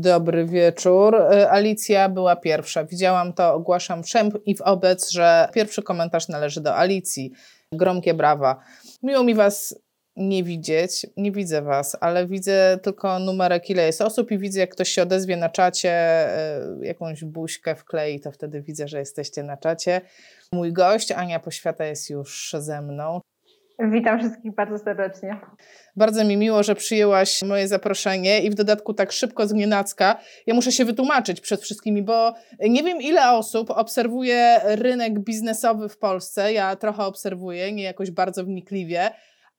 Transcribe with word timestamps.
Dobry 0.00 0.46
wieczór. 0.46 1.14
E, 1.14 1.50
Alicja 1.50 2.08
była 2.08 2.36
pierwsza. 2.36 2.84
Widziałam 2.84 3.32
to, 3.32 3.54
ogłaszam 3.54 4.02
wszem 4.02 4.30
i 4.46 4.54
wobec, 4.56 5.10
że 5.10 5.48
pierwszy 5.54 5.82
komentarz 5.82 6.28
należy 6.28 6.60
do 6.60 6.76
Alicji. 6.76 7.32
Gromkie 7.72 8.14
brawa. 8.14 8.56
Miło 9.02 9.24
mi 9.24 9.34
Was 9.34 9.74
nie 10.16 10.44
widzieć, 10.44 11.06
nie 11.16 11.32
widzę 11.32 11.62
Was, 11.62 11.96
ale 12.00 12.26
widzę 12.26 12.78
tylko 12.82 13.18
numerek, 13.18 13.70
ile 13.70 13.86
jest 13.86 14.00
osób 14.02 14.30
i 14.30 14.38
widzę, 14.38 14.60
jak 14.60 14.70
ktoś 14.70 14.88
się 14.88 15.02
odezwie 15.02 15.36
na 15.36 15.48
czacie, 15.48 15.90
e, 15.90 16.60
jakąś 16.82 17.24
buźkę 17.24 17.74
wklei, 17.74 18.20
to 18.20 18.32
wtedy 18.32 18.62
widzę, 18.62 18.88
że 18.88 18.98
jesteście 18.98 19.42
na 19.42 19.56
czacie. 19.56 20.00
Mój 20.52 20.72
gość, 20.72 21.12
Ania 21.12 21.40
Poświata, 21.40 21.84
jest 21.84 22.10
już 22.10 22.56
ze 22.58 22.82
mną. 22.82 23.20
Witam 23.88 24.18
wszystkich 24.18 24.54
bardzo 24.54 24.78
serdecznie. 24.78 25.40
Bardzo 25.96 26.24
mi 26.24 26.36
miło, 26.36 26.62
że 26.62 26.74
przyjęłaś 26.74 27.42
moje 27.42 27.68
zaproszenie 27.68 28.40
i 28.40 28.50
w 28.50 28.54
dodatku 28.54 28.94
tak 28.94 29.12
szybko 29.12 29.46
z. 29.46 30.16
Ja 30.46 30.54
muszę 30.54 30.72
się 30.72 30.84
wytłumaczyć 30.84 31.40
przed 31.40 31.60
wszystkimi, 31.60 32.02
bo 32.02 32.34
nie 32.60 32.82
wiem 32.82 33.02
ile 33.02 33.30
osób 33.30 33.70
obserwuje 33.70 34.60
rynek 34.64 35.18
biznesowy 35.20 35.88
w 35.88 35.98
Polsce. 35.98 36.52
Ja 36.52 36.76
trochę 36.76 37.04
obserwuję, 37.04 37.72
nie 37.72 37.82
jakoś 37.82 38.10
bardzo 38.10 38.44
wnikliwie, 38.44 39.10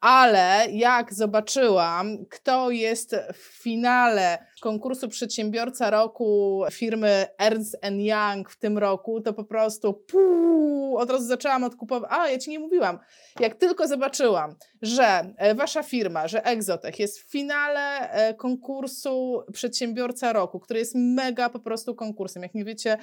ale 0.02 0.66
jak 0.72 1.14
zobaczyłam, 1.14 2.26
kto 2.30 2.72
jest 2.72 3.16
w 3.34 3.64
finale 3.64 4.46
konkursu 4.62 5.08
Przedsiębiorca 5.08 5.90
Roku 5.90 6.64
firmy 6.72 7.26
Ernst 7.38 7.77
Young 7.84 8.50
w 8.50 8.58
tym 8.58 8.77
roku, 8.77 9.22
to 9.22 9.34
po 9.34 9.44
prostu 9.44 9.94
puu, 9.94 10.98
od 10.98 11.10
razu 11.12 11.26
zaczęłam 11.26 11.64
odkupować. 11.64 12.12
A, 12.14 12.30
ja 12.30 12.38
ci 12.38 12.50
nie 12.50 12.60
mówiłam. 12.60 13.00
Jak 13.40 13.55
tylko 13.55 13.88
zobaczyłam, 13.88 14.55
że 14.82 15.34
e, 15.38 15.55
wasza 15.55 15.84
firma, 15.84 16.27
że 16.27 16.46
Exotech 16.46 16.99
jest 16.99 17.20
w 17.20 17.32
finale 17.32 18.12
e, 18.12 18.34
konkursu 18.34 19.44
Przedsiębiorca 19.54 20.34
Roku, 20.34 20.60
który 20.60 20.79
jest 20.79 20.96
mega 20.96 21.49
po 21.49 21.60
prostu 21.60 21.96
konkursem. 21.96 22.44
Jak 22.44 22.54
nie 22.54 22.66
wiecie, 22.66 22.98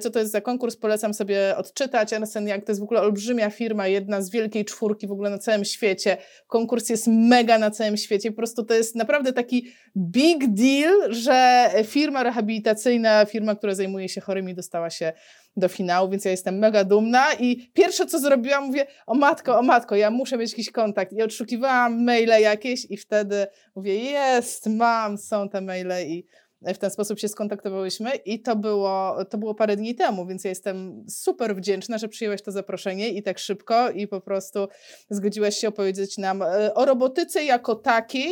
co 0.00 0.10
to 0.10 0.18
jest 0.18 0.32
za 0.32 0.40
konkurs, 0.40 0.76
polecam 0.76 1.14
sobie 1.14 1.56
odczytać. 1.56 2.12
Ernst 2.12 2.36
Young 2.36 2.64
to 2.64 2.72
jest 2.72 2.80
w 2.80 2.84
ogóle 2.84 3.00
olbrzymia 3.00 3.50
firma, 3.50 3.86
jedna 3.86 4.22
z 4.22 4.30
wielkiej 4.30 4.64
czwórki 4.64 5.06
w 5.06 5.12
ogóle 5.12 5.30
na 5.30 5.38
całym 5.38 5.64
świecie. 5.64 6.16
Konkurs 6.46 6.88
jest 6.88 7.06
mega 7.06 7.58
na 7.58 7.70
całym 7.70 7.96
świecie. 7.96 8.30
Po 8.30 8.36
prostu 8.36 8.64
to 8.64 8.74
jest 8.74 8.94
naprawdę 8.94 9.32
taki 9.32 9.66
big 9.96 10.46
deal, 10.46 11.12
że 11.12 11.70
firma 11.84 12.22
rehabilitacyjna, 12.22 13.26
firma, 13.26 13.54
która 13.54 13.74
zajmuje 13.74 14.08
się 14.08 14.20
chorymi, 14.20 14.54
dostała 14.54 14.90
się 14.90 15.12
do 15.56 15.68
finału, 15.68 16.10
więc 16.10 16.24
ja 16.24 16.30
jestem 16.30 16.58
mega 16.58 16.84
dumna 16.84 17.24
i 17.40 17.70
pierwsze 17.74 18.06
co 18.06 18.18
zrobiłam, 18.18 18.64
mówię, 18.66 18.86
o 19.06 19.14
matko, 19.14 19.58
o 19.58 19.62
matko, 19.62 19.96
ja 19.96 20.10
muszę 20.10 20.38
mieć 20.38 20.50
jakiś 20.50 20.70
kontakt 20.70 21.12
i 21.12 21.22
odszukiwałam 21.22 22.04
maile 22.04 22.40
jakieś 22.40 22.90
i 22.90 22.96
wtedy 22.96 23.46
mówię, 23.76 23.94
jest, 23.96 24.66
mam, 24.66 25.18
są 25.18 25.48
te 25.48 25.60
maile 25.60 26.06
i 26.06 26.26
w 26.74 26.78
ten 26.78 26.90
sposób 26.90 27.18
się 27.18 27.28
skontaktowałyśmy 27.28 28.10
i 28.14 28.42
to 28.42 28.56
było, 28.56 29.24
to 29.24 29.38
było 29.38 29.54
parę 29.54 29.76
dni 29.76 29.94
temu, 29.94 30.26
więc 30.26 30.44
ja 30.44 30.48
jestem 30.50 31.04
super 31.08 31.56
wdzięczna, 31.56 31.98
że 31.98 32.08
przyjęłaś 32.08 32.42
to 32.42 32.52
zaproszenie 32.52 33.08
i 33.08 33.22
tak 33.22 33.38
szybko 33.38 33.90
i 33.90 34.08
po 34.08 34.20
prostu 34.20 34.68
zgodziłaś 35.10 35.56
się 35.56 35.68
opowiedzieć 35.68 36.18
nam 36.18 36.42
e, 36.42 36.74
o 36.74 36.84
robotyce 36.84 37.44
jako 37.44 37.74
takiej, 37.74 38.30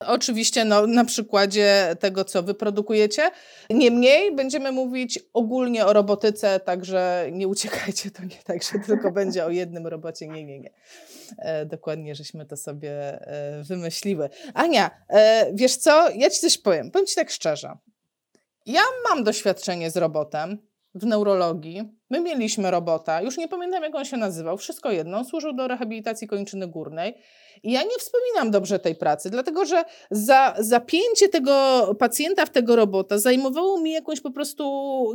Oczywiście 0.00 0.64
no, 0.64 0.86
na 0.86 1.04
przykładzie 1.04 1.96
tego, 2.00 2.24
co 2.24 2.42
wy 2.42 2.54
produkujecie. 2.54 3.30
Niemniej 3.70 4.34
będziemy 4.34 4.72
mówić 4.72 5.20
ogólnie 5.32 5.86
o 5.86 5.92
robotyce, 5.92 6.60
także 6.60 7.28
nie 7.32 7.48
uciekajcie, 7.48 8.10
to 8.10 8.22
nie 8.22 8.42
tak, 8.44 8.62
że 8.62 8.78
tylko 8.86 9.12
będzie 9.12 9.44
o 9.44 9.50
jednym 9.50 9.86
robocie. 9.86 10.28
Nie, 10.28 10.44
nie, 10.44 10.60
nie. 10.60 10.70
E, 11.38 11.66
dokładnie, 11.66 12.14
żeśmy 12.14 12.46
to 12.46 12.56
sobie 12.56 12.90
e, 12.90 13.62
wymyśliły. 13.62 14.30
Ania, 14.54 14.90
e, 15.08 15.50
wiesz 15.54 15.76
co, 15.76 16.10
ja 16.10 16.30
ci 16.30 16.40
coś 16.40 16.58
powiem. 16.58 16.90
Powiem 16.90 17.06
ci 17.06 17.14
tak 17.14 17.30
szczerze. 17.30 17.76
Ja 18.66 18.82
mam 19.08 19.24
doświadczenie 19.24 19.90
z 19.90 19.96
robotem 19.96 20.58
w 20.94 21.06
neurologii. 21.06 21.82
My 22.10 22.20
mieliśmy 22.20 22.70
robota, 22.70 23.22
już 23.22 23.36
nie 23.36 23.48
pamiętam 23.48 23.82
jak 23.82 23.94
on 23.94 24.04
się 24.04 24.16
nazywał, 24.16 24.56
wszystko 24.56 24.92
jedno, 24.92 25.24
służył 25.24 25.52
do 25.52 25.68
rehabilitacji 25.68 26.28
kończyny 26.28 26.66
górnej. 26.66 27.14
I 27.62 27.72
ja 27.72 27.82
nie 27.82 27.98
wspominam 27.98 28.50
dobrze 28.50 28.78
tej 28.78 28.94
pracy, 28.94 29.30
dlatego 29.30 29.64
że 29.64 29.84
za 30.10 30.54
zapięcie 30.58 31.28
tego 31.28 31.54
pacjenta 31.98 32.46
w 32.46 32.50
tego 32.50 32.76
robota 32.76 33.18
zajmowało 33.18 33.80
mi 33.80 33.92
jakąś 33.92 34.20
po 34.20 34.30
prostu 34.30 34.64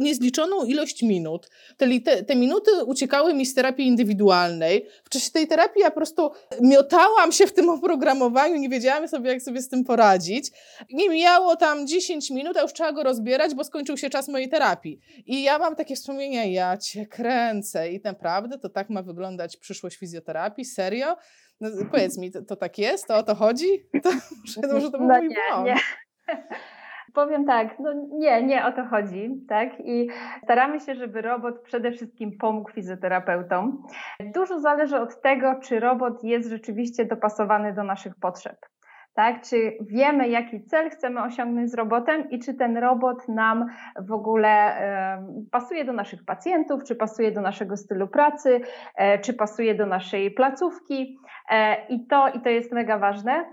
niezliczoną 0.01 0.65
ilość 0.65 1.03
minut. 1.03 1.49
Te, 1.77 1.99
te, 1.99 2.23
te 2.23 2.35
minuty 2.35 2.71
uciekały 2.85 3.33
mi 3.33 3.45
z 3.45 3.53
terapii 3.53 3.87
indywidualnej. 3.87 4.85
W 5.03 5.09
czasie 5.09 5.31
tej 5.31 5.47
terapii 5.47 5.81
ja 5.81 5.89
po 5.89 5.95
prostu 5.95 6.31
miotałam 6.61 7.31
się 7.31 7.47
w 7.47 7.53
tym 7.53 7.69
oprogramowaniu, 7.79 8.55
nie 8.55 8.69
wiedziałam 8.69 9.07
sobie, 9.07 9.29
jak 9.29 9.41
sobie 9.41 9.61
z 9.61 9.69
tym 9.69 9.83
poradzić. 9.83 10.51
Nie 10.91 11.09
mijało 11.09 11.55
tam 11.55 11.87
10 11.87 12.29
minut, 12.29 12.57
a 12.57 12.61
już 12.61 12.73
trzeba 12.73 12.91
go 12.91 13.03
rozbierać, 13.03 13.55
bo 13.55 13.63
skończył 13.63 13.97
się 13.97 14.09
czas 14.09 14.27
mojej 14.27 14.49
terapii. 14.49 14.99
I 15.25 15.43
ja 15.43 15.59
mam 15.59 15.75
takie 15.75 15.95
wspomnienia, 15.95 16.45
ja 16.45 16.77
cię 16.77 17.05
kręcę 17.05 17.91
i 17.91 18.01
naprawdę 18.03 18.57
to 18.59 18.69
tak 18.69 18.89
ma 18.89 19.03
wyglądać 19.03 19.57
przyszłość 19.57 19.97
fizjoterapii? 19.97 20.65
Serio? 20.65 21.15
No, 21.61 21.69
powiedz 21.91 22.17
mi, 22.17 22.31
to, 22.31 22.41
to, 22.41 22.55
tak 22.55 22.77
jest? 22.77 23.07
To 23.07 23.17
o 23.17 23.23
to 23.23 23.35
chodzi? 23.35 23.65
To, 24.03 24.09
może, 24.71 24.91
to 24.91 24.97
był 24.97 25.07
no 25.07 25.19
mój 25.19 25.27
nie, 25.27 25.63
nie. 25.63 25.75
Powiem 27.13 27.45
tak, 27.45 27.79
no 27.79 27.93
nie, 28.11 28.43
nie 28.43 28.65
o 28.65 28.71
to 28.71 28.85
chodzi, 28.85 29.45
tak? 29.49 29.69
I 29.79 30.07
staramy 30.43 30.79
się, 30.79 30.95
żeby 30.95 31.21
robot 31.21 31.61
przede 31.61 31.91
wszystkim 31.91 32.37
pomógł 32.37 32.71
fizjoterapeutom. 32.71 33.83
Dużo 34.35 34.59
zależy 34.59 34.99
od 34.99 35.21
tego, 35.21 35.55
czy 35.63 35.79
robot 35.79 36.23
jest 36.23 36.49
rzeczywiście 36.49 37.05
dopasowany 37.05 37.73
do 37.73 37.83
naszych 37.83 38.15
potrzeb 38.15 38.57
tak? 39.19 39.41
Czy 39.41 39.77
wiemy, 39.81 40.29
jaki 40.29 40.63
cel 40.63 40.89
chcemy 40.89 41.23
osiągnąć 41.23 41.71
z 41.71 41.73
robotem 41.73 42.29
i 42.29 42.39
czy 42.39 42.53
ten 42.53 42.77
robot 42.77 43.27
nam 43.27 43.65
w 44.07 44.11
ogóle 44.11 44.49
pasuje 45.51 45.85
do 45.85 45.93
naszych 45.93 46.25
pacjentów, 46.25 46.83
czy 46.83 46.95
pasuje 46.95 47.31
do 47.31 47.41
naszego 47.41 47.77
stylu 47.77 48.07
pracy, 48.07 48.61
e, 48.95 49.19
czy 49.19 49.33
pasuje 49.33 49.75
do 49.75 49.85
naszej 49.85 50.31
placówki. 50.31 51.17
E, 51.49 51.87
I 51.87 52.07
to, 52.07 52.27
i 52.27 52.41
to 52.41 52.49
jest 52.49 52.71
mega 52.71 52.99
ważne. 52.99 53.45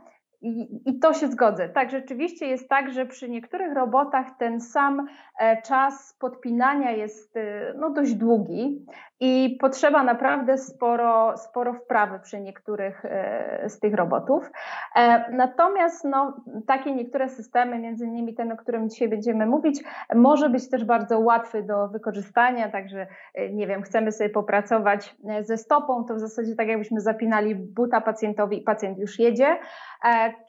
I, 0.42 0.80
I, 0.86 0.98
to 0.98 1.12
się 1.12 1.28
zgodzę. 1.28 1.68
Tak, 1.68 1.90
rzeczywiście 1.90 2.46
jest 2.46 2.68
tak, 2.68 2.92
że 2.92 3.06
przy 3.06 3.28
niektórych 3.28 3.74
robotach 3.74 4.26
ten 4.38 4.60
sam 4.60 5.06
e, 5.40 5.62
czas 5.62 6.16
podpinania 6.20 6.90
jest 6.90 7.38
no, 7.78 7.90
dość 7.90 8.14
długi 8.14 8.86
i 9.20 9.56
potrzeba 9.60 10.04
naprawdę 10.04 10.58
sporo, 10.58 11.36
sporo 11.36 11.74
wprawy 11.74 12.20
przy 12.20 12.40
niektórych 12.40 13.04
e, 13.04 13.68
z 13.68 13.80
tych 13.80 13.94
robotów. 13.94 14.50
E, 14.96 15.32
natomiast 15.32 16.04
no, 16.04 16.36
takie 16.66 16.94
niektóre 16.94 17.28
systemy, 17.28 17.78
między 17.78 18.06
innymi 18.06 18.34
ten, 18.34 18.52
o 18.52 18.56
którym 18.56 18.90
dzisiaj 18.90 19.08
będziemy 19.08 19.46
mówić, 19.46 19.84
może 20.14 20.50
być 20.50 20.70
też 20.70 20.84
bardzo 20.84 21.18
łatwy 21.18 21.62
do 21.62 21.88
wykorzystania, 21.88 22.70
także 22.70 23.06
e, 23.34 23.50
nie 23.50 23.66
wiem, 23.66 23.82
chcemy 23.82 24.12
sobie 24.12 24.30
popracować 24.30 25.16
ze 25.40 25.56
stopą, 25.56 26.04
to 26.04 26.14
w 26.14 26.20
zasadzie 26.20 26.54
tak 26.54 26.68
jakbyśmy 26.68 27.00
zapinali 27.00 27.54
buta 27.54 28.00
pacjentowi 28.00 28.58
i 28.58 28.62
pacjent 28.62 28.98
już 28.98 29.18
jedzie, 29.18 29.56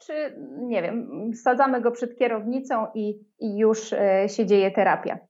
czy 0.06 0.12
nie 0.58 0.82
wiem, 0.82 1.30
sadzamy 1.34 1.80
go 1.80 1.90
przed 1.90 2.18
kierownicą 2.18 2.86
i, 2.94 3.20
i 3.40 3.58
już 3.58 3.94
się 4.26 4.46
dzieje 4.46 4.70
terapia. 4.70 5.27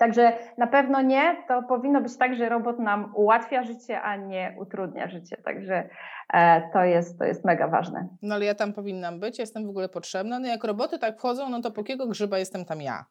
Także 0.00 0.32
na 0.58 0.66
pewno 0.66 1.02
nie, 1.02 1.36
to 1.48 1.62
powinno 1.62 2.00
być 2.00 2.16
tak, 2.18 2.36
że 2.36 2.48
robot 2.48 2.78
nam 2.78 3.12
ułatwia 3.14 3.62
życie, 3.62 4.00
a 4.00 4.16
nie 4.16 4.56
utrudnia 4.60 5.08
życie. 5.08 5.36
Także 5.44 5.88
e, 6.32 6.70
to, 6.72 6.84
jest, 6.84 7.18
to 7.18 7.24
jest 7.24 7.44
mega 7.44 7.68
ważne. 7.68 8.08
No 8.22 8.34
ale 8.34 8.44
ja 8.44 8.54
tam 8.54 8.72
powinnam 8.72 9.20
być, 9.20 9.38
jestem 9.38 9.66
w 9.66 9.70
ogóle 9.70 9.88
potrzebna. 9.88 10.38
No 10.38 10.48
jak 10.48 10.64
roboty 10.64 10.98
tak 10.98 11.18
wchodzą, 11.18 11.48
no 11.48 11.60
to 11.60 11.70
po 11.70 11.80
jakiego 11.80 12.06
grzyba 12.06 12.38
jestem 12.38 12.64
tam 12.64 12.80
ja? 12.82 13.04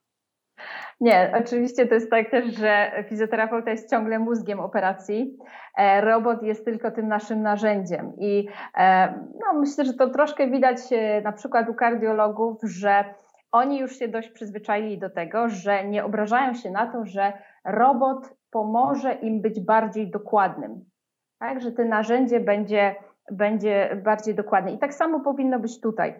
Nie, 1.01 1.33
oczywiście 1.39 1.88
to 1.88 1.94
jest 1.94 2.09
tak 2.09 2.31
też, 2.31 2.45
że 2.55 2.91
fizjoterapeuta 3.09 3.72
jest 3.72 3.89
ciągle 3.89 4.19
mózgiem 4.19 4.59
operacji. 4.59 5.38
E, 5.78 6.01
robot 6.01 6.44
jest 6.44 6.66
tylko 6.66 6.91
tym 6.91 7.07
naszym 7.07 7.41
narzędziem. 7.41 8.13
I 8.17 8.47
e, 8.78 9.13
no, 9.13 9.59
myślę, 9.59 9.85
że 9.85 9.93
to 9.93 10.09
troszkę 10.09 10.47
widać 10.47 10.78
na 11.23 11.31
przykład 11.31 11.69
u 11.69 11.73
kardiologów, 11.73 12.58
że 12.64 13.05
oni 13.51 13.79
już 13.79 13.99
się 13.99 14.07
dość 14.07 14.29
przyzwyczaili 14.29 14.97
do 14.97 15.09
tego, 15.09 15.49
że 15.49 15.87
nie 15.87 16.05
obrażają 16.05 16.53
się 16.53 16.72
na 16.72 16.87
to, 16.87 17.05
że 17.05 17.34
robot 17.66 18.34
pomoże 18.51 19.13
im 19.13 19.41
być 19.41 19.59
bardziej 19.59 20.11
dokładnym. 20.11 20.85
Tak, 21.40 21.61
że 21.61 21.72
to 21.72 21.85
narzędzie 21.85 22.40
będzie, 22.40 22.96
będzie 23.31 24.01
bardziej 24.03 24.35
dokładne. 24.35 24.72
I 24.72 24.79
tak 24.79 24.93
samo 24.93 25.19
powinno 25.19 25.59
być 25.59 25.81
tutaj. 25.81 26.19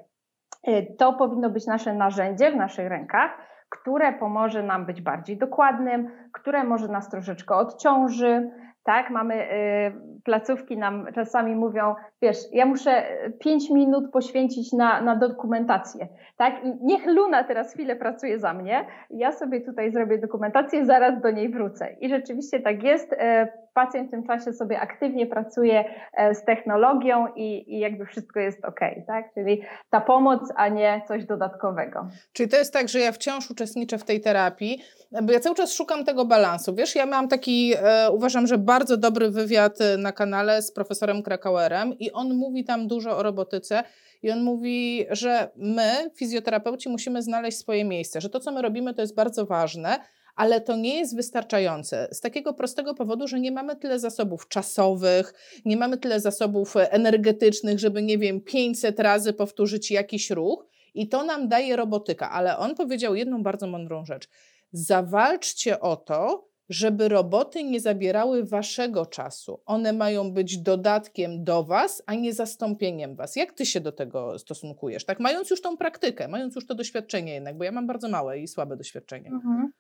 Y, 0.68 0.96
to 0.98 1.14
powinno 1.14 1.50
być 1.50 1.68
nasze 1.68 1.94
narzędzie 1.94 2.52
w 2.52 2.56
naszych 2.56 2.88
rękach, 2.88 3.32
które 3.70 4.14
pomoże 4.14 4.64
nam 4.64 4.86
być 4.86 5.02
bardziej 5.02 5.38
dokładnym, 5.38 6.12
które 6.34 6.64
może 6.64 6.88
nas 6.88 7.10
troszeczkę 7.10 7.56
odciąży. 7.56 8.52
Tak, 8.84 9.10
mamy 9.10 9.36
y, 9.36 10.22
placówki 10.24 10.78
nam 10.78 11.08
czasami 11.16 11.56
mówią, 11.56 11.96
wiesz, 12.22 12.38
ja 12.52 12.66
muszę 12.66 13.04
5 13.40 13.70
minut 13.70 14.12
poświęcić 14.12 14.74
na, 14.74 15.02
na 15.02 15.16
dokumentację, 15.16 16.08
tak? 16.38 16.66
I 16.66 16.74
niech 16.82 17.06
Luna 17.06 17.44
teraz 17.44 17.74
chwilę 17.74 17.96
pracuje 17.96 18.40
za 18.40 18.54
mnie, 18.54 18.86
ja 19.10 19.32
sobie 19.32 19.62
tutaj 19.62 19.92
zrobię 19.92 20.18
dokumentację, 20.18 20.86
zaraz 20.86 21.22
do 21.22 21.32
niej 21.32 21.50
wrócę. 21.50 21.96
I 22.00 22.10
rzeczywiście 22.10 22.60
tak 22.60 22.84
jest. 22.84 23.14
E, 23.14 23.48
pacjent 23.74 24.08
w 24.08 24.12
tym 24.12 24.28
czasie 24.28 24.54
sobie 24.54 24.80
aktywnie 24.80 25.28
pracuje 25.28 25.86
e, 26.14 26.36
z 26.36 26.46
technologią 26.46 27.28
i, 27.36 27.76
i 27.76 27.80
jakby 27.80 28.06
wszystko 28.06 28.40
jest 28.40 28.66
ok, 28.66 28.80
tak? 29.08 29.34
Czyli 29.34 29.62
ta 29.90 30.02
pomoc, 30.02 30.42
a 30.56 30.68
nie 30.68 31.02
coś 31.08 31.26
dodatkowego. 31.26 32.08
Czyli 32.34 32.50
to 32.50 32.58
jest 32.58 32.74
tak, 32.74 32.90
że 32.90 33.00
ja 33.00 33.12
wciąż 33.12 33.52
uczestniczę 33.52 33.98
w 33.98 34.04
tej 34.04 34.22
terapii, 34.22 34.84
bo 35.24 35.34
ja 35.34 35.40
cały 35.40 35.56
czas 35.56 35.74
szukam 35.74 36.06
tego 36.06 36.26
balansu. 36.26 36.76
Wiesz, 36.76 36.96
ja 36.96 37.06
mam 37.06 37.28
taki, 37.28 37.74
e, 37.84 38.12
uważam, 38.12 38.48
że 38.48 38.58
bardzo 38.58 38.98
dobry 38.98 39.30
wywiad 39.30 39.82
e, 39.82 39.98
na 39.98 40.12
kanale 40.12 40.62
z 40.62 40.72
profesorem 40.72 41.24
Krakauerem 41.24 41.94
i 42.00 42.09
on 42.14 42.36
mówi 42.36 42.64
tam 42.64 42.88
dużo 42.88 43.18
o 43.18 43.24
robotyce. 43.24 43.84
I 44.24 44.32
on 44.32 44.44
mówi, 44.44 45.06
że 45.10 45.52
my, 45.56 46.12
fizjoterapeuci, 46.16 46.90
musimy 46.90 47.22
znaleźć 47.22 47.58
swoje 47.58 47.86
miejsce, 47.86 48.22
że 48.22 48.30
to, 48.30 48.40
co 48.40 48.52
my 48.52 48.62
robimy, 48.62 48.94
to 48.94 49.02
jest 49.02 49.16
bardzo 49.16 49.46
ważne, 49.46 50.00
ale 50.36 50.62
to 50.62 50.76
nie 50.76 50.98
jest 50.98 51.16
wystarczające. 51.16 52.08
Z 52.12 52.22
takiego 52.22 52.54
prostego 52.54 52.94
powodu, 52.94 53.28
że 53.28 53.40
nie 53.40 53.52
mamy 53.52 53.76
tyle 53.76 54.00
zasobów 54.00 54.48
czasowych, 54.48 55.34
nie 55.66 55.78
mamy 55.78 55.98
tyle 55.98 56.20
zasobów 56.20 56.74
energetycznych, 56.76 57.80
żeby, 57.80 58.02
nie 58.02 58.18
wiem, 58.18 58.42
500 58.42 59.00
razy 59.00 59.34
powtórzyć 59.34 59.92
jakiś 59.92 60.30
ruch. 60.30 60.66
I 60.94 61.10
to 61.10 61.24
nam 61.24 61.48
daje 61.48 61.76
robotyka. 61.76 62.32
Ale 62.32 62.58
on 62.58 62.76
powiedział 62.76 63.16
jedną 63.16 63.44
bardzo 63.44 63.68
mądrą 63.68 64.06
rzecz. 64.06 64.30
Zawalczcie 64.72 65.80
o 65.80 65.96
to, 65.96 66.49
żeby 66.70 67.10
roboty 67.10 67.64
nie 67.64 67.80
zabierały 67.80 68.44
waszego 68.44 69.06
czasu. 69.06 69.62
One 69.66 69.94
mają 69.94 70.34
być 70.34 70.58
dodatkiem 70.58 71.44
do 71.44 71.64
was, 71.64 72.04
a 72.08 72.14
nie 72.14 72.34
zastąpieniem 72.34 73.16
was. 73.16 73.36
Jak 73.36 73.54
ty 73.54 73.66
się 73.66 73.80
do 73.80 73.92
tego 73.92 74.40
stosunkujesz? 74.40 75.06
Tak, 75.06 75.20
mając 75.20 75.50
już 75.50 75.62
tą 75.62 75.78
praktykę, 75.78 76.28
mając 76.28 76.56
już 76.56 76.68
to 76.68 76.76
doświadczenie 76.76 77.34
jednak, 77.34 77.58
bo 77.58 77.64
ja 77.64 77.72
mam 77.72 77.88
bardzo 77.88 78.10
małe 78.10 78.40
i 78.40 78.48
słabe 78.48 78.78
doświadczenie. 78.78 79.30
Mhm. 79.30 79.72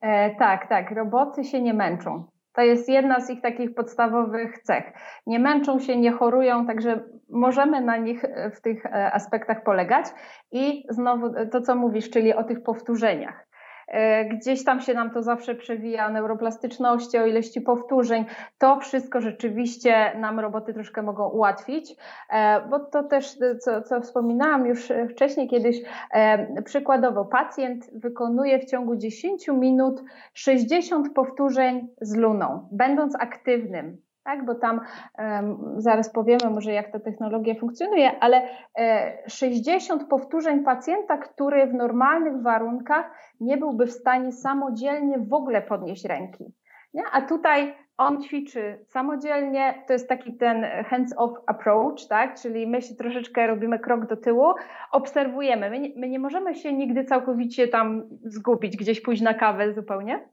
E, 0.00 0.36
tak, 0.36 0.68
tak. 0.68 0.90
Roboty 0.90 1.44
się 1.44 1.62
nie 1.62 1.74
męczą. 1.74 2.24
To 2.52 2.62
jest 2.62 2.88
jedna 2.88 3.20
z 3.20 3.30
ich 3.30 3.40
takich 3.40 3.74
podstawowych 3.74 4.58
cech. 4.58 4.84
Nie 5.26 5.38
męczą 5.38 5.78
się, 5.78 5.96
nie 5.96 6.12
chorują, 6.12 6.66
także 6.66 7.04
możemy 7.28 7.80
na 7.80 7.96
nich 7.96 8.24
e, 8.24 8.50
w 8.50 8.60
tych 8.60 8.86
e, 8.86 9.12
aspektach 9.12 9.64
polegać. 9.64 10.06
I 10.52 10.84
znowu 10.90 11.30
to, 11.52 11.60
co 11.60 11.74
mówisz, 11.74 12.10
czyli 12.10 12.34
o 12.34 12.44
tych 12.44 12.62
powtórzeniach. 12.62 13.47
E, 13.88 14.24
gdzieś 14.24 14.64
tam 14.64 14.80
się 14.80 14.94
nam 14.94 15.10
to 15.10 15.22
zawsze 15.22 15.54
przewija, 15.54 16.08
neuroplastyczności, 16.08 17.18
o 17.18 17.26
ilości 17.26 17.60
powtórzeń. 17.60 18.24
To 18.58 18.80
wszystko 18.80 19.20
rzeczywiście 19.20 20.12
nam 20.20 20.40
roboty 20.40 20.74
troszkę 20.74 21.02
mogą 21.02 21.28
ułatwić, 21.28 21.96
e, 22.30 22.68
bo 22.68 22.80
to 22.80 23.02
też, 23.02 23.38
co, 23.60 23.82
co 23.82 24.00
wspominałam 24.00 24.66
już 24.66 24.92
wcześniej 25.10 25.48
kiedyś, 25.48 25.76
e, 26.12 26.62
przykładowo 26.62 27.24
pacjent 27.24 27.90
wykonuje 27.94 28.58
w 28.58 28.64
ciągu 28.64 28.96
10 28.96 29.48
minut 29.48 30.02
60 30.34 31.14
powtórzeń 31.14 31.88
z 32.00 32.16
luną, 32.16 32.68
będąc 32.72 33.16
aktywnym 33.20 34.07
tak? 34.28 34.44
bo 34.44 34.54
tam 34.54 34.80
zaraz 35.76 36.12
powiemy 36.12 36.50
może 36.54 36.72
jak 36.72 36.92
ta 36.92 37.00
technologia 37.00 37.54
funkcjonuje, 37.54 38.20
ale 38.20 38.42
e, 38.78 39.18
60 39.26 40.08
powtórzeń 40.08 40.64
pacjenta, 40.64 41.18
który 41.18 41.66
w 41.66 41.74
normalnych 41.74 42.42
warunkach 42.42 43.10
nie 43.40 43.56
byłby 43.56 43.86
w 43.86 43.92
stanie 43.92 44.32
samodzielnie 44.32 45.18
w 45.18 45.32
ogóle 45.32 45.62
podnieść 45.62 46.04
ręki. 46.04 46.44
Nie? 46.94 47.02
A 47.12 47.22
tutaj 47.22 47.74
on 47.96 48.22
ćwiczy 48.22 48.84
samodzielnie, 48.88 49.84
to 49.86 49.92
jest 49.92 50.08
taki 50.08 50.36
ten 50.36 50.66
hands-off 50.90 51.32
approach, 51.46 52.08
tak? 52.08 52.40
czyli 52.40 52.66
my 52.66 52.82
się 52.82 52.94
troszeczkę 52.94 53.46
robimy 53.46 53.78
krok 53.78 54.06
do 54.06 54.16
tyłu, 54.16 54.54
obserwujemy. 54.92 55.70
My 55.70 55.78
nie, 55.80 55.88
my 55.96 56.08
nie 56.08 56.18
możemy 56.18 56.54
się 56.54 56.72
nigdy 56.72 57.04
całkowicie 57.04 57.68
tam 57.68 58.02
zgubić, 58.22 58.76
gdzieś 58.76 59.00
pójść 59.00 59.22
na 59.22 59.34
kawę 59.34 59.72
zupełnie, 59.72 60.28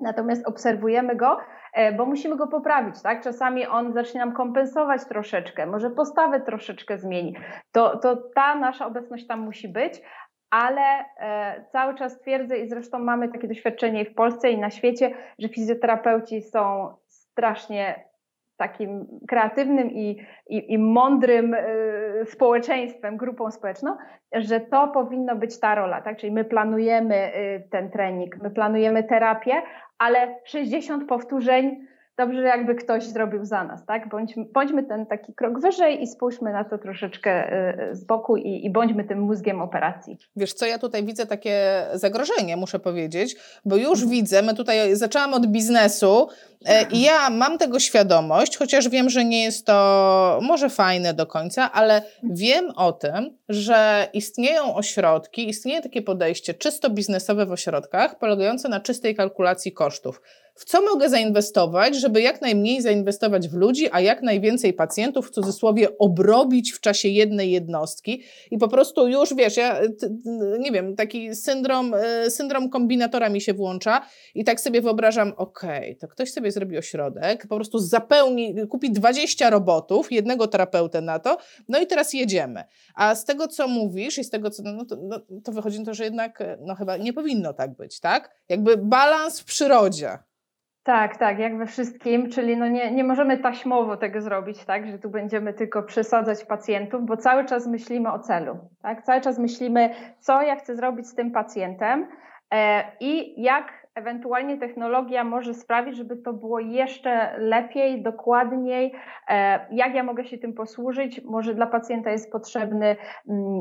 natomiast 0.00 0.48
obserwujemy 0.48 1.16
go, 1.16 1.36
E, 1.36 1.63
bo 1.96 2.06
musimy 2.06 2.36
go 2.36 2.46
poprawić, 2.46 3.02
tak? 3.02 3.22
Czasami 3.22 3.66
on 3.66 3.92
zacznie 3.92 4.20
nam 4.20 4.32
kompensować 4.32 5.04
troszeczkę, 5.04 5.66
może 5.66 5.90
postawę 5.90 6.40
troszeczkę 6.40 6.98
zmieni. 6.98 7.36
To, 7.72 7.98
to 7.98 8.16
ta 8.34 8.54
nasza 8.54 8.86
obecność 8.86 9.26
tam 9.26 9.40
musi 9.40 9.68
być, 9.68 10.02
ale 10.50 11.04
e, 11.18 11.64
cały 11.72 11.94
czas 11.94 12.20
twierdzę 12.20 12.58
i 12.58 12.68
zresztą 12.68 12.98
mamy 12.98 13.28
takie 13.28 13.48
doświadczenie 13.48 14.02
i 14.02 14.10
w 14.10 14.14
Polsce 14.14 14.50
i 14.50 14.58
na 14.58 14.70
świecie, 14.70 15.14
że 15.38 15.48
fizjoterapeuci 15.48 16.42
są 16.42 16.94
strasznie 17.06 18.13
takim 18.56 19.06
kreatywnym 19.28 19.90
i, 19.90 20.26
i, 20.46 20.72
i 20.72 20.78
mądrym 20.78 21.54
y, 21.54 22.24
społeczeństwem, 22.24 23.16
grupą 23.16 23.50
społeczną, 23.50 23.96
że 24.32 24.60
to 24.60 24.88
powinno 24.88 25.36
być 25.36 25.60
ta 25.60 25.74
rola, 25.74 26.02
tak? 26.02 26.16
Czyli 26.16 26.32
my 26.32 26.44
planujemy 26.44 27.36
y, 27.36 27.68
ten 27.70 27.90
trening, 27.90 28.36
my 28.42 28.50
planujemy 28.50 29.04
terapię, 29.04 29.62
ale 29.98 30.38
60 30.44 31.08
powtórzeń 31.08 31.86
dobrze, 32.16 32.42
jakby 32.42 32.74
ktoś 32.74 33.04
zrobił 33.04 33.44
za 33.44 33.64
nas, 33.64 33.86
tak? 33.86 34.08
Bądźmy, 34.08 34.44
bądźmy 34.54 34.82
ten 34.82 35.06
taki 35.06 35.34
krok 35.34 35.60
wyżej 35.60 36.02
i 36.02 36.06
spójrzmy 36.06 36.52
na 36.52 36.64
to 36.64 36.78
troszeczkę 36.78 37.52
y, 37.90 37.96
z 37.96 38.04
boku 38.04 38.36
i, 38.36 38.66
i 38.66 38.70
bądźmy 38.70 39.04
tym 39.04 39.20
mózgiem 39.20 39.62
operacji. 39.62 40.18
Wiesz 40.36 40.52
co, 40.52 40.66
ja 40.66 40.78
tutaj 40.78 41.04
widzę 41.04 41.26
takie 41.26 41.84
zagrożenie, 41.94 42.56
muszę 42.56 42.78
powiedzieć, 42.78 43.36
bo 43.64 43.76
już 43.76 44.06
widzę, 44.06 44.42
my 44.42 44.54
tutaj 44.54 44.96
zaczęłam 44.96 45.34
od 45.34 45.46
biznesu 45.46 46.28
e, 46.66 46.86
i 46.92 47.02
ja 47.02 47.30
mam 47.30 47.58
tego 47.58 47.80
świadomość, 47.80 48.56
chociaż 48.56 48.88
wiem, 48.88 49.10
że 49.10 49.24
nie 49.24 49.42
jest 49.42 49.66
to 49.66 50.38
może 50.42 50.70
fajne 50.70 51.14
do 51.14 51.26
końca, 51.26 51.72
ale 51.72 52.02
wiem 52.22 52.70
o 52.76 52.92
tym, 52.92 53.38
że 53.48 54.08
istnieją 54.12 54.74
ośrodki, 54.74 55.48
istnieje 55.48 55.82
takie 55.82 56.02
podejście 56.02 56.54
czysto 56.54 56.90
biznesowe 56.90 57.46
w 57.46 57.52
ośrodkach, 57.52 58.18
polegające 58.18 58.68
na 58.68 58.80
czystej 58.80 59.14
kalkulacji 59.14 59.72
kosztów 59.72 60.20
w 60.54 60.64
co 60.64 60.82
mogę 60.82 61.08
zainwestować, 61.08 61.96
żeby 61.96 62.22
jak 62.22 62.40
najmniej 62.40 62.82
zainwestować 62.82 63.48
w 63.48 63.54
ludzi, 63.54 63.88
a 63.92 64.00
jak 64.00 64.22
najwięcej 64.22 64.72
pacjentów, 64.72 65.28
w 65.28 65.30
cudzysłowie, 65.30 65.98
obrobić 65.98 66.72
w 66.72 66.80
czasie 66.80 67.08
jednej 67.08 67.50
jednostki 67.50 68.22
i 68.50 68.58
po 68.58 68.68
prostu 68.68 69.08
już, 69.08 69.34
wiesz, 69.34 69.56
ja 69.56 69.80
nie 70.58 70.72
wiem, 70.72 70.96
taki 70.96 71.34
syndrom, 71.34 71.94
e, 71.94 72.30
syndrom 72.30 72.70
kombinatora 72.70 73.28
mi 73.28 73.40
się 73.40 73.54
włącza 73.54 74.06
i 74.34 74.44
tak 74.44 74.60
sobie 74.60 74.80
wyobrażam, 74.80 75.32
okej, 75.36 75.78
okay, 75.78 75.96
to 75.96 76.08
ktoś 76.08 76.32
sobie 76.32 76.50
zrobi 76.50 76.78
ośrodek, 76.78 77.46
po 77.46 77.56
prostu 77.56 77.78
zapełni, 77.78 78.54
kupi 78.68 78.92
20 78.92 79.50
robotów, 79.50 80.12
jednego 80.12 80.48
terapeutę 80.48 81.00
na 81.00 81.18
to, 81.18 81.38
no 81.68 81.80
i 81.80 81.86
teraz 81.86 82.12
jedziemy. 82.12 82.64
A 82.94 83.14
z 83.14 83.24
tego, 83.24 83.48
co 83.48 83.68
mówisz 83.68 84.18
i 84.18 84.24
z 84.24 84.30
tego, 84.30 84.50
co, 84.50 84.62
no 84.62 84.84
to, 84.84 84.96
no, 85.02 85.20
to 85.44 85.52
wychodzi 85.52 85.78
na 85.78 85.84
to, 85.84 85.94
że 85.94 86.04
jednak, 86.04 86.42
no 86.60 86.74
chyba 86.74 86.96
nie 86.96 87.12
powinno 87.12 87.52
tak 87.52 87.76
być, 87.76 88.00
tak? 88.00 88.30
Jakby 88.48 88.76
balans 88.76 89.40
w 89.40 89.44
przyrodzie. 89.44 90.18
Tak, 90.84 91.16
tak, 91.16 91.38
jak 91.38 91.58
we 91.58 91.66
wszystkim, 91.66 92.30
czyli 92.30 92.56
no 92.56 92.68
nie, 92.68 92.90
nie 92.90 93.04
możemy 93.04 93.38
taśmowo 93.38 93.96
tego 93.96 94.20
zrobić, 94.20 94.64
tak, 94.64 94.86
że 94.86 94.98
tu 94.98 95.10
będziemy 95.10 95.52
tylko 95.52 95.82
przesadzać 95.82 96.44
pacjentów, 96.44 97.06
bo 97.06 97.16
cały 97.16 97.44
czas 97.44 97.66
myślimy 97.66 98.12
o 98.12 98.18
celu, 98.18 98.58
tak, 98.82 99.02
cały 99.02 99.20
czas 99.20 99.38
myślimy, 99.38 99.94
co 100.20 100.42
ja 100.42 100.56
chcę 100.56 100.76
zrobić 100.76 101.06
z 101.06 101.14
tym 101.14 101.30
pacjentem 101.30 102.08
e, 102.54 102.84
i 103.00 103.42
jak 103.42 103.83
ewentualnie 103.94 104.58
technologia 104.58 105.24
może 105.24 105.54
sprawić, 105.54 105.96
żeby 105.96 106.16
to 106.16 106.32
było 106.32 106.60
jeszcze 106.60 107.38
lepiej, 107.38 108.02
dokładniej, 108.02 108.92
e, 109.28 109.66
jak 109.70 109.94
ja 109.94 110.02
mogę 110.02 110.24
się 110.24 110.38
tym 110.38 110.52
posłużyć. 110.52 111.24
Może 111.24 111.54
dla 111.54 111.66
pacjenta 111.66 112.10
jest 112.10 112.32
potrzebna 112.32 112.86
mm, 112.86 112.98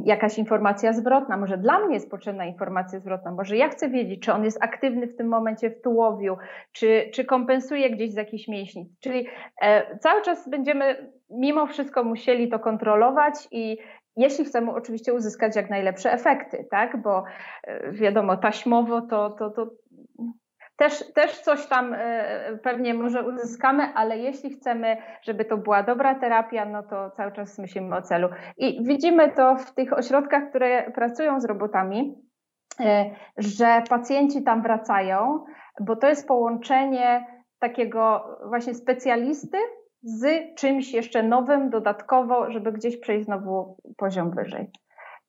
jakaś 0.06 0.38
informacja 0.38 0.94
zwrotna, 0.94 1.38
może 1.38 1.58
dla 1.58 1.80
mnie 1.80 1.94
jest 1.94 2.12
potrzebna 2.12 2.46
informacja 2.46 3.00
zwrotna, 3.00 3.32
może 3.32 3.58
ja 3.58 3.70
chcę 3.70 3.90
wiedzieć, 3.90 4.22
czy 4.22 4.34
on 4.34 4.44
jest 4.44 4.64
aktywny 4.64 5.08
w 5.08 5.16
tym 5.16 5.28
momencie 5.28 5.70
w 5.70 5.82
tułowiu, 5.82 6.38
czy, 6.72 7.10
czy 7.14 7.26
kompensuje 7.26 7.90
gdzieś 7.90 8.12
z 8.12 8.16
jakichś 8.16 8.48
mięśni. 8.48 8.90
Czyli 9.00 9.28
e, 9.62 9.98
cały 9.98 10.22
czas 10.22 10.50
będziemy 10.50 11.12
mimo 11.30 11.68
wszystko 11.68 12.04
musieli 12.04 12.50
to 12.50 12.60
kontrolować 12.60 13.48
i 13.52 13.78
jeśli 14.18 14.46
chcemy 14.46 14.72
oczywiście 14.72 15.14
uzyskać 15.14 15.56
jak 15.56 15.70
najlepsze 15.70 16.14
efekty, 16.14 16.68
tak? 16.72 17.02
Bo 17.02 17.24
e, 17.64 17.92
wiadomo, 17.92 18.38
taśmowo 18.38 19.02
to, 19.02 19.30
to, 19.30 19.50
to 19.50 19.70
też, 20.76 21.14
też 21.14 21.40
coś 21.40 21.68
tam 21.68 21.94
e, 21.94 22.58
pewnie 22.64 22.94
może 22.94 23.24
uzyskamy, 23.24 23.84
ale 23.96 24.18
jeśli 24.18 24.50
chcemy, 24.50 24.98
żeby 25.22 25.46
to 25.46 25.58
była 25.58 25.84
dobra 25.84 26.16
terapia, 26.16 26.66
no 26.66 26.84
to 26.84 27.12
cały 27.12 27.32
czas 27.32 27.60
myślimy 27.60 27.96
o 27.96 28.02
celu. 28.02 28.30
I 28.58 28.84
widzimy 28.84 29.32
to 29.32 29.56
w 29.56 29.74
tych 29.74 29.94
ośrodkach, 29.94 30.50
które 30.50 30.92
pracują 30.92 31.40
z 31.40 31.46
robotami, 31.46 32.16
e, 32.80 33.06
że 33.38 33.84
pacjenci 33.90 34.44
tam 34.44 34.62
wracają, 34.62 35.46
bo 35.80 35.96
to 35.96 36.08
jest 36.08 36.28
połączenie 36.28 37.26
takiego 37.60 38.38
właśnie 38.48 38.74
specjalisty 38.74 39.58
z 40.04 40.56
czymś 40.56 40.94
jeszcze 40.94 41.24
nowym, 41.24 41.70
dodatkowo, 41.70 42.52
żeby 42.52 42.72
gdzieś 42.72 42.98
przejść 42.98 43.26
znowu 43.26 43.78
poziom 43.98 44.32
wyżej. 44.32 44.72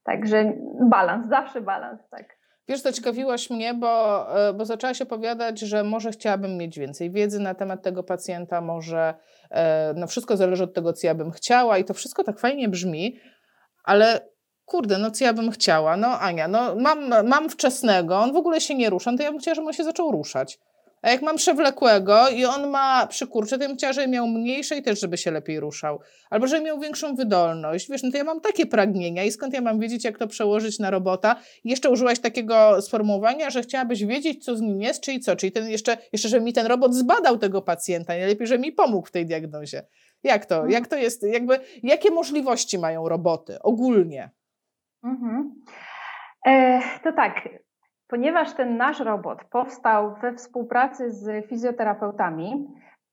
Także 0.05 0.53
balans, 0.81 1.29
zawsze 1.29 1.61
balans, 1.61 2.09
tak. 2.09 2.44
Wiesz, 2.69 2.81
zaciekawiłaś 2.81 3.51
mnie, 3.51 3.75
bo, 3.75 4.27
e, 4.49 4.53
bo 4.53 4.65
zaczęłaś 4.65 5.03
opowiadać, 5.03 5.61
że 5.61 5.85
może 5.85 6.11
chciałabym 6.11 6.57
mieć 6.57 6.79
więcej 6.79 7.11
wiedzy 7.11 7.41
na 7.41 7.55
temat 7.55 7.83
tego 7.83 8.03
pacjenta, 8.03 8.61
może 8.61 9.15
e, 9.51 9.95
no 9.97 10.07
wszystko 10.07 10.37
zależy 10.37 10.65
od 10.65 10.75
tego, 10.75 10.93
co 10.93 11.07
ja 11.07 11.15
bym 11.15 11.31
chciała 11.31 11.79
i 11.79 11.85
to 11.85 11.95
wszystko 11.95 12.25
tak 12.25 12.41
fajnie 12.41 12.69
brzmi, 12.69 13.19
ale 13.85 14.29
kurde, 14.65 14.99
no 14.99 15.11
co 15.11 15.25
ja 15.25 15.33
bym 15.33 15.51
chciała? 15.51 15.97
No 15.97 16.21
Ania, 16.21 16.49
no 16.49 16.75
mam, 16.77 17.29
mam 17.29 17.51
wczesnego, 17.51 18.19
on 18.19 18.33
w 18.33 18.37
ogóle 18.37 18.61
się 18.61 18.75
nie 18.75 18.91
rusza, 18.91 19.13
no 19.13 19.19
to 19.19 19.25
ja 19.25 19.31
bym 19.31 19.41
chciała, 19.41 19.55
żeby 19.55 19.67
on 19.67 19.73
się 19.73 19.85
zaczął 19.85 20.13
ruszać. 20.13 20.59
A 21.05 21.11
jak 21.11 21.23
mam 21.23 21.37
przewlekłego 21.37 22.29
i 22.29 22.45
on 22.45 22.71
ma 22.71 23.07
przykurcze, 23.07 23.57
to 23.57 23.63
ja 23.63 23.69
bym 23.69 23.77
chciała, 23.77 23.93
żeby 23.93 24.09
miał 24.09 24.27
mniejsze 24.27 24.77
i 24.77 24.83
też, 24.83 25.01
żeby 25.01 25.17
się 25.17 25.31
lepiej 25.31 25.61
ruszał. 25.61 26.01
Albo 26.31 26.47
żeby 26.47 26.65
miał 26.65 26.81
większą 26.81 27.15
wydolność. 27.15 27.91
Wiesz, 27.91 28.03
no 28.03 28.11
to 28.11 28.17
ja 28.17 28.25
mam 28.25 28.41
takie 28.41 28.67
pragnienia 28.67 29.25
i 29.25 29.31
skąd 29.31 29.55
ja 29.55 29.61
mam 29.61 29.81
wiedzieć, 29.81 30.05
jak 30.05 30.19
to 30.19 30.27
przełożyć 30.27 30.79
na 30.79 30.91
robota? 30.91 31.37
I 31.65 31.71
jeszcze 31.71 31.91
użyłaś 31.91 32.19
takiego 32.19 32.83
sformułowania, 32.83 33.51
że 33.51 33.63
chciałabyś 33.63 34.05
wiedzieć, 34.05 34.45
co 34.45 34.57
z 34.57 34.61
nim 34.61 34.83
jest, 34.83 35.01
czyli 35.01 35.21
co? 35.21 35.37
Czyli 35.37 35.53
ten 35.53 35.69
jeszcze, 35.69 35.97
jeszcze 36.13 36.29
żeby 36.29 36.45
mi 36.45 36.53
ten 36.53 36.67
robot 36.67 36.95
zbadał 36.95 37.39
tego 37.39 37.63
pacjenta, 37.63 38.13
najlepiej, 38.13 38.47
żeby 38.47 38.63
mi 38.63 38.73
pomógł 38.73 39.07
w 39.07 39.11
tej 39.11 39.27
diagnozie. 39.27 39.83
Jak 40.23 40.47
to? 40.47 40.67
Jak 40.67 40.87
to 40.87 40.97
jest? 40.97 41.23
Jakby, 41.23 41.59
jakie 41.83 42.11
możliwości 42.11 42.79
mają 42.79 43.09
roboty 43.09 43.59
ogólnie? 43.63 44.31
Mhm. 45.05 45.55
E, 46.47 46.81
to 47.05 47.13
tak, 47.13 47.49
Ponieważ 48.15 48.55
ten 48.55 48.77
nasz 48.77 49.01
robot 49.01 49.45
powstał 49.45 50.15
we 50.23 50.35
współpracy 50.35 51.11
z 51.11 51.47
fizjoterapeutami, 51.49 52.67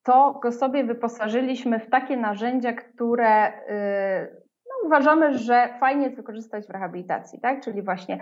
to 0.03 0.39
go 0.43 0.51
sobie 0.51 0.83
wyposażyliśmy 0.83 1.79
w 1.79 1.89
takie 1.89 2.17
narzędzia, 2.17 2.73
które 2.73 3.47
y, 3.47 4.40
uważamy, 4.83 5.37
że 5.37 5.69
fajnie 5.79 6.03
jest 6.03 6.15
wykorzystać 6.15 6.67
w 6.67 6.69
rehabilitacji, 6.69 7.39
tak? 7.39 7.63
czyli 7.63 7.81
właśnie 7.81 8.19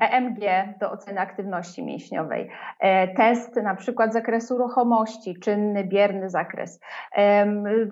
EMG 0.00 0.42
e 0.42 0.74
do 0.80 0.90
oceny 0.90 1.20
aktywności 1.20 1.84
mięśniowej, 1.84 2.50
e, 2.80 3.08
test 3.08 3.56
na 3.56 3.74
przykład 3.74 4.12
zakresu 4.12 4.58
ruchomości, 4.58 5.40
czynny, 5.40 5.84
bierny 5.84 6.30
zakres, 6.30 6.80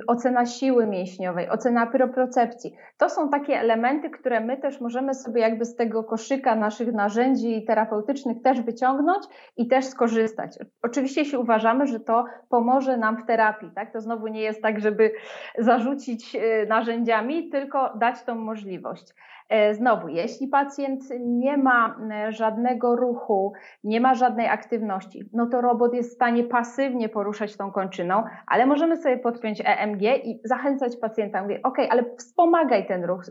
ocena 0.07 0.47
siły 0.47 0.87
mięśniowej, 0.87 1.51
ocena 1.51 1.87
propriocepcji. 1.87 2.77
To 2.99 3.09
są 3.09 3.29
takie 3.29 3.61
elementy, 3.61 4.11
które 4.11 4.41
my 4.41 4.57
też 4.57 4.81
możemy 4.81 5.15
sobie 5.15 5.41
jakby 5.41 5.65
z 5.65 5.77
tego 5.77 6.05
koszyka 6.05 6.55
naszych 6.55 6.93
narzędzi 6.93 7.65
terapeutycznych 7.65 8.43
też 8.43 8.61
wyciągnąć 8.61 9.25
i 9.57 9.69
też 9.69 9.85
skorzystać. 9.85 10.59
Oczywiście 10.83 11.21
jeśli 11.21 11.39
uważamy, 11.39 11.87
że 11.87 12.01
to 12.01 12.25
pomoże 12.49 12.97
nam 12.97 13.17
w 13.17 13.27
terapii, 13.27 13.71
tak? 13.75 13.93
to 13.93 14.01
znowu 14.01 14.27
nie 14.27 14.41
jest 14.41 14.63
tak, 14.63 14.81
żeby 14.81 15.13
zarzucić 15.59 16.37
narzędziami, 16.69 17.51
tylko 17.51 17.66
tylko 17.67 17.99
dać 17.99 18.23
tą 18.23 18.35
możliwość. 18.35 19.15
E, 19.49 19.75
znowu, 19.75 20.09
jeśli 20.09 20.49
pacjent 20.49 21.03
nie 21.21 21.57
ma 21.57 21.97
e, 22.11 22.33
żadnego 22.33 22.97
ruchu, 22.97 23.53
nie 23.85 24.01
ma 24.01 24.15
żadnej 24.15 24.49
aktywności, 24.49 25.31
no 25.33 25.47
to 25.47 25.61
robot 25.61 25.95
jest 25.95 26.11
w 26.11 26.15
stanie 26.15 26.45
pasywnie 26.45 27.09
poruszać 27.09 27.57
tą 27.57 27.73
kończyną, 27.73 28.25
ale 28.47 28.67
możemy 28.67 28.97
sobie 28.97 29.19
podpiąć 29.19 29.63
EMG 29.65 30.03
i 30.03 30.41
zachęcać 30.45 30.97
pacjenta. 30.97 31.43
Mówię, 31.43 31.61
ok, 31.63 31.79
ale 31.91 32.05
wspomagaj 32.19 32.87
ten 32.87 33.05
ruch. 33.05 33.23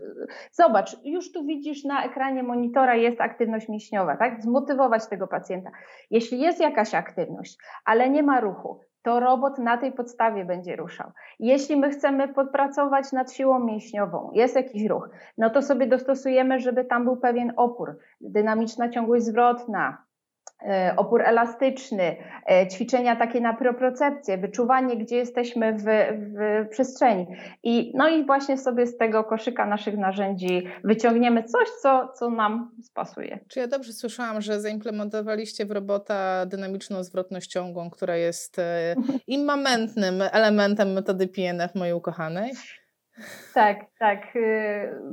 Zobacz, 0.51 0.98
już 1.04 1.32
tu 1.32 1.46
widzisz 1.46 1.84
na 1.84 2.06
ekranie 2.06 2.44
monitora 2.44 2.96
jest 2.96 3.22
aktywność 3.22 3.70
mięśniowa, 3.70 4.18
tak? 4.18 4.42
Zmotywować 4.42 5.08
tego 5.08 5.27
pacjenta. 5.27 5.70
Jeśli 6.12 6.39
jest 6.39 6.60
jakaś 6.60 6.96
aktywność, 6.96 7.58
ale 7.86 8.10
nie 8.10 8.24
ma 8.24 8.39
ruchu, 8.39 8.80
to 9.05 9.19
robot 9.19 9.57
na 9.57 9.77
tej 9.77 9.91
podstawie 9.91 10.45
będzie 10.45 10.75
ruszał. 10.75 11.12
Jeśli 11.39 11.77
my 11.77 11.89
chcemy 11.89 12.27
podpracować 12.27 13.12
nad 13.12 13.33
siłą 13.33 13.59
mięśniową, 13.59 14.31
jest 14.33 14.55
jakiś 14.55 14.85
ruch, 14.85 15.09
no 15.38 15.50
to 15.50 15.62
sobie 15.62 15.88
dostosujemy, 15.88 16.59
żeby 16.59 16.85
tam 16.85 17.03
był 17.03 17.17
pewien 17.17 17.53
opór, 17.55 17.97
dynamiczna 18.21 18.89
ciągłość 18.89 19.25
zwrotna, 19.25 19.97
opór 20.98 21.22
elastyczny, 21.22 22.15
e, 22.51 22.67
ćwiczenia 22.67 23.15
takie 23.15 23.41
na 23.41 23.53
propriocepcję, 23.53 24.38
wyczuwanie, 24.38 24.98
gdzie 24.98 25.15
jesteśmy 25.15 25.74
w, 25.74 25.84
w 25.86 26.69
przestrzeni. 26.69 27.27
I, 27.63 27.91
no 27.95 28.10
i 28.10 28.25
właśnie 28.25 28.57
sobie 28.57 28.88
z 28.88 28.98
tego 28.98 29.24
koszyka 29.24 29.65
naszych 29.65 29.98
narzędzi 29.98 30.67
wyciągniemy 30.84 31.43
coś, 31.43 31.69
co, 31.81 32.13
co 32.19 32.29
nam 32.29 32.72
spasuje. 32.84 33.39
Czy 33.48 33.60
ja 33.60 33.67
dobrze 33.67 33.93
słyszałam, 33.93 34.41
że 34.41 34.62
zaimplementowaliście 34.62 35.65
w 35.65 35.72
robota 35.72 36.45
dynamiczną 36.45 37.03
zwrotność 37.03 37.51
ciągłą, 37.51 37.89
która 37.89 38.15
jest 38.15 38.60
e, 38.60 38.95
immamentnym 39.27 40.22
elementem 40.31 40.93
metody 40.93 41.27
PNF 41.27 41.75
mojej 41.75 41.93
ukochanej? 41.93 42.51
Tak, 43.53 43.77
tak. 44.00 44.36
Y, 44.36 44.39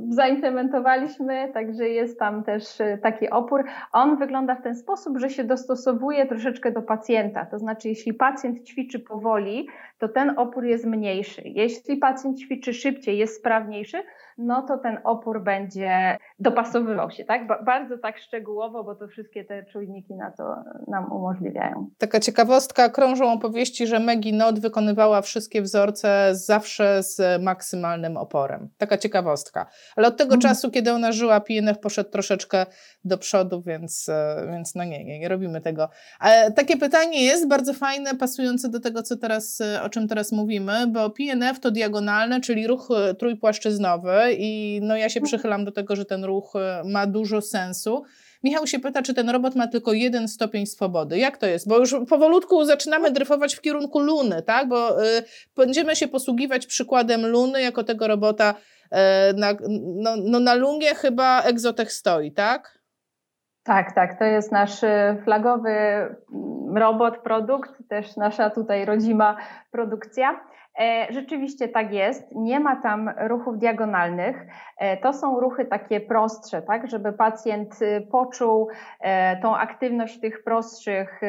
zaimplementowaliśmy, 0.09 1.51
także 1.53 1.89
jest 1.89 2.19
tam 2.19 2.43
też 2.43 2.79
y, 2.79 2.99
taki 3.03 3.29
opór. 3.29 3.63
On 3.91 4.17
wygląda 4.17 4.55
w 4.55 4.61
ten 4.61 4.75
sposób, 4.75 5.17
że 5.17 5.29
się 5.29 5.43
dostosowuje 5.43 6.25
troszeczkę 6.25 6.71
do 6.71 6.81
pacjenta. 6.81 7.45
To 7.45 7.59
znaczy, 7.59 7.89
jeśli 7.89 8.13
pacjent 8.13 8.63
ćwiczy 8.63 8.99
powoli, 8.99 9.67
to 9.97 10.09
ten 10.09 10.39
opór 10.39 10.65
jest 10.65 10.85
mniejszy. 10.85 11.41
Jeśli 11.45 11.97
pacjent 11.97 12.39
ćwiczy 12.39 12.73
szybciej, 12.73 13.17
jest 13.17 13.39
sprawniejszy, 13.39 14.03
no 14.37 14.61
to 14.61 14.77
ten 14.77 14.97
opór 15.03 15.43
będzie 15.43 16.17
dopasowywał 16.39 17.11
się, 17.11 17.25
tak? 17.25 17.47
Bardzo 17.65 17.97
tak 17.97 18.17
szczegółowo, 18.17 18.83
bo 18.83 18.95
to 18.95 19.07
wszystkie 19.07 19.45
te 19.45 19.65
czujniki 19.65 20.15
na 20.15 20.31
to 20.31 20.55
nam 20.87 21.11
umożliwiają. 21.11 21.89
Taka 21.97 22.19
ciekawostka, 22.19 22.89
krążą 22.89 23.31
opowieści, 23.31 23.87
że 23.87 23.99
Maggie 23.99 24.33
Not 24.33 24.59
wykonywała 24.59 25.21
wszystkie 25.21 25.61
wzorce 25.61 26.29
zawsze 26.31 27.03
z 27.03 27.41
maksymalnym 27.41 28.17
oporem. 28.17 28.69
Taka 28.77 28.97
ciekawostka. 28.97 29.65
Ale 29.95 30.07
od 30.07 30.17
tego 30.17 30.33
mm. 30.33 30.41
czasu, 30.41 30.71
kiedy 30.71 30.91
ona 30.91 31.11
żyła, 31.11 31.41
PNF 31.41 31.79
poszedł 31.79 32.09
troszeczkę 32.09 32.65
do 33.05 33.17
przodu, 33.17 33.61
więc, 33.61 34.09
więc 34.51 34.75
no 34.75 34.83
nie, 34.83 35.05
nie, 35.05 35.19
nie 35.19 35.29
robimy 35.29 35.61
tego. 35.61 35.89
Ale 36.19 36.51
takie 36.51 36.77
pytanie 36.77 37.23
jest 37.23 37.47
bardzo 37.47 37.73
fajne, 37.73 38.15
pasujące 38.15 38.69
do 38.69 38.79
tego, 38.79 39.03
co 39.03 39.17
teraz, 39.17 39.61
e, 39.61 39.81
o 39.83 39.89
czym 39.89 40.07
teraz 40.07 40.31
mówimy, 40.31 40.87
bo 40.87 41.09
PNF 41.09 41.59
to 41.59 41.71
diagonalne, 41.71 42.41
czyli 42.41 42.67
ruch 42.67 42.89
e, 42.91 43.13
trójpłaszczyznowy 43.13 44.17
i 44.37 44.79
no 44.83 44.95
ja 44.95 45.09
się 45.09 45.19
mhm. 45.19 45.25
przychylam 45.25 45.65
do 45.65 45.71
tego, 45.71 45.95
że 45.95 46.05
ten 46.05 46.23
ruch 46.23 46.53
ma 46.85 47.07
dużo 47.07 47.41
sensu. 47.41 48.03
Michał 48.43 48.67
się 48.67 48.79
pyta, 48.79 49.01
czy 49.01 49.13
ten 49.13 49.29
robot 49.29 49.55
ma 49.55 49.67
tylko 49.67 49.93
jeden 49.93 50.27
stopień 50.27 50.65
swobody. 50.65 51.17
Jak 51.17 51.37
to 51.37 51.45
jest? 51.45 51.67
Bo 51.67 51.77
już 51.77 51.95
powolutku 52.09 52.65
zaczynamy 52.65 53.11
dryfować 53.11 53.55
w 53.55 53.61
kierunku 53.61 53.99
Luny, 53.99 54.41
tak? 54.41 54.67
Bo 54.67 55.03
y, 55.03 55.23
będziemy 55.55 55.95
się 55.95 56.07
posługiwać 56.07 56.65
przykładem 56.65 57.25
Luny 57.25 57.61
jako 57.61 57.83
tego 57.83 58.07
robota. 58.07 58.55
Y, 58.85 59.33
na, 59.33 59.53
no, 59.95 60.15
no 60.17 60.39
na 60.39 60.53
Lunie 60.53 60.95
chyba 60.95 61.41
Exotech 61.41 61.91
stoi, 61.91 62.31
tak? 62.31 62.82
Tak, 63.63 63.91
tak. 63.91 64.19
To 64.19 64.25
jest 64.25 64.51
nasz 64.51 64.83
y, 64.83 65.21
flagowy 65.23 65.69
mm, 65.69 66.77
robot, 66.77 67.17
produkt, 67.17 67.71
też 67.89 68.17
nasza 68.17 68.49
tutaj 68.49 68.85
rodzima 68.85 69.37
produkcja. 69.71 70.39
E, 70.79 71.07
rzeczywiście 71.09 71.67
tak 71.67 71.93
jest, 71.93 72.31
nie 72.35 72.59
ma 72.59 72.75
tam 72.75 73.11
ruchów 73.27 73.57
diagonalnych. 73.57 74.45
E, 74.77 74.97
to 74.97 75.13
są 75.13 75.39
ruchy 75.39 75.65
takie 75.65 75.99
prostsze, 75.99 76.61
tak, 76.61 76.89
żeby 76.89 77.13
pacjent 77.13 77.81
y, 77.81 78.07
poczuł 78.11 78.69
e, 78.99 79.37
tą 79.41 79.55
aktywność 79.55 80.19
tych 80.19 80.43
prostszych, 80.43 81.21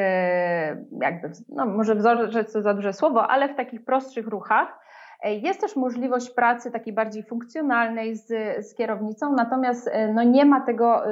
jakby, 1.01 1.31
no 1.49 1.67
może 1.67 1.95
wzorzec 1.95 2.53
to 2.53 2.63
za 2.63 2.75
duże 2.75 2.93
słowo, 2.93 3.31
ale 3.31 3.49
w 3.49 3.57
takich 3.57 3.85
prostszych 3.85 4.27
ruchach. 4.27 4.84
Jest 5.25 5.61
też 5.61 5.77
możliwość 5.77 6.31
pracy 6.31 6.71
takiej 6.71 6.93
bardziej 6.93 7.23
funkcjonalnej 7.23 8.17
z, 8.17 8.27
z 8.67 8.75
kierownicą, 8.75 9.33
natomiast 9.33 9.91
no 10.15 10.23
nie 10.23 10.45
ma 10.45 10.61
tego 10.61 11.03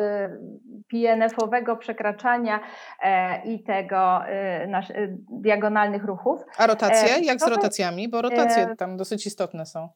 PNF-owego 0.92 1.76
przekraczania 1.76 2.60
e, 3.02 3.42
i 3.44 3.62
tego 3.62 4.26
e, 4.26 4.66
nasz, 4.66 4.90
e, 4.90 4.94
diagonalnych 5.30 6.04
ruchów. 6.04 6.40
A 6.56 6.66
rotacje? 6.66 7.24
Jak 7.24 7.40
z 7.40 7.46
rotacjami? 7.48 8.08
Bo 8.08 8.22
rotacje 8.22 8.76
tam 8.78 8.96
dosyć 8.96 9.26
istotne 9.26 9.66
są. 9.66 9.88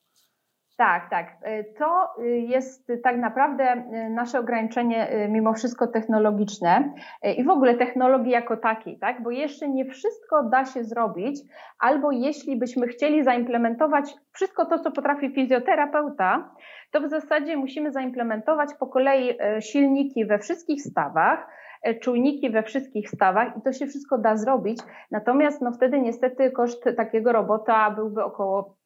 Tak, 0.77 1.11
tak. 1.11 1.37
To 1.79 2.15
jest 2.25 2.93
tak 3.03 3.17
naprawdę 3.17 3.85
nasze 4.11 4.41
ograniczenie 4.41 5.29
mimo 5.29 5.53
wszystko 5.53 5.87
technologiczne 5.87 6.93
i 7.37 7.45
w 7.45 7.51
ogóle 7.51 7.75
technologii 7.75 8.33
jako 8.33 8.57
takiej, 8.57 8.99
tak? 8.99 9.23
Bo 9.23 9.31
jeszcze 9.31 9.69
nie 9.69 9.85
wszystko 9.85 10.43
da 10.43 10.65
się 10.65 10.85
zrobić, 10.85 11.41
albo 11.79 12.11
jeśli 12.11 12.57
byśmy 12.57 12.87
chcieli 12.87 13.25
zaimplementować 13.25 14.15
wszystko 14.33 14.67
to, 14.67 14.79
co 14.79 14.91
potrafi 14.93 15.31
fizjoterapeuta, 15.31 16.51
to 16.91 17.01
w 17.01 17.09
zasadzie 17.09 17.57
musimy 17.57 17.93
zaimplementować 17.93 18.71
po 18.81 18.87
kolei 18.87 19.37
e, 19.41 19.63
silniki 19.63 20.27
we 20.27 20.39
wszystkich 20.39 20.83
stawach, 20.83 21.49
e, 21.83 21.95
czujniki 21.95 22.51
we 22.51 22.63
wszystkich 22.63 23.11
stawach 23.11 23.57
i 23.57 23.63
to 23.63 23.73
się 23.73 23.87
wszystko 23.87 24.19
da 24.19 24.37
zrobić. 24.37 24.79
Natomiast 25.11 25.63
no 25.63 25.73
wtedy 25.73 26.01
niestety 26.01 26.51
koszt 26.51 26.85
takiego 26.97 27.33
robota 27.33 27.91
byłby 27.91 28.25
około 28.25 28.77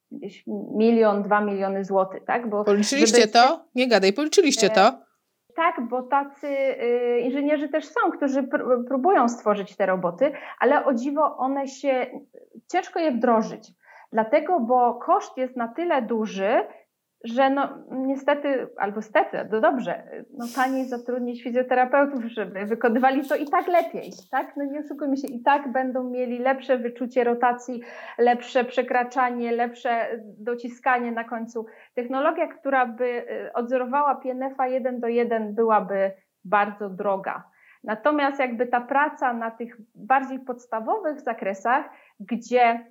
milion, 0.77 1.23
dwa 1.23 1.41
miliony 1.41 1.85
złotych, 1.85 2.25
tak? 2.25 2.51
Bo 2.51 2.65
policzyliście 2.65 3.21
żeby... 3.21 3.33
to? 3.33 3.65
Nie 3.75 3.89
gadaj, 3.89 4.13
policzyliście 4.13 4.67
e, 4.67 4.71
to? 4.71 4.93
Tak, 5.57 5.89
bo 5.89 6.03
tacy 6.03 6.49
inżynierzy 7.23 7.69
też 7.69 7.85
są, 7.85 8.11
którzy 8.17 8.49
próbują 8.89 9.29
stworzyć 9.29 9.77
te 9.77 9.87
roboty, 9.87 10.33
ale 10.59 10.85
o 10.85 10.95
dziwo 10.95 11.37
one 11.37 11.69
się, 11.69 12.07
ciężko 12.73 13.01
je 13.01 13.13
wdrożyć. 13.13 13.73
Dlatego, 14.13 14.61
bo 14.61 14.95
koszt 14.95 15.37
jest 15.37 15.57
na 15.57 15.69
tyle 15.69 16.03
duży, 16.03 16.61
że 17.25 17.51
no 17.51 17.69
niestety, 17.91 18.69
albo 18.77 19.03
stety, 19.03 19.49
no 19.51 19.61
dobrze, 19.61 20.03
no 20.39 20.47
taniej 20.55 20.89
zatrudnić 20.89 21.43
fizjoterapeutów, 21.43 22.25
żeby 22.25 22.67
wykonywali 22.67 23.29
to 23.29 23.37
i 23.37 23.49
tak 23.49 23.67
lepiej, 23.69 24.13
tak? 24.31 24.57
No 24.57 24.65
nie 24.65 24.81
oszukujmy 24.81 25.17
się, 25.17 25.29
i 25.29 25.43
tak 25.43 25.73
będą 25.73 26.11
mieli 26.11 26.39
lepsze 26.39 26.79
wyczucie 26.79 27.25
rotacji, 27.25 27.81
lepsze 28.19 28.65
przekraczanie, 28.65 29.53
lepsze 29.53 30.09
dociskanie 30.39 31.13
na 31.13 31.25
końcu. 31.25 31.67
Technologia, 31.95 32.49
która 32.49 32.87
by 32.87 33.05
y, 33.05 33.53
odzorowała 33.53 34.15
PNF-a 34.15 34.67
1 34.67 35.01
do 35.01 35.09
1 35.09 35.55
byłaby 35.55 36.13
bardzo 36.45 36.91
droga. 36.91 37.45
Natomiast 37.85 38.39
jakby 38.39 38.67
ta 38.67 38.81
praca 38.81 39.33
na 39.33 39.51
tych 39.51 39.77
bardziej 39.95 40.39
podstawowych 40.39 41.21
zakresach, 41.21 41.85
gdzie 42.21 42.87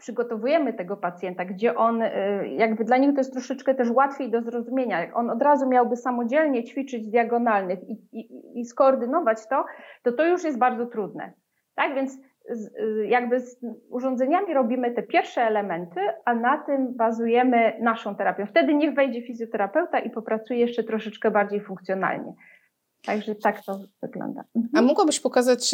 przygotowujemy 0.00 0.72
tego 0.72 0.96
pacjenta, 0.96 1.44
gdzie 1.44 1.74
on, 1.74 2.02
y, 2.02 2.08
jakby 2.48 2.84
dla 2.84 2.96
niego 2.96 3.12
to 3.12 3.20
jest 3.20 3.32
troszeczkę 3.32 3.74
też 3.74 3.90
łatwiej 3.90 4.30
do 4.30 4.42
zrozumienia. 4.42 5.00
Jak 5.00 5.16
on 5.16 5.30
od 5.30 5.42
razu 5.42 5.68
miałby 5.68 5.96
samodzielnie 5.96 6.64
ćwiczyć 6.64 7.08
diagonalnych 7.08 7.78
i, 7.88 7.92
i, 8.12 8.60
i 8.60 8.64
skoordynować 8.64 9.48
to, 9.48 9.64
to 10.02 10.12
to 10.12 10.26
już 10.26 10.44
jest 10.44 10.58
bardzo 10.58 10.86
trudne. 10.86 11.32
Tak 11.74 11.94
więc 11.94 12.18
y, 12.18 13.06
jakby 13.06 13.40
z 13.40 13.60
urządzeniami 13.90 14.54
robimy 14.54 14.90
te 14.90 15.02
pierwsze 15.02 15.42
elementy, 15.42 16.00
a 16.24 16.34
na 16.34 16.58
tym 16.58 16.94
bazujemy 16.96 17.72
naszą 17.80 18.16
terapią. 18.16 18.46
Wtedy 18.46 18.74
niech 18.74 18.94
wejdzie 18.94 19.22
fizjoterapeuta 19.22 19.98
i 19.98 20.10
popracuje 20.10 20.60
jeszcze 20.60 20.84
troszeczkę 20.84 21.30
bardziej 21.30 21.60
funkcjonalnie. 21.60 22.34
Także 23.04 23.34
tak 23.34 23.64
to 23.64 23.80
wygląda. 24.02 24.44
Mhm. 24.56 24.84
A 24.84 24.88
mogłabyś 24.88 25.20
pokazać, 25.20 25.70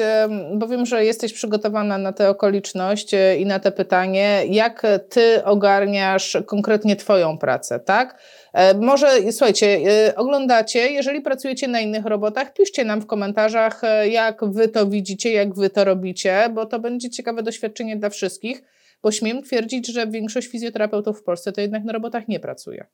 bo 0.55 0.69
wiem, 0.69 0.87
że 0.87 1.05
jesteś 1.05 1.33
przygotowana 1.33 1.99
na 1.99 2.13
tę 2.13 2.31
okoliczność 2.31 3.15
e, 3.15 3.37
i 3.37 3.47
na 3.47 3.59
te 3.59 3.73
pytanie, 3.73 4.43
jak 4.49 4.83
ty 5.09 5.45
ogarniasz 5.45 6.37
konkretnie 6.47 6.97
Twoją 6.97 7.39
pracę, 7.39 7.81
tak? 7.81 8.21
E, 8.53 8.75
może, 8.75 9.33
słuchajcie, 9.33 9.67
e, 9.67 10.15
oglądacie, 10.15 10.79
jeżeli 10.79 11.21
pracujecie 11.21 11.69
na 11.69 11.81
innych 11.81 12.05
robotach, 12.05 12.53
piszcie 12.53 12.85
nam 12.85 13.01
w 13.01 13.07
komentarzach, 13.07 13.83
jak 14.11 14.45
Wy 14.45 14.69
to 14.69 14.87
widzicie, 14.87 15.33
jak 15.33 15.55
Wy 15.55 15.71
to 15.71 15.85
robicie, 15.85 16.51
bo 16.55 16.67
to 16.67 16.79
będzie 16.79 17.11
ciekawe 17.11 17.43
doświadczenie 17.43 17.97
dla 17.97 18.11
wszystkich, 18.11 18.63
bo 19.03 19.13
śmiem 19.13 19.43
twierdzić, 19.43 19.87
że 19.87 20.07
większość 20.07 20.49
fizjoterapeutów 20.49 21.21
w 21.21 21.23
Polsce 21.23 21.53
to 21.53 21.61
jednak 21.61 21.85
na 21.85 21.93
robotach 21.93 22.29
nie 22.29 22.41
pracuje. 22.41 22.87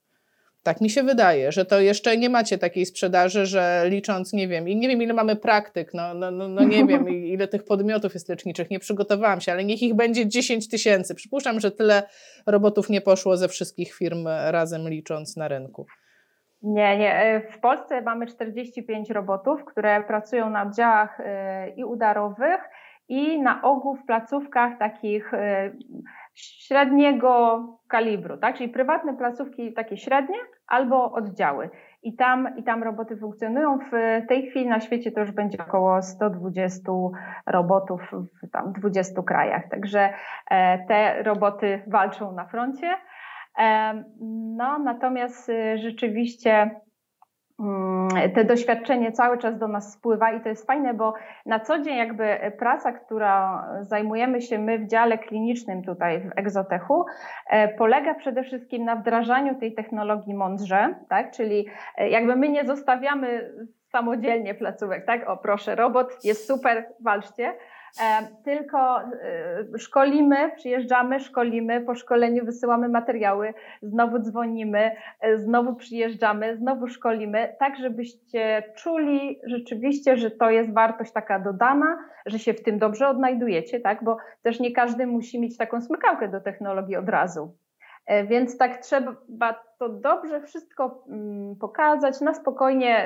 Tak 0.63 0.81
mi 0.81 0.89
się 0.89 1.03
wydaje, 1.03 1.51
że 1.51 1.65
to 1.65 1.79
jeszcze 1.79 2.17
nie 2.17 2.29
macie 2.29 2.57
takiej 2.57 2.85
sprzedaży, 2.85 3.45
że 3.45 3.83
licząc, 3.85 4.33
nie 4.33 4.47
wiem, 4.47 4.69
i 4.69 4.75
nie 4.75 4.87
wiem 4.87 5.01
ile 5.01 5.13
mamy 5.13 5.35
praktyk, 5.35 5.93
no, 5.93 6.13
no, 6.13 6.31
no, 6.31 6.47
no 6.47 6.63
nie 6.63 6.85
wiem 6.85 7.09
ile 7.09 7.47
tych 7.47 7.63
podmiotów 7.63 8.13
jest 8.13 8.29
leczniczych, 8.29 8.69
nie 8.69 8.79
przygotowałam 8.79 9.41
się, 9.41 9.51
ale 9.51 9.63
niech 9.63 9.81
ich 9.81 9.93
będzie 9.93 10.27
10 10.27 10.69
tysięcy. 10.69 11.15
Przypuszczam, 11.15 11.59
że 11.59 11.71
tyle 11.71 12.03
robotów 12.47 12.89
nie 12.89 13.01
poszło 13.01 13.37
ze 13.37 13.47
wszystkich 13.47 13.93
firm 13.93 14.27
razem 14.27 14.89
licząc 14.89 15.37
na 15.37 15.47
rynku. 15.47 15.85
Nie, 16.63 16.97
nie. 16.97 17.15
E, 17.15 17.41
w 17.41 17.59
Polsce 17.59 18.01
mamy 18.01 18.27
45 18.27 19.09
robotów, 19.09 19.65
które 19.65 20.03
pracują 20.03 20.49
na 20.49 20.63
oddziałach 20.63 21.19
e, 21.19 21.69
i 21.69 21.83
udarowych 21.83 22.59
i 23.09 23.41
na 23.41 23.61
ogół 23.61 23.95
w 23.95 24.05
placówkach 24.05 24.79
takich 24.79 25.33
e, 25.33 25.71
średniego 26.33 27.63
kalibru, 27.87 28.37
tak? 28.37 28.57
Czyli 28.57 28.69
prywatne 28.69 29.17
placówki 29.17 29.73
takie 29.73 29.97
średnie 29.97 30.37
albo 30.67 31.11
oddziały. 31.11 31.69
I 32.03 32.15
tam, 32.15 32.57
I 32.57 32.63
tam 32.63 32.83
roboty 32.83 33.17
funkcjonują. 33.17 33.79
W 33.91 33.91
tej 34.27 34.49
chwili 34.49 34.67
na 34.67 34.79
świecie 34.79 35.11
to 35.11 35.19
już 35.19 35.31
będzie 35.31 35.57
około 35.67 36.01
120 36.01 36.91
robotów 37.47 38.01
w 38.43 38.51
tam 38.51 38.73
20 38.73 39.21
krajach. 39.21 39.69
Także 39.69 40.13
e, 40.49 40.85
te 40.87 41.23
roboty 41.23 41.83
walczą 41.87 42.31
na 42.31 42.45
froncie. 42.45 42.95
E, 43.57 43.93
no, 44.57 44.79
natomiast 44.79 45.49
e, 45.49 45.77
rzeczywiście 45.77 46.71
te 48.35 48.45
doświadczenie 48.45 49.11
cały 49.11 49.37
czas 49.37 49.57
do 49.57 49.67
nas 49.67 49.93
spływa 49.93 50.31
i 50.31 50.41
to 50.41 50.49
jest 50.49 50.67
fajne, 50.67 50.93
bo 50.93 51.13
na 51.45 51.59
co 51.59 51.79
dzień 51.79 51.97
jakby 51.97 52.51
praca, 52.59 52.91
którą 52.91 53.27
zajmujemy 53.81 54.41
się 54.41 54.59
my 54.59 54.79
w 54.79 54.87
dziale 54.87 55.17
klinicznym 55.17 55.83
tutaj 55.83 56.21
w 56.21 56.31
Egzotechu, 56.35 57.05
e, 57.49 57.67
polega 57.67 58.13
przede 58.15 58.43
wszystkim 58.43 58.85
na 58.85 58.95
wdrażaniu 58.95 59.59
tej 59.59 59.73
technologii 59.73 60.33
mądrze, 60.33 60.95
tak? 61.09 61.31
Czyli 61.31 61.65
e, 61.97 62.09
jakby 62.09 62.35
my 62.35 62.49
nie 62.49 62.65
zostawiamy 62.65 63.53
samodzielnie 63.91 64.55
placówek, 64.55 65.05
tak? 65.05 65.29
O 65.29 65.37
proszę, 65.37 65.75
robot 65.75 66.25
jest 66.25 66.47
super, 66.47 66.85
walczcie, 66.99 67.53
tylko 68.43 69.01
e, 69.01 69.77
szkolimy, 69.77 70.51
przyjeżdżamy, 70.55 71.19
szkolimy, 71.19 71.81
po 71.81 71.95
szkoleniu 71.95 72.45
wysyłamy 72.45 72.89
materiały, 72.89 73.53
znowu 73.81 74.19
dzwonimy, 74.19 74.91
e, 75.19 75.37
znowu 75.37 75.75
przyjeżdżamy, 75.75 76.57
znowu 76.57 76.87
szkolimy, 76.87 77.55
tak 77.59 77.77
żebyście 77.77 78.63
czuli 78.75 79.39
rzeczywiście, 79.43 80.17
że 80.17 80.31
to 80.31 80.49
jest 80.49 80.73
wartość 80.73 81.11
taka 81.11 81.39
dodana, 81.39 81.97
że 82.25 82.39
się 82.39 82.53
w 82.53 82.63
tym 82.63 82.79
dobrze 82.79 83.07
odnajdujecie, 83.07 83.79
tak? 83.79 84.03
Bo 84.03 84.17
też 84.41 84.59
nie 84.59 84.71
każdy 84.71 85.07
musi 85.07 85.39
mieć 85.39 85.57
taką 85.57 85.81
smykałkę 85.81 86.27
do 86.27 86.41
technologii 86.41 86.95
od 86.95 87.09
razu. 87.09 87.57
Więc 88.27 88.57
tak 88.57 88.77
trzeba 88.77 89.15
to 89.79 89.89
dobrze 89.89 90.41
wszystko 90.41 91.03
mm, 91.09 91.55
pokazać, 91.55 92.21
na 92.21 92.33
spokojnie 92.33 93.05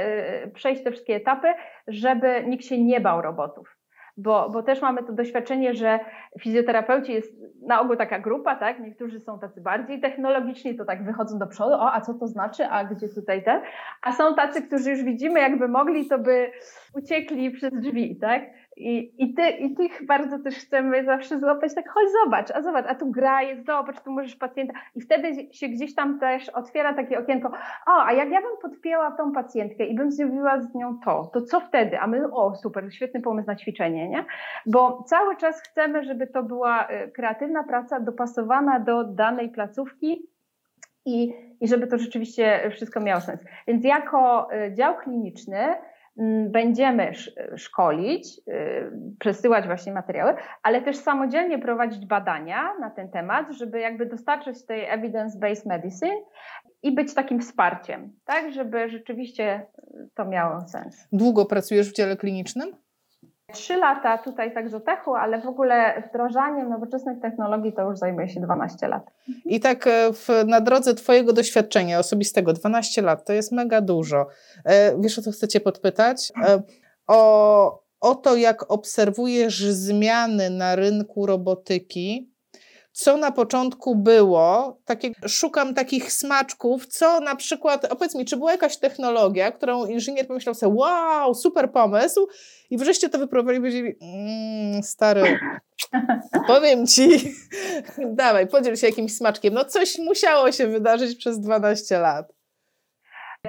przejść 0.54 0.84
te 0.84 0.92
wszystkie 0.92 1.16
etapy, 1.16 1.48
żeby 1.88 2.44
nikt 2.48 2.66
się 2.66 2.84
nie 2.84 3.02
bał 3.02 3.22
robotów 3.22 3.77
bo, 4.18 4.50
bo 4.50 4.64
też 4.64 4.82
mamy 4.82 5.04
to 5.04 5.14
doświadczenie, 5.14 5.74
że 5.74 6.00
fizjoterapeuci 6.40 7.14
jest 7.14 7.34
na 7.62 7.82
ogół 7.82 7.96
taka 7.96 8.20
grupa, 8.20 8.56
tak? 8.56 8.80
Niektórzy 8.80 9.20
są 9.20 9.40
tacy 9.40 9.62
bardziej 9.62 10.02
technologiczni, 10.02 10.76
to 10.76 10.86
tak 10.86 11.04
wychodzą 11.06 11.40
do 11.40 11.48
przodu, 11.48 11.74
o, 11.74 11.94
a 11.94 12.02
co 12.02 12.14
to 12.14 12.28
znaczy, 12.28 12.66
a 12.66 12.86
gdzie 12.86 13.10
tutaj 13.10 13.44
ten? 13.44 13.62
A 14.02 14.14
są 14.14 14.36
tacy, 14.36 14.62
którzy 14.62 14.92
już 14.92 15.04
widzimy, 15.04 15.40
jakby 15.40 15.68
mogli, 15.68 16.10
to 16.10 16.20
by 16.20 16.52
uciekli 16.94 17.52
przez 17.52 17.74
drzwi, 17.74 18.16
tak? 18.16 18.44
I, 18.80 19.24
i, 19.24 19.34
ty, 19.34 19.50
I 19.50 19.76
tych 19.76 20.06
bardzo 20.06 20.40
też 20.40 20.56
chcemy 20.56 21.06
zawsze 21.06 21.40
złapać, 21.40 21.76
tak 21.76 21.90
chodź 21.90 22.08
zobacz, 22.24 22.52
a 22.52 22.62
zobacz, 22.62 22.86
a 22.88 22.96
tu 22.96 23.12
gra 23.12 23.42
jest, 23.42 23.66
zobacz, 23.66 24.02
tu 24.02 24.12
możesz 24.12 24.36
pacjenta. 24.36 24.74
I 24.96 25.02
wtedy 25.02 25.48
się 25.52 25.68
gdzieś 25.68 25.96
tam 25.96 26.20
też 26.20 26.50
otwiera 26.50 26.94
takie 26.94 27.20
okienko, 27.20 27.52
o, 27.88 28.06
a 28.06 28.14
jak 28.14 28.30
ja 28.30 28.42
bym 28.42 28.58
podpięła 28.62 29.12
tą 29.12 29.32
pacjentkę 29.32 29.86
i 29.86 29.96
bym 29.96 30.12
zrobiła 30.12 30.62
z 30.62 30.76
nią 30.76 31.00
to, 31.06 31.30
to 31.34 31.42
co 31.42 31.60
wtedy? 31.60 32.00
A 32.00 32.08
my, 32.08 32.32
o 32.32 32.56
super, 32.56 32.94
świetny 32.94 33.22
pomysł 33.22 33.48
na 33.48 33.56
ćwiczenie, 33.56 34.10
nie? 34.10 34.26
Bo 34.66 35.04
cały 35.04 35.38
czas 35.38 35.62
chcemy, 35.62 36.04
żeby 36.04 36.28
to 36.28 36.44
była 36.44 36.88
y, 36.90 37.12
kreatywna 37.12 37.64
praca 37.64 38.00
dopasowana 38.00 38.80
do 38.80 39.04
danej 39.04 39.50
placówki 39.50 40.30
i, 41.06 41.34
i 41.62 41.68
żeby 41.68 41.88
to 41.88 41.98
rzeczywiście 41.98 42.70
wszystko 42.72 43.00
miało 43.00 43.22
sens. 43.22 43.40
Więc 43.68 43.86
jako 43.86 44.48
y, 44.54 44.74
dział 44.74 44.96
kliniczny, 44.98 45.76
będziemy 46.50 47.12
szkolić, 47.56 48.40
y, 48.48 48.92
przesyłać 49.20 49.66
właśnie 49.66 49.94
materiały, 49.94 50.34
ale 50.64 50.82
też 50.82 50.98
samodzielnie 50.98 51.60
prowadzić 51.60 52.06
badania 52.06 52.74
na 52.80 52.90
ten 52.90 53.10
temat, 53.10 53.52
żeby 53.52 53.80
jakby 53.80 54.06
dostarczyć 54.06 54.66
tej 54.66 54.88
evidence-based 54.90 55.66
medicine 55.66 56.22
i 56.84 56.92
być 56.92 57.14
takim 57.14 57.40
wsparciem, 57.40 58.14
tak, 58.26 58.52
żeby 58.54 58.90
rzeczywiście 58.90 59.66
to 60.16 60.26
miało 60.26 60.62
sens. 60.62 61.08
Długo 61.12 61.46
pracujesz 61.46 61.90
w 61.92 61.96
dziale 61.96 62.18
klinicznym? 62.18 62.87
Trzy 63.54 63.78
lata 63.78 64.18
tutaj 64.18 64.54
w 64.54 64.58
Egzotechu, 64.58 65.16
ale 65.16 65.42
w 65.42 65.46
ogóle 65.46 66.04
wdrażaniem 66.10 66.70
nowoczesnych 66.70 67.22
technologii 67.22 67.74
to 67.74 67.82
już 67.82 67.98
zajmuje 67.98 68.30
się 68.30 68.40
12 68.40 68.88
lat. 68.88 69.12
I 69.46 69.60
tak 69.60 69.88
e, 69.88 70.14
w, 70.14 70.30
na 70.48 70.62
drodze 70.62 70.94
Twojego 70.94 71.34
doświadczenia 71.34 72.00
osobistego, 72.00 72.54
12 72.54 73.02
lat 73.02 73.26
to 73.26 73.34
jest 73.34 73.52
mega 73.52 73.82
dużo. 73.82 74.28
E, 74.66 75.02
wiesz 75.02 75.20
o 75.20 75.22
co 75.22 75.32
chcę 75.32 75.48
Cię 75.48 75.60
podpytać? 75.60 76.32
E, 76.48 76.62
o, 77.08 77.84
o 78.00 78.16
to, 78.16 78.36
jak 78.36 78.72
obserwujesz 78.72 79.64
zmiany 79.64 80.50
na 80.50 80.76
rynku 80.76 81.26
robotyki 81.26 82.32
co 82.98 83.18
na 83.18 83.32
początku 83.32 83.96
było, 83.96 84.80
takie, 84.86 85.12
szukam 85.28 85.74
takich 85.74 86.12
smaczków, 86.12 86.88
co 86.88 87.20
na 87.20 87.36
przykład, 87.36 87.86
opowiedz 87.86 88.16
mi, 88.16 88.26
czy 88.26 88.38
była 88.38 88.52
jakaś 88.52 88.78
technologia, 88.78 89.52
którą 89.52 89.86
inżynier 89.86 90.28
pomyślał 90.28 90.56
sobie, 90.56 90.76
wow, 90.76 91.36
super 91.36 91.72
pomysł 91.72 92.28
i 92.70 92.78
wreszcie 92.78 93.10
to 93.10 93.18
wypróbowali 93.18 93.58
i 93.58 93.62
powiedzieli, 93.62 93.96
mmm, 94.02 94.84
stary, 94.84 95.40
powiem 96.48 96.88
ci, 96.88 97.10
dawaj, 97.98 98.48
podziel 98.48 98.76
się 98.76 98.88
jakimś 98.88 99.16
smaczkiem, 99.16 99.54
no 99.54 99.66
coś 99.66 99.98
musiało 99.98 100.52
się 100.52 100.68
wydarzyć 100.68 101.18
przez 101.18 101.40
12 101.40 102.00
lat. 102.00 102.37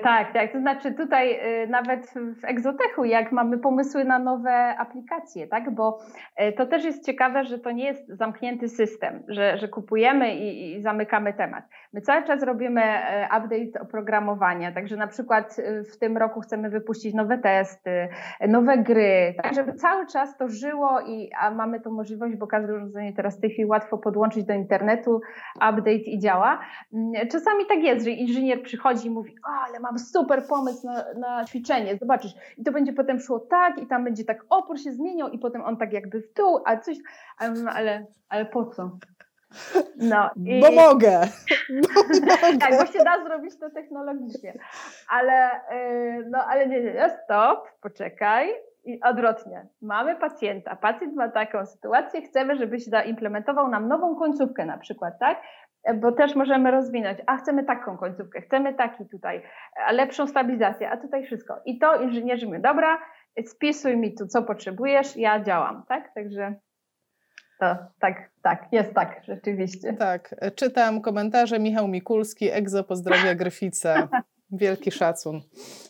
Tak, 0.03 0.33
tak. 0.33 0.53
To 0.53 0.61
znaczy 0.61 0.93
tutaj 0.93 1.41
y, 1.65 1.69
nawet 1.69 2.15
w 2.41 2.45
Egzotechu, 2.45 3.05
jak 3.05 3.33
mamy 3.33 3.59
pomysły 3.59 4.05
na 4.05 4.19
nowe 4.19 4.77
aplikacje, 4.79 5.47
tak? 5.47 5.75
Bo 5.75 5.99
y, 6.41 6.53
to 6.53 6.67
też 6.67 6.85
jest 6.85 7.07
ciekawe, 7.07 7.45
że 7.45 7.59
to 7.59 7.71
nie 7.71 7.85
jest 7.85 8.09
zamknięty 8.09 8.69
system, 8.69 9.23
że, 9.29 9.59
że 9.59 9.69
kupujemy 9.69 10.35
i, 10.35 10.73
i 10.73 10.83
zamykamy 10.83 11.35
temat. 11.35 11.65
My 11.93 12.01
cały 12.01 12.25
czas 12.25 12.43
robimy 12.43 12.83
y, 12.83 13.25
update 13.25 13.81
oprogramowania, 13.83 14.73
także 14.73 14.97
na 14.97 15.07
przykład 15.07 15.57
w 15.93 15.99
tym 15.99 16.17
roku 16.17 16.41
chcemy 16.41 16.71
wypuścić 16.71 17.15
nowe 17.15 17.39
testy, 17.39 18.09
nowe 18.49 18.79
gry, 18.79 19.35
tak 19.43 19.55
żeby 19.55 19.75
cały 19.75 20.07
czas 20.07 20.39
to 20.39 20.49
żyło 20.49 21.01
i 21.01 21.31
a 21.41 21.51
mamy 21.51 21.81
tą 21.81 21.91
możliwość, 21.91 22.37
bo 22.37 22.47
każde 22.47 22.75
urządzenie 22.75 23.13
teraz 23.13 23.39
w 23.39 23.41
tej 23.41 23.51
chwili 23.51 23.67
łatwo 23.69 23.99
podłączyć 23.99 24.45
do 24.45 24.55
internetu, 24.55 25.21
update 25.57 25.93
i 25.93 26.19
działa. 26.19 26.61
Mm, 26.95 27.29
czasami 27.29 27.67
tak 27.67 27.79
jest, 27.79 28.05
że 28.05 28.11
inżynier 28.11 28.63
przychodzi 28.63 29.07
i 29.07 29.11
mówi, 29.11 29.35
o, 29.49 29.69
ale 29.69 29.81
mam 29.89 29.99
super 29.99 30.47
pomysł 30.47 30.87
na, 30.87 31.05
na 31.15 31.45
ćwiczenie, 31.45 31.97
zobaczysz. 31.97 32.33
I 32.59 32.65
to 32.65 32.73
będzie 32.73 32.93
potem 32.93 33.21
szło 33.21 33.41
tak 33.41 33.79
i 33.79 33.87
tam 33.87 34.05
będzie 34.05 34.25
tak 34.25 34.45
opór 34.51 34.79
się 34.79 34.93
zmieniał 34.93 35.29
i 35.29 35.39
potem 35.39 35.63
on 35.63 35.77
tak 35.77 35.93
jakby 35.93 36.21
w 36.21 36.35
dół, 36.35 36.61
a 36.65 36.77
coś, 36.77 36.97
ale, 37.69 38.07
ale 38.29 38.47
po 38.47 38.67
co? 38.67 38.91
No, 39.97 40.31
i... 40.37 40.61
Bo 40.63 40.71
mogę. 40.71 41.21
tak, 42.61 42.79
bo 42.79 42.87
się 42.87 43.05
da 43.05 43.25
zrobić 43.25 43.59
to 43.59 43.71
technologicznie. 43.71 44.59
Ale, 45.09 45.51
yy, 45.73 46.27
no, 46.31 46.39
ale 46.39 46.67
nie, 46.67 46.83
nie, 46.83 47.19
stop, 47.25 47.69
poczekaj. 47.81 48.49
I 48.85 49.01
odwrotnie. 49.01 49.67
Mamy 49.83 50.17
pacjenta. 50.17 50.77
Pacjent 50.77 51.15
ma 51.15 51.29
taką 51.29 51.67
sytuację, 51.67 52.23
chcemy, 52.23 52.57
żebyś 52.57 52.85
zaimplementował 52.85 53.69
nam 53.69 53.89
nową 53.89 54.17
końcówkę 54.17 54.65
na 54.65 54.79
przykład, 54.79 55.19
tak? 55.21 55.43
Bo 55.95 56.13
też 56.13 56.35
możemy 56.35 56.71
rozwinąć, 56.71 57.19
a 57.27 57.37
chcemy 57.37 57.65
taką 57.65 57.97
końcówkę, 57.97 58.41
chcemy 58.41 58.75
taki 58.75 59.07
tutaj, 59.09 59.43
a 59.87 59.93
lepszą 59.93 60.27
stabilizację, 60.27 60.91
a 60.91 60.97
tutaj 60.97 61.25
wszystko. 61.25 61.61
I 61.65 61.79
to 61.79 62.03
inżynierzy 62.03 62.47
mówią, 62.47 62.63
dobra, 62.63 62.99
spisuj 63.47 63.97
mi 63.97 64.15
tu, 64.15 64.27
co 64.27 64.43
potrzebujesz, 64.43 65.17
ja 65.17 65.43
działam, 65.43 65.85
tak? 65.89 66.15
Także 66.15 66.55
to 67.61 67.77
tak, 68.01 68.31
tak, 68.43 68.67
jest 68.73 68.95
tak, 68.95 69.21
rzeczywiście. 69.25 69.93
Tak, 69.93 70.35
czytam 70.55 71.01
komentarze, 71.01 71.59
Michał 71.59 71.89
Mikulski, 71.89 72.51
Egzo 72.51 72.85
pozdrawia 72.85 73.35
Gryfice. 73.35 74.09
Wielki 74.53 74.91
szacun. 74.91 75.41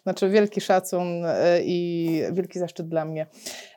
Znaczy, 0.02 0.28
wielki 0.28 0.60
szacun 0.60 1.24
e, 1.24 1.62
i 1.62 2.22
wielki 2.32 2.58
zaszczyt 2.58 2.88
dla 2.88 3.04
mnie. 3.04 3.26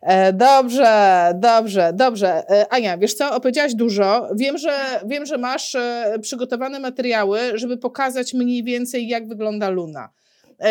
E, 0.01 0.33
dobrze, 0.33 1.31
dobrze, 1.35 1.91
dobrze. 1.93 2.49
E, 2.49 2.73
Ania, 2.73 2.97
wiesz 2.97 3.13
co, 3.13 3.35
opowiedziałaś 3.35 3.75
dużo. 3.75 4.29
Wiem, 4.35 4.57
że, 4.57 4.79
wiem, 5.05 5.25
że 5.25 5.37
masz 5.37 5.77
przygotowane 6.21 6.79
materiały, 6.79 7.39
żeby 7.53 7.77
pokazać 7.77 8.33
mniej 8.33 8.63
więcej, 8.63 9.07
jak 9.07 9.27
wygląda 9.27 9.69
Luna. 9.69 10.09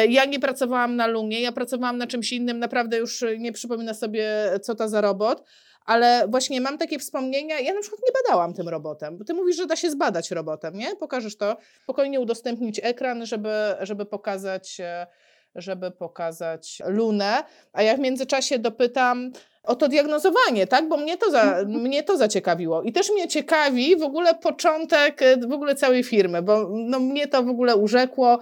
Ja 0.09 0.25
nie 0.25 0.41
pracowałam 0.41 0.97
na 0.97 1.07
Lunie, 1.07 1.41
ja 1.41 1.53
pracowałam 1.53 1.99
na 1.99 2.07
czymś 2.07 2.33
innym, 2.33 2.59
naprawdę 2.59 2.99
już 2.99 3.25
nie 3.39 3.53
przypomina 3.53 3.95
sobie, 3.95 4.29
co 4.63 4.75
to 4.75 4.89
za 4.89 5.01
robot 5.01 5.45
ale 5.91 6.29
właśnie 6.29 6.61
mam 6.61 6.79
takie 6.79 6.99
wspomnienia, 6.99 7.61
ja 7.61 7.75
na 7.75 7.81
przykład 7.81 8.01
nie 8.07 8.13
badałam 8.23 8.55
tym 8.55 8.69
robotem, 8.69 9.19
bo 9.19 9.25
ty 9.25 9.35
mówisz, 9.35 9.57
że 9.57 9.67
da 9.67 9.77
się 9.77 9.91
zbadać 9.91 10.31
robotem, 10.31 10.75
nie? 10.75 10.97
Pokażesz 10.97 11.37
to, 11.37 11.57
spokojnie 11.83 12.21
udostępnić 12.21 12.81
ekran, 12.83 13.27
żeby, 13.27 13.53
żeby 13.81 14.07
pokazać 14.07 14.81
e, 14.81 15.07
żeby 15.55 15.91
pokazać 15.91 16.83
lunę, 16.87 17.45
a 17.73 17.83
ja 17.83 17.97
w 17.97 18.01
międzyczasie 18.01 18.59
dopytam 18.59 19.33
o 19.63 19.75
to 19.75 19.89
diagnozowanie, 19.89 20.67
tak? 20.67 20.89
Bo 20.89 20.97
mnie 20.97 21.17
to, 21.17 21.31
za, 21.31 21.65
mnie 21.87 22.03
to 22.03 22.17
zaciekawiło. 22.17 22.83
I 22.83 22.93
też 22.93 23.11
mnie 23.11 23.29
ciekawi 23.29 23.97
w 23.97 24.03
ogóle 24.03 24.35
początek 24.35 25.23
e, 25.23 25.37
w 25.37 25.53
ogóle 25.53 25.75
całej 25.75 26.05
firmy, 26.05 26.43
bo 26.43 26.69
no, 26.73 27.01
mnie 27.01 27.29
to 27.29 27.43
w 27.43 27.49
ogóle 27.49 27.77
urzekło, 27.77 28.39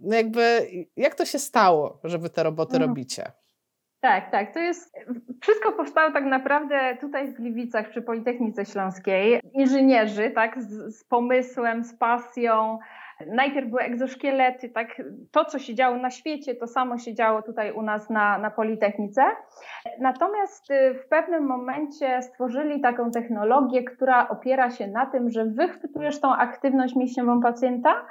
jakby 0.00 0.70
jak 0.96 1.14
to 1.14 1.24
się 1.24 1.38
stało, 1.38 2.00
że 2.04 2.18
wy 2.18 2.30
te 2.30 2.42
roboty 2.42 2.76
mhm. 2.76 2.90
robicie? 2.90 3.32
Tak, 4.00 4.30
tak. 4.30 4.54
To 4.54 4.60
jest. 4.60 4.96
Wszystko 5.40 5.72
powstało 5.72 6.12
tak 6.12 6.24
naprawdę 6.24 6.96
tutaj 7.00 7.28
w 7.28 7.34
Gliwicach 7.34 7.88
przy 7.88 8.02
Politechnice 8.02 8.64
Śląskiej. 8.64 9.40
Inżynierzy, 9.52 10.30
tak, 10.30 10.62
z, 10.62 10.96
z 10.98 11.04
pomysłem, 11.04 11.84
z 11.84 11.94
pasją. 11.94 12.78
Najpierw 13.26 13.68
były 13.68 13.82
egzoszkielety, 13.82 14.68
tak, 14.68 15.02
to 15.30 15.44
co 15.44 15.58
się 15.58 15.74
działo 15.74 15.96
na 15.96 16.10
świecie, 16.10 16.54
to 16.54 16.66
samo 16.66 16.98
się 16.98 17.14
działo 17.14 17.42
tutaj 17.42 17.72
u 17.72 17.82
nas 17.82 18.10
na, 18.10 18.38
na 18.38 18.50
Politechnice. 18.50 19.22
Natomiast 20.00 20.70
y, 20.70 20.94
w 20.94 21.08
pewnym 21.08 21.46
momencie 21.46 22.22
stworzyli 22.22 22.80
taką 22.80 23.10
technologię, 23.10 23.84
która 23.84 24.28
opiera 24.28 24.70
się 24.70 24.86
na 24.86 25.06
tym, 25.06 25.30
że 25.30 25.44
wychwytujesz 25.44 26.20
tą 26.20 26.36
aktywność 26.36 26.96
mięśniową 26.96 27.40
pacjenta 27.40 28.06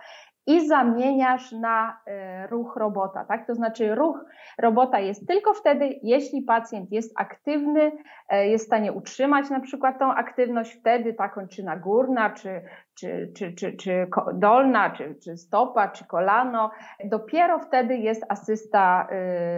i 0.49 0.67
zamieniasz 0.67 1.51
na 1.51 2.01
e, 2.05 2.47
ruch 2.47 2.75
robota, 2.77 3.25
tak? 3.25 3.47
To 3.47 3.55
znaczy 3.55 3.95
ruch 3.95 4.25
robota 4.57 4.99
jest 4.99 5.27
tylko 5.27 5.53
wtedy, 5.53 5.99
jeśli 6.03 6.41
pacjent 6.41 6.91
jest 6.91 7.13
aktywny, 7.19 7.91
e, 8.29 8.47
jest 8.47 8.65
w 8.65 8.67
stanie 8.67 8.93
utrzymać 8.93 9.49
na 9.49 9.59
przykład 9.59 9.99
tą 9.99 10.13
aktywność, 10.13 10.73
wtedy 10.73 11.13
ta 11.13 11.29
kończyna 11.29 11.75
górna, 11.77 12.29
czy, 12.29 12.61
czy, 12.99 13.31
czy, 13.37 13.53
czy, 13.53 13.77
czy 13.77 14.07
dolna, 14.33 14.89
czy, 14.89 15.15
czy 15.23 15.37
stopa, 15.37 15.87
czy 15.87 16.05
kolano, 16.05 16.71
dopiero 17.05 17.59
wtedy 17.59 17.97
jest 17.97 18.25
asysta 18.29 19.07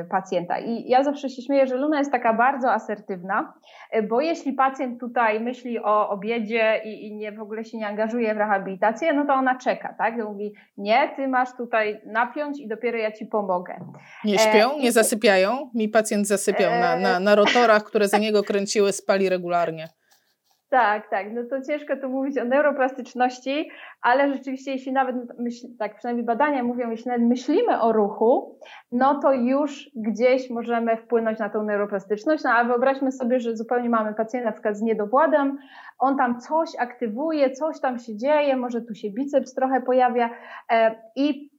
y, 0.01 0.09
pacjenta. 0.09 0.59
I 0.59 0.89
ja 0.89 1.03
zawsze 1.03 1.29
się 1.29 1.41
śmieję, 1.41 1.67
że 1.67 1.75
Luna 1.75 1.99
jest 1.99 2.11
taka 2.11 2.33
bardzo 2.33 2.71
asertywna, 2.71 3.53
y, 3.95 4.03
bo 4.03 4.21
jeśli 4.21 4.53
pacjent 4.53 4.99
tutaj 4.99 5.39
myśli 5.39 5.79
o 5.79 6.09
obiedzie 6.09 6.81
i, 6.85 7.07
i 7.07 7.15
nie 7.15 7.31
w 7.31 7.41
ogóle 7.41 7.65
się 7.65 7.77
nie 7.77 7.87
angażuje 7.87 8.35
w 8.35 8.37
rehabilitację, 8.37 9.13
no 9.13 9.25
to 9.25 9.33
ona 9.33 9.57
czeka, 9.57 9.95
tak? 9.97 10.17
I 10.17 10.21
mówi, 10.21 10.53
nie, 10.77 11.09
ty 11.15 11.27
masz 11.27 11.49
tutaj 11.57 12.01
napiąć 12.05 12.59
i 12.59 12.67
dopiero 12.67 12.97
ja 12.97 13.11
ci 13.11 13.25
pomogę. 13.25 13.75
Nie 14.25 14.39
śpią, 14.39 14.71
e, 14.71 14.79
nie 14.79 14.91
zasypiają? 14.91 15.69
Mi 15.75 15.89
pacjent 15.89 16.27
zasypiał 16.27 16.71
na, 16.71 16.95
na, 16.95 17.19
na 17.19 17.35
rotorach, 17.35 17.83
które 17.83 18.07
za 18.07 18.17
niego 18.17 18.43
kręciły, 18.43 18.91
spali 18.91 19.29
regularnie. 19.29 20.00
Tak, 20.71 21.09
tak. 21.09 21.33
No 21.33 21.41
to 21.49 21.61
ciężko 21.61 21.97
tu 21.97 22.09
mówić 22.09 22.37
o 22.37 22.45
neuroplastyczności, 22.45 23.69
ale 24.01 24.33
rzeczywiście, 24.33 24.71
jeśli 24.71 24.91
nawet, 24.91 25.15
myśl, 25.39 25.67
tak 25.79 25.95
przynajmniej 25.95 26.25
badania 26.25 26.63
mówią, 26.63 26.89
jeśli 26.89 27.09
nawet 27.09 27.27
myślimy 27.27 27.81
o 27.81 27.91
ruchu, 27.91 28.59
no 28.91 29.19
to 29.19 29.33
już 29.33 29.89
gdzieś 29.95 30.49
możemy 30.49 30.97
wpłynąć 30.97 31.39
na 31.39 31.49
tą 31.49 31.63
neuroplastyczność. 31.63 32.43
No 32.43 32.49
a 32.49 32.63
wyobraźmy 32.63 33.11
sobie, 33.11 33.39
że 33.39 33.57
zupełnie 33.57 33.89
mamy 33.89 34.13
pacjenta 34.13 34.45
na 34.45 34.51
przykład 34.51 34.77
z 34.77 34.81
niedowładem, 34.81 35.57
on 35.99 36.17
tam 36.17 36.39
coś 36.39 36.69
aktywuje, 36.79 37.51
coś 37.51 37.79
tam 37.81 37.99
się 37.99 38.17
dzieje, 38.17 38.55
może 38.55 38.81
tu 38.81 38.95
się 38.95 39.09
biceps 39.09 39.53
trochę 39.53 39.81
pojawia 39.81 40.29
e, 40.71 40.95
i 41.15 41.50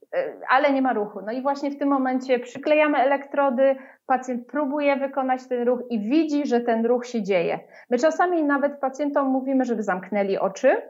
ale 0.49 0.73
nie 0.73 0.83
ma 0.83 0.93
ruchu. 0.93 1.21
No 1.27 1.33
i 1.33 1.43
właśnie 1.43 1.71
w 1.71 1.79
tym 1.79 1.89
momencie 1.89 2.39
przyklejamy 2.39 2.99
elektrody, 2.99 3.77
pacjent 4.07 4.47
próbuje 4.47 4.97
wykonać 4.97 5.49
ten 5.49 5.67
ruch 5.69 5.81
i 5.91 6.01
widzi, 6.01 6.47
że 6.47 6.61
ten 6.61 6.87
ruch 6.87 7.07
się 7.07 7.23
dzieje. 7.23 7.61
My 7.91 7.99
czasami 7.99 8.45
nawet 8.45 8.81
pacjentom 8.81 9.27
mówimy, 9.27 9.65
żeby 9.65 9.83
zamknęli 9.83 10.39
oczy, 10.39 10.83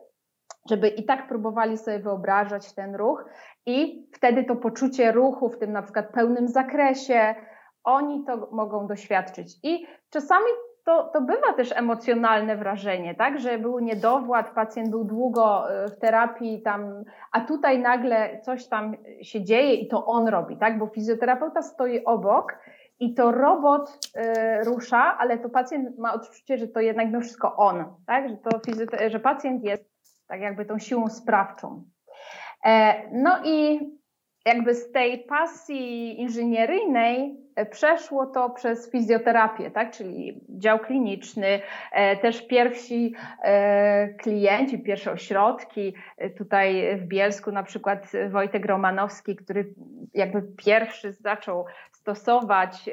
żeby 0.70 0.88
i 0.88 1.04
tak 1.04 1.28
próbowali 1.28 1.78
sobie 1.78 1.98
wyobrażać 1.98 2.74
ten 2.74 2.94
ruch 2.94 3.24
i 3.66 4.06
wtedy 4.12 4.44
to 4.44 4.56
poczucie 4.56 5.12
ruchu 5.12 5.48
w 5.48 5.58
tym 5.58 5.72
na 5.72 5.82
przykład 5.82 6.12
pełnym 6.12 6.48
zakresie, 6.48 7.34
oni 7.84 8.24
to 8.24 8.48
mogą 8.52 8.86
doświadczyć. 8.86 9.58
I 9.62 9.86
czasami 10.10 10.46
to, 10.84 11.10
to 11.12 11.20
bywa 11.20 11.52
też 11.56 11.72
emocjonalne 11.72 12.56
wrażenie, 12.56 13.14
tak, 13.14 13.38
że 13.38 13.58
był 13.58 13.78
niedowład, 13.78 14.54
pacjent 14.54 14.90
był 14.90 15.04
długo 15.04 15.70
e, 15.70 15.88
w 15.88 15.98
terapii 15.98 16.62
tam, 16.62 17.04
a 17.32 17.40
tutaj 17.40 17.78
nagle 17.78 18.40
coś 18.40 18.68
tam 18.68 18.96
się 19.22 19.44
dzieje 19.44 19.74
i 19.74 19.88
to 19.88 20.06
on 20.06 20.28
robi, 20.28 20.56
tak, 20.56 20.78
bo 20.78 20.86
fizjoterapeuta 20.86 21.62
stoi 21.62 22.04
obok 22.04 22.58
i 23.02 23.14
to 23.14 23.32
robot 23.32 23.90
y, 24.16 24.64
rusza, 24.64 25.18
ale 25.18 25.38
to 25.38 25.48
pacjent 25.48 25.98
ma 25.98 26.12
odczucie, 26.14 26.58
że 26.58 26.68
to 26.68 26.80
jednak 26.80 27.06
mimo 27.06 27.20
wszystko 27.20 27.56
on, 27.56 27.84
tak? 28.06 28.28
że, 28.28 28.36
to 28.36 28.50
że 29.08 29.20
pacjent 29.20 29.64
jest 29.64 29.92
tak 30.28 30.40
jakby 30.40 30.64
tą 30.64 30.78
siłą 30.78 31.08
sprawczą. 31.08 31.84
E, 32.64 32.94
no 33.12 33.38
i 33.44 33.80
jakby 34.44 34.74
z 34.74 34.92
tej 34.92 35.18
pasji 35.18 36.20
inżynieryjnej 36.20 37.36
e, 37.56 37.66
przeszło 37.66 38.26
to 38.26 38.50
przez 38.50 38.90
fizjoterapię, 38.90 39.70
tak? 39.70 39.90
czyli 39.90 40.40
dział 40.48 40.78
kliniczny, 40.78 41.60
e, 41.92 42.16
też 42.16 42.46
pierwsi 42.46 43.14
e, 43.42 44.08
klienci, 44.08 44.78
pierwsze 44.78 45.12
ośrodki, 45.12 45.94
tutaj 46.38 46.98
w 46.98 47.04
Bielsku 47.06 47.52
na 47.52 47.62
przykład 47.62 48.12
Wojtek 48.30 48.66
Romanowski, 48.66 49.36
który 49.36 49.74
jakby 50.14 50.42
pierwszy 50.64 51.12
zaczął 51.12 51.64
stosować 51.92 52.90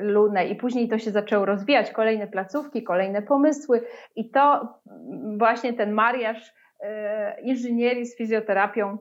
lunę 0.00 0.46
i 0.46 0.56
później 0.56 0.88
to 0.88 0.98
się 0.98 1.10
zaczęło 1.10 1.44
rozwijać, 1.44 1.90
kolejne 1.90 2.26
placówki, 2.26 2.82
kolejne 2.82 3.22
pomysły. 3.22 3.82
I 4.16 4.30
to 4.30 4.68
właśnie 5.36 5.72
ten 5.72 5.92
mariaż 5.92 6.54
inżynierii 7.42 8.06
z 8.06 8.16
fizjoterapią 8.16 8.98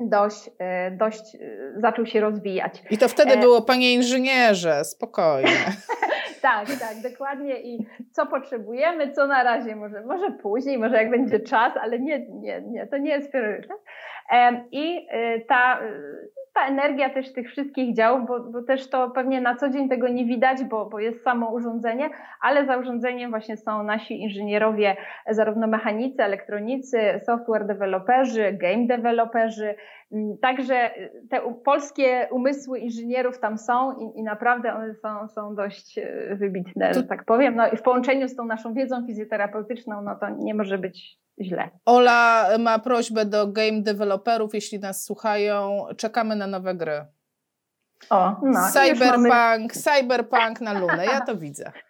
dość, 0.00 0.50
e, 0.58 0.90
dość 0.90 1.34
e, 1.34 1.38
zaczął 1.80 2.06
się 2.06 2.20
rozwijać. 2.20 2.82
I 2.90 2.98
to 2.98 3.08
wtedy 3.08 3.32
e... 3.32 3.40
było, 3.40 3.62
panie 3.62 3.94
inżynierze, 3.94 4.84
spokojnie. 4.84 5.50
tak, 6.42 6.66
tak, 6.66 7.12
dokładnie. 7.12 7.60
I 7.60 7.86
co 8.12 8.26
potrzebujemy, 8.26 9.12
co 9.12 9.26
na 9.26 9.42
razie, 9.42 9.76
może, 9.76 10.00
może 10.00 10.30
później, 10.30 10.78
może 10.78 10.96
jak 10.96 11.10
będzie 11.10 11.40
czas, 11.40 11.72
ale 11.82 11.98
nie, 11.98 12.26
nie, 12.28 12.60
nie, 12.60 12.86
to 12.86 12.98
nie 12.98 13.10
jest 13.10 13.30
priorytet. 13.30 13.70
I 14.72 15.06
ta 15.48 15.80
ta 16.56 16.66
energia 16.68 17.10
też 17.10 17.32
tych 17.32 17.48
wszystkich 17.48 17.96
działów, 17.96 18.26
bo, 18.28 18.40
bo, 18.40 18.62
też 18.62 18.90
to 18.90 19.10
pewnie 19.10 19.40
na 19.40 19.56
co 19.56 19.68
dzień 19.70 19.88
tego 19.88 20.08
nie 20.08 20.24
widać, 20.24 20.64
bo, 20.64 20.86
bo 20.86 21.00
jest 21.00 21.22
samo 21.22 21.52
urządzenie, 21.52 22.10
ale 22.42 22.66
za 22.66 22.76
urządzeniem 22.76 23.30
właśnie 23.30 23.56
są 23.56 23.82
nasi 23.82 24.22
inżynierowie, 24.22 24.96
zarówno 25.30 25.66
mechanicy, 25.66 26.22
elektronicy, 26.22 26.98
software 27.26 27.66
deweloperzy, 27.66 28.52
game 28.52 28.86
deweloperzy. 28.86 29.74
Mm, 30.12 30.38
także 30.42 30.90
te 31.30 31.40
polskie 31.64 32.28
umysły 32.30 32.78
inżynierów 32.78 33.40
tam 33.40 33.58
są 33.58 33.92
i, 33.92 34.18
i 34.18 34.22
naprawdę 34.22 34.74
one 34.74 34.94
są, 34.94 35.28
są 35.28 35.54
dość 35.54 36.00
wybitne, 36.30 36.94
że 36.94 37.02
tak 37.02 37.24
powiem. 37.24 37.56
No 37.56 37.68
i 37.68 37.76
w 37.76 37.82
połączeniu 37.82 38.28
z 38.28 38.36
tą 38.36 38.44
naszą 38.44 38.74
wiedzą 38.74 39.06
fizjoterapeutyczną, 39.06 40.02
no 40.02 40.16
to 40.20 40.28
nie 40.28 40.54
może 40.54 40.78
być 40.78 41.25
źle. 41.40 41.70
Ola 41.84 42.48
ma 42.58 42.78
prośbę 42.78 43.24
do 43.24 43.46
game 43.46 43.82
developerów, 43.82 44.54
jeśli 44.54 44.78
nas 44.78 45.04
słuchają, 45.04 45.86
czekamy 45.96 46.36
na 46.36 46.46
nowe 46.46 46.74
gry. 46.74 47.04
O, 48.10 48.36
no, 48.42 48.60
Cyberpunk, 48.72 49.28
mamy... 49.28 49.68
Cyberpunk 49.68 50.60
na 50.60 50.80
Lunę, 50.80 51.06
ja 51.06 51.20
to 51.20 51.36
widzę. 51.36 51.72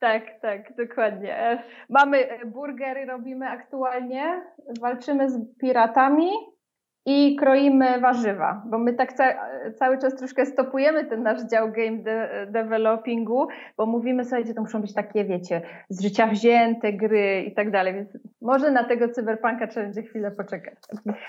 Tak, 0.00 0.22
tak, 0.42 0.76
dokładnie. 0.76 1.62
Mamy 1.88 2.28
burgery, 2.46 3.06
robimy 3.06 3.48
aktualnie, 3.48 4.42
walczymy 4.80 5.30
z 5.30 5.38
piratami, 5.60 6.30
i 7.08 7.36
kroimy 7.36 8.00
warzywa, 8.00 8.62
bo 8.66 8.78
my 8.78 8.94
tak 8.94 9.12
ca 9.12 9.34
cały 9.78 9.98
czas 9.98 10.16
troszkę 10.16 10.46
stopujemy 10.46 11.04
ten 11.04 11.22
nasz 11.22 11.42
dział 11.42 11.72
game 11.72 11.98
de 11.98 12.46
developingu, 12.50 13.48
bo 13.76 13.86
mówimy 13.86 14.24
sobie, 14.24 14.44
że 14.44 14.54
to 14.54 14.60
muszą 14.60 14.80
być 14.80 14.94
takie, 14.94 15.24
wiecie, 15.24 15.62
z 15.88 16.02
życia 16.02 16.26
wzięte 16.26 16.92
gry 16.92 17.44
i 17.46 17.54
tak 17.54 17.70
dalej, 17.70 17.94
więc 17.94 18.08
może 18.40 18.70
na 18.70 18.84
tego 18.84 19.08
cyberpunka 19.08 19.66
trzeba 19.66 19.86
będzie 19.86 20.02
chwilę 20.02 20.30
poczekać. 20.30 20.74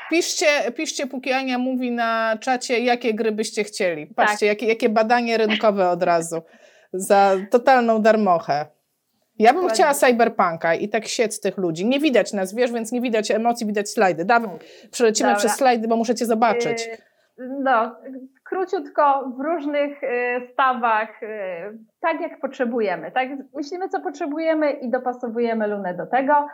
Piszcie, 0.10 0.72
piszcie, 0.76 1.08
póki 1.08 1.32
Ania 1.32 1.58
mówi 1.58 1.92
na 1.92 2.38
czacie, 2.40 2.80
jakie 2.80 3.14
gry 3.14 3.32
byście 3.32 3.64
chcieli. 3.64 4.08
Patrzcie, 4.08 4.48
tak. 4.48 4.48
jakie, 4.48 4.66
jakie 4.66 4.90
badanie 4.90 5.38
rynkowe 5.38 5.90
od 5.90 6.04
razu 6.04 6.42
za 6.94 7.32
totalną 7.52 8.02
darmochę. 8.02 8.66
Ja 9.40 9.54
bym 9.54 9.70
chciała 9.70 9.94
cyberpunka 9.94 10.74
i 10.74 10.90
tak 10.90 11.08
siec 11.08 11.42
tych 11.42 11.58
ludzi. 11.58 11.86
Nie 11.86 12.00
widać 12.00 12.34
nas, 12.34 12.56
wiesz, 12.56 12.72
więc 12.72 12.92
nie 12.92 13.02
widać 13.02 13.32
emocji, 13.32 13.68
widać 13.68 13.90
slajdy. 13.90 14.26
Dawaj, 14.26 14.50
przelecimy 14.92 15.30
Dobra. 15.30 15.40
przez 15.40 15.52
slajdy, 15.52 15.88
bo 15.88 15.96
muszę 15.96 16.16
cię 16.16 16.26
zobaczyć. 16.26 16.88
Yy, 16.88 17.00
no, 17.62 17.96
króciutko, 18.44 19.34
w 19.38 19.40
różnych 19.40 20.02
yy, 20.02 20.48
stawach, 20.54 21.22
yy, 21.22 21.78
tak 22.02 22.22
jak 22.22 22.40
potrzebujemy. 22.40 23.12
Tak? 23.12 23.30
Myślimy, 23.56 23.90
co 23.90 24.02
potrzebujemy 24.02 24.72
i 24.72 24.90
dopasowujemy 24.90 25.68
Lunę 25.68 25.94
do 25.94 26.06
tego. 26.06 26.48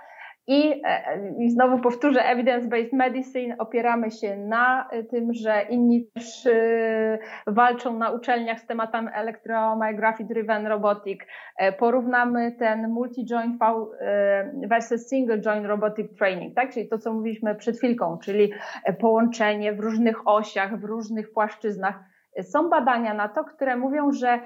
I, 0.47 0.81
e, 0.85 1.33
I 1.39 1.49
znowu 1.49 1.79
powtórzę, 1.79 2.19
evidence-based 2.19 2.93
medicine 2.93 3.55
opieramy 3.57 4.11
się 4.11 4.37
na 4.37 4.89
e, 4.89 5.03
tym, 5.03 5.33
że 5.33 5.61
inni 5.69 6.07
też 6.13 6.45
e, 6.45 7.17
walczą 7.47 7.97
na 7.97 8.11
uczelniach 8.11 8.59
z 8.59 8.67
tematem 8.67 9.09
electromyography 9.13 10.23
driven 10.23 10.67
robotic. 10.67 11.19
Porównamy 11.79 12.51
ten 12.51 12.87
multi-joint 12.89 13.57
versus 14.69 15.07
single 15.07 15.41
joint 15.41 15.65
robotic 15.65 16.17
training, 16.17 16.55
tak? 16.55 16.73
Czyli 16.73 16.87
to, 16.89 16.97
co 16.97 17.13
mówiliśmy 17.13 17.55
przed 17.55 17.77
chwilką, 17.77 18.17
czyli 18.17 18.53
połączenie 18.99 19.73
w 19.73 19.79
różnych 19.79 20.27
osiach, 20.27 20.79
w 20.79 20.83
różnych 20.83 21.33
płaszczyznach. 21.33 21.99
Są 22.41 22.69
badania 22.69 23.13
na 23.13 23.29
to, 23.29 23.43
które 23.43 23.77
mówią, 23.77 24.11
że 24.11 24.39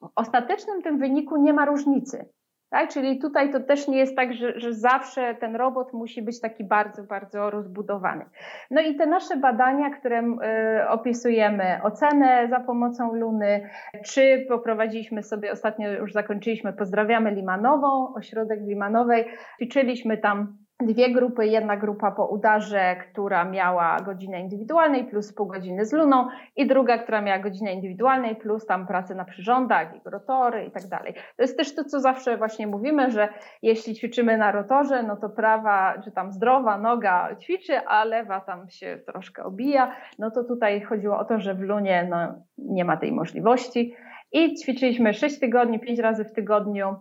w 0.00 0.08
ostatecznym 0.16 0.82
tym 0.82 0.98
wyniku 0.98 1.36
nie 1.36 1.52
ma 1.52 1.64
różnicy. 1.64 2.28
Tak? 2.70 2.90
Czyli 2.90 3.18
tutaj 3.18 3.52
to 3.52 3.60
też 3.60 3.88
nie 3.88 3.98
jest 3.98 4.16
tak, 4.16 4.34
że, 4.34 4.60
że 4.60 4.72
zawsze 4.72 5.34
ten 5.34 5.56
robot 5.56 5.92
musi 5.92 6.22
być 6.22 6.40
taki 6.40 6.64
bardzo, 6.64 7.02
bardzo 7.02 7.50
rozbudowany. 7.50 8.24
No 8.70 8.80
i 8.80 8.96
te 8.96 9.06
nasze 9.06 9.36
badania, 9.36 9.90
które 9.90 10.22
y, 10.22 10.88
opisujemy, 10.88 11.80
ocenę 11.82 12.48
za 12.50 12.60
pomocą 12.60 13.14
Luny, 13.14 13.70
czy 14.04 14.46
poprowadziliśmy 14.48 15.22
sobie, 15.22 15.52
ostatnio 15.52 15.92
już 15.92 16.12
zakończyliśmy, 16.12 16.72
pozdrawiamy 16.72 17.30
Limanową, 17.30 18.14
ośrodek 18.14 18.60
Limanowej, 18.60 19.24
ćwiczyliśmy 19.56 20.18
tam 20.18 20.67
dwie 20.82 21.12
grupy. 21.12 21.46
Jedna 21.46 21.76
grupa 21.76 22.10
po 22.10 22.26
udarze, 22.26 22.96
która 22.96 23.44
miała 23.44 23.96
godzinę 24.00 24.40
indywidualnej 24.40 25.04
plus 25.04 25.32
pół 25.32 25.46
godziny 25.46 25.84
z 25.84 25.92
luną 25.92 26.28
i 26.56 26.66
druga, 26.66 26.98
która 26.98 27.20
miała 27.20 27.38
godzinę 27.38 27.72
indywidualnej 27.72 28.36
plus 28.36 28.66
tam 28.66 28.86
pracę 28.86 29.14
na 29.14 29.24
przyrządach 29.24 29.96
i 29.96 30.00
rotory 30.04 30.64
i 30.64 30.70
tak 30.70 30.86
dalej. 30.86 31.14
To 31.14 31.42
jest 31.42 31.56
też 31.56 31.74
to, 31.74 31.84
co 31.84 32.00
zawsze 32.00 32.36
właśnie 32.36 32.66
mówimy, 32.66 33.10
że 33.10 33.28
jeśli 33.62 33.94
ćwiczymy 33.94 34.38
na 34.38 34.52
rotorze, 34.52 35.02
no 35.02 35.16
to 35.16 35.28
prawa, 35.28 35.94
czy 36.04 36.12
tam 36.12 36.32
zdrowa 36.32 36.78
noga 36.78 37.36
ćwiczy, 37.36 37.78
a 37.86 38.04
lewa 38.04 38.40
tam 38.40 38.68
się 38.68 38.98
troszkę 39.06 39.44
obija. 39.44 39.96
No 40.18 40.30
to 40.30 40.44
tutaj 40.44 40.80
chodziło 40.80 41.18
o 41.18 41.24
to, 41.24 41.40
że 41.40 41.54
w 41.54 41.60
lunie 41.60 42.06
no, 42.10 42.34
nie 42.58 42.84
ma 42.84 42.96
tej 42.96 43.12
możliwości. 43.12 43.94
I 44.32 44.54
ćwiczyliśmy 44.54 45.14
6 45.14 45.40
tygodni, 45.40 45.80
5 45.80 45.98
razy 45.98 46.24
w 46.24 46.32
tygodniu 46.32 46.96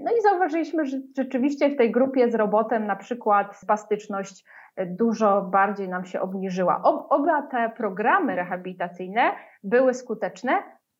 no 0.00 0.12
i 0.18 0.22
zauważyliśmy, 0.22 0.86
że 0.86 0.96
rzeczywiście 1.16 1.70
w 1.70 1.76
tej 1.76 1.90
grupie 1.90 2.30
z 2.30 2.34
robotem 2.34 2.86
na 2.86 2.96
przykład 2.96 3.56
spastyczność 3.56 4.44
dużo 4.86 5.42
bardziej 5.42 5.88
nam 5.88 6.04
się 6.04 6.20
obniżyła. 6.20 6.82
Oba 7.08 7.42
te 7.42 7.70
programy 7.76 8.36
rehabilitacyjne 8.36 9.32
były 9.62 9.94
skuteczne, 9.94 10.52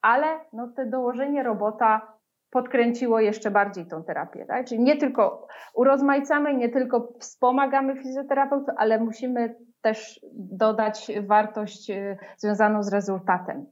ale 0.03 0.27
no 0.53 0.69
te 0.77 0.87
dołożenie 0.87 1.43
robota 1.43 2.13
podkręciło 2.51 3.21
jeszcze 3.21 3.51
bardziej 3.51 3.87
tą 3.87 4.05
terapię. 4.05 4.47
Tak? 4.47 4.67
Czyli 4.67 4.81
nie 4.81 4.97
tylko 4.97 5.47
urozmaicamy, 5.75 6.55
nie 6.55 6.69
tylko 6.69 7.13
wspomagamy 7.21 7.97
fizjoterapeutów, 7.97 8.75
ale 8.77 8.99
musimy 8.99 9.57
też 9.83 10.21
dodać 10.35 11.13
wartość 11.27 11.91
e, 11.91 12.17
związaną 12.37 12.83
z 12.83 12.93
rezultatem. 12.93 13.67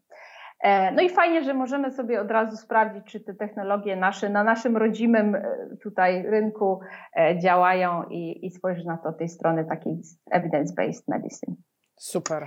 E, 0.60 0.92
no 0.92 1.02
i 1.02 1.10
fajnie, 1.10 1.44
że 1.44 1.54
możemy 1.54 1.90
sobie 1.90 2.20
od 2.20 2.30
razu 2.30 2.56
sprawdzić, 2.56 3.04
czy 3.06 3.20
te 3.20 3.34
technologie 3.34 3.96
nasze 3.96 4.28
na 4.28 4.44
naszym 4.44 4.76
rodzimym 4.76 5.34
e, 5.34 5.42
tutaj 5.82 6.22
rynku 6.22 6.80
e, 7.16 7.38
działają 7.38 8.04
i, 8.10 8.46
i 8.46 8.50
spojrzeć 8.50 8.84
na 8.84 8.96
to 8.98 9.08
od 9.08 9.18
tej 9.18 9.28
strony 9.28 9.64
takiej 9.64 10.00
evidence-based 10.34 11.02
medicine. 11.08 11.56
Super. 11.96 12.46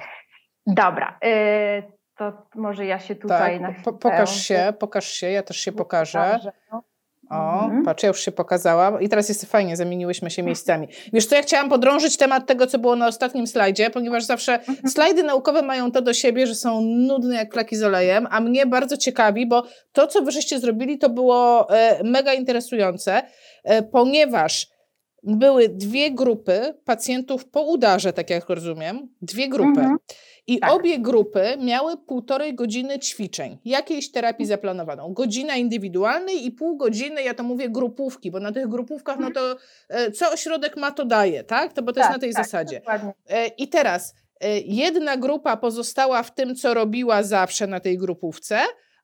Dobra. 0.67 1.19
To 2.17 2.47
może 2.56 2.86
ja 2.86 2.99
się 2.99 3.15
tutaj 3.15 3.60
tak, 3.60 3.62
na 3.62 3.84
po, 3.84 3.93
Pokaż 3.93 4.36
się, 4.36 4.73
pokaż 4.80 5.06
się, 5.06 5.30
ja 5.30 5.43
też 5.43 5.58
się 5.58 5.71
pokażę. 5.71 6.19
pokażę 6.19 6.52
no. 6.71 6.84
O, 7.34 7.65
mhm. 7.65 7.84
patrz, 7.84 8.04
ja 8.04 8.08
już 8.08 8.19
się 8.19 8.32
pokazałam 8.32 9.02
i 9.02 9.10
teraz 9.10 9.30
jest 9.30 9.46
fajnie, 9.46 9.78
zamieniłyśmy 9.78 10.32
się 10.32 10.43
miejscami. 10.43 10.88
Wiesz 11.13 11.26
co, 11.26 11.36
ja 11.36 11.41
chciałam 11.41 11.69
podrążyć 11.69 12.17
temat 12.17 12.46
tego, 12.46 12.67
co 12.67 12.80
było 12.80 12.96
na 12.96 13.08
ostatnim 13.08 13.48
slajdzie, 13.48 13.89
ponieważ 13.89 14.24
zawsze 14.24 14.54
mhm. 14.54 14.89
slajdy 14.89 15.24
naukowe 15.24 15.62
mają 15.62 15.91
to 15.91 16.02
do 16.02 16.13
siebie, 16.13 16.48
że 16.48 16.56
są 16.56 16.82
nudne 16.82 17.36
jak 17.36 17.54
flaki 17.54 17.76
z 17.76 17.84
olejem, 17.84 18.28
a 18.32 18.39
mnie 18.39 18.65
bardzo 18.65 18.98
ciekawi, 18.98 19.48
bo 19.48 19.63
to, 19.91 20.08
co 20.08 20.22
wy 20.22 20.32
żeście 20.32 20.60
zrobili, 20.60 20.98
to 20.98 21.10
było 21.10 21.69
e, 21.69 22.04
mega 22.04 22.34
interesujące, 22.34 23.22
e, 23.63 23.84
ponieważ 23.84 24.67
były 25.24 25.69
dwie 25.69 26.12
grupy 26.12 26.74
pacjentów 26.86 27.46
po 27.46 27.62
udarze, 27.62 28.13
tak 28.13 28.30
jak 28.30 28.50
rozumiem, 28.50 29.10
dwie 29.22 29.50
grupy. 29.50 29.80
Mhm. 29.80 29.98
I 30.47 30.60
tak. 30.60 30.71
obie 30.71 30.99
grupy 30.99 31.58
miały 31.60 31.97
półtorej 31.97 32.56
godziny 32.56 32.99
ćwiczeń, 32.99 33.58
jakiejś 33.65 34.12
terapii 34.12 34.45
zaplanowaną. 34.45 35.13
Godzina 35.13 35.56
indywidualnej 35.56 36.45
i 36.45 36.51
pół 36.51 36.77
godziny, 36.77 37.23
ja 37.23 37.34
to 37.34 37.43
mówię 37.43 37.69
grupówki, 37.69 38.32
bo 38.32 38.39
na 38.39 38.51
tych 38.51 38.67
grupówkach, 38.67 39.19
no 39.19 39.32
to 39.32 39.56
e, 39.89 40.12
co 40.12 40.32
ośrodek 40.32 40.77
ma, 40.77 40.91
to 40.91 41.06
daje, 41.06 41.43
tak? 41.43 41.73
To, 41.73 41.84
bo 41.84 41.93
to 41.93 41.99
tak, 41.99 42.03
jest 42.03 42.15
na 42.15 42.19
tej 42.19 42.34
tak, 42.34 42.45
zasadzie. 42.45 42.79
Dokładnie. 42.79 43.13
E, 43.29 43.47
I 43.47 43.67
teraz 43.67 44.15
e, 44.39 44.60
jedna 44.60 45.17
grupa 45.17 45.58
pozostała 45.58 46.23
w 46.23 46.36
tym, 46.36 46.56
co 46.56 46.73
robiła 46.73 47.23
zawsze 47.23 47.67
na 47.67 47.79
tej 47.79 47.97
grupówce, 47.97 48.60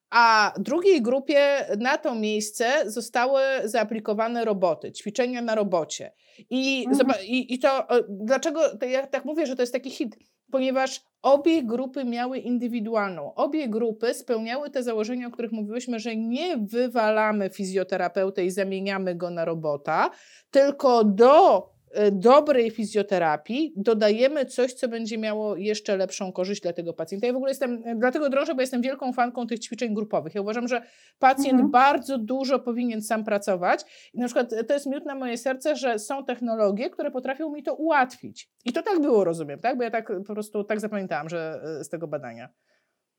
a 0.10 0.54
drugiej 0.58 1.02
grupie 1.02 1.66
na 1.78 1.98
to 1.98 2.16
miejsce 2.16 2.66
zostały 2.86 3.42
zaaplikowane 3.64 4.46
roboty, 4.46 4.92
ćwiczenia 4.92 5.42
na 5.42 5.56
robocie. 5.56 6.12
I, 6.50 6.86
mhm. 6.88 7.12
i, 7.24 7.54
i 7.54 7.60
to 7.60 7.88
dlaczego 8.10 8.78
to 8.78 8.86
ja 8.86 9.08
tak 9.08 9.26
mówię, 9.26 9.46
że 9.46 9.56
to 9.56 9.62
jest 9.62 9.74
taki 9.74 9.90
hit? 9.90 10.16
Ponieważ 10.52 11.02
obie 11.22 11.64
grupy 11.64 12.06
miały 12.06 12.38
indywidualną. 12.38 13.34
Obie 13.34 13.70
grupy 13.70 14.14
spełniały 14.14 14.70
te 14.70 14.84
założenia, 14.84 15.28
o 15.28 15.32
których 15.32 15.52
mówiłyśmy, 15.52 16.00
że 16.00 16.16
nie 16.16 16.58
wywalamy 16.58 17.50
fizjoterapeutę 17.50 18.46
i 18.46 18.52
zamieniamy 18.52 19.16
go 19.16 19.30
na 19.30 19.46
robota, 19.46 20.10
tylko 20.52 21.04
do 21.04 21.70
dobrej 22.12 22.72
fizjoterapii 22.72 23.74
dodajemy 23.76 24.46
coś, 24.46 24.74
co 24.74 24.88
będzie 24.88 25.18
miało 25.18 25.56
jeszcze 25.56 25.98
lepszą 25.98 26.32
korzyść 26.32 26.62
dla 26.62 26.74
tego 26.74 26.94
pacjenta. 26.94 27.28
Ja 27.28 27.34
w 27.34 27.36
ogóle 27.36 27.52
jestem, 27.52 27.82
e, 27.86 27.96
dlatego 27.96 28.30
drążę, 28.30 28.56
bo 28.56 28.62
jestem 28.62 28.82
wielką 28.82 29.14
fanką 29.14 29.48
tych 29.48 29.60
ćwiczeń 29.60 29.94
grupowych. 29.94 30.36
Ja 30.36 30.42
uważam, 30.42 30.68
że 30.68 30.82
pacjent 31.20 31.54
mhm. 31.54 31.72
bardzo 31.72 32.18
dużo 32.18 32.60
powinien 32.60 33.02
sam 33.02 33.24
pracować 33.24 34.10
i 34.14 34.20
na 34.20 34.26
przykład 34.26 34.50
to 34.68 34.74
jest 34.74 34.86
miód 34.86 35.06
na 35.06 35.16
moje 35.16 35.38
serce, 35.38 35.76
że 35.76 36.00
są 36.00 36.26
technologie, 36.26 36.90
które 36.90 37.12
potrafią 37.12 37.50
mi 37.50 37.64
to 37.64 37.76
ułatwić. 37.76 38.50
I 38.66 38.74
to 38.74 38.84
tak 38.84 39.00
było, 39.00 39.24
rozumiem, 39.24 39.60
tak? 39.60 39.78
Bo 39.78 39.84
ja 39.84 39.92
tak 39.92 40.12
po 40.28 40.34
prostu 40.34 40.64
tak 40.64 40.80
zapamiętałam, 40.80 41.30
że 41.30 41.62
e, 41.80 41.84
z 41.84 41.90
tego 41.90 42.08
badania. 42.08 42.50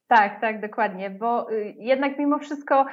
Tak, 0.08 0.40
tak, 0.40 0.60
dokładnie, 0.60 1.10
bo 1.10 1.52
y, 1.52 1.74
jednak 1.78 2.18
mimo 2.18 2.38
wszystko 2.38 2.86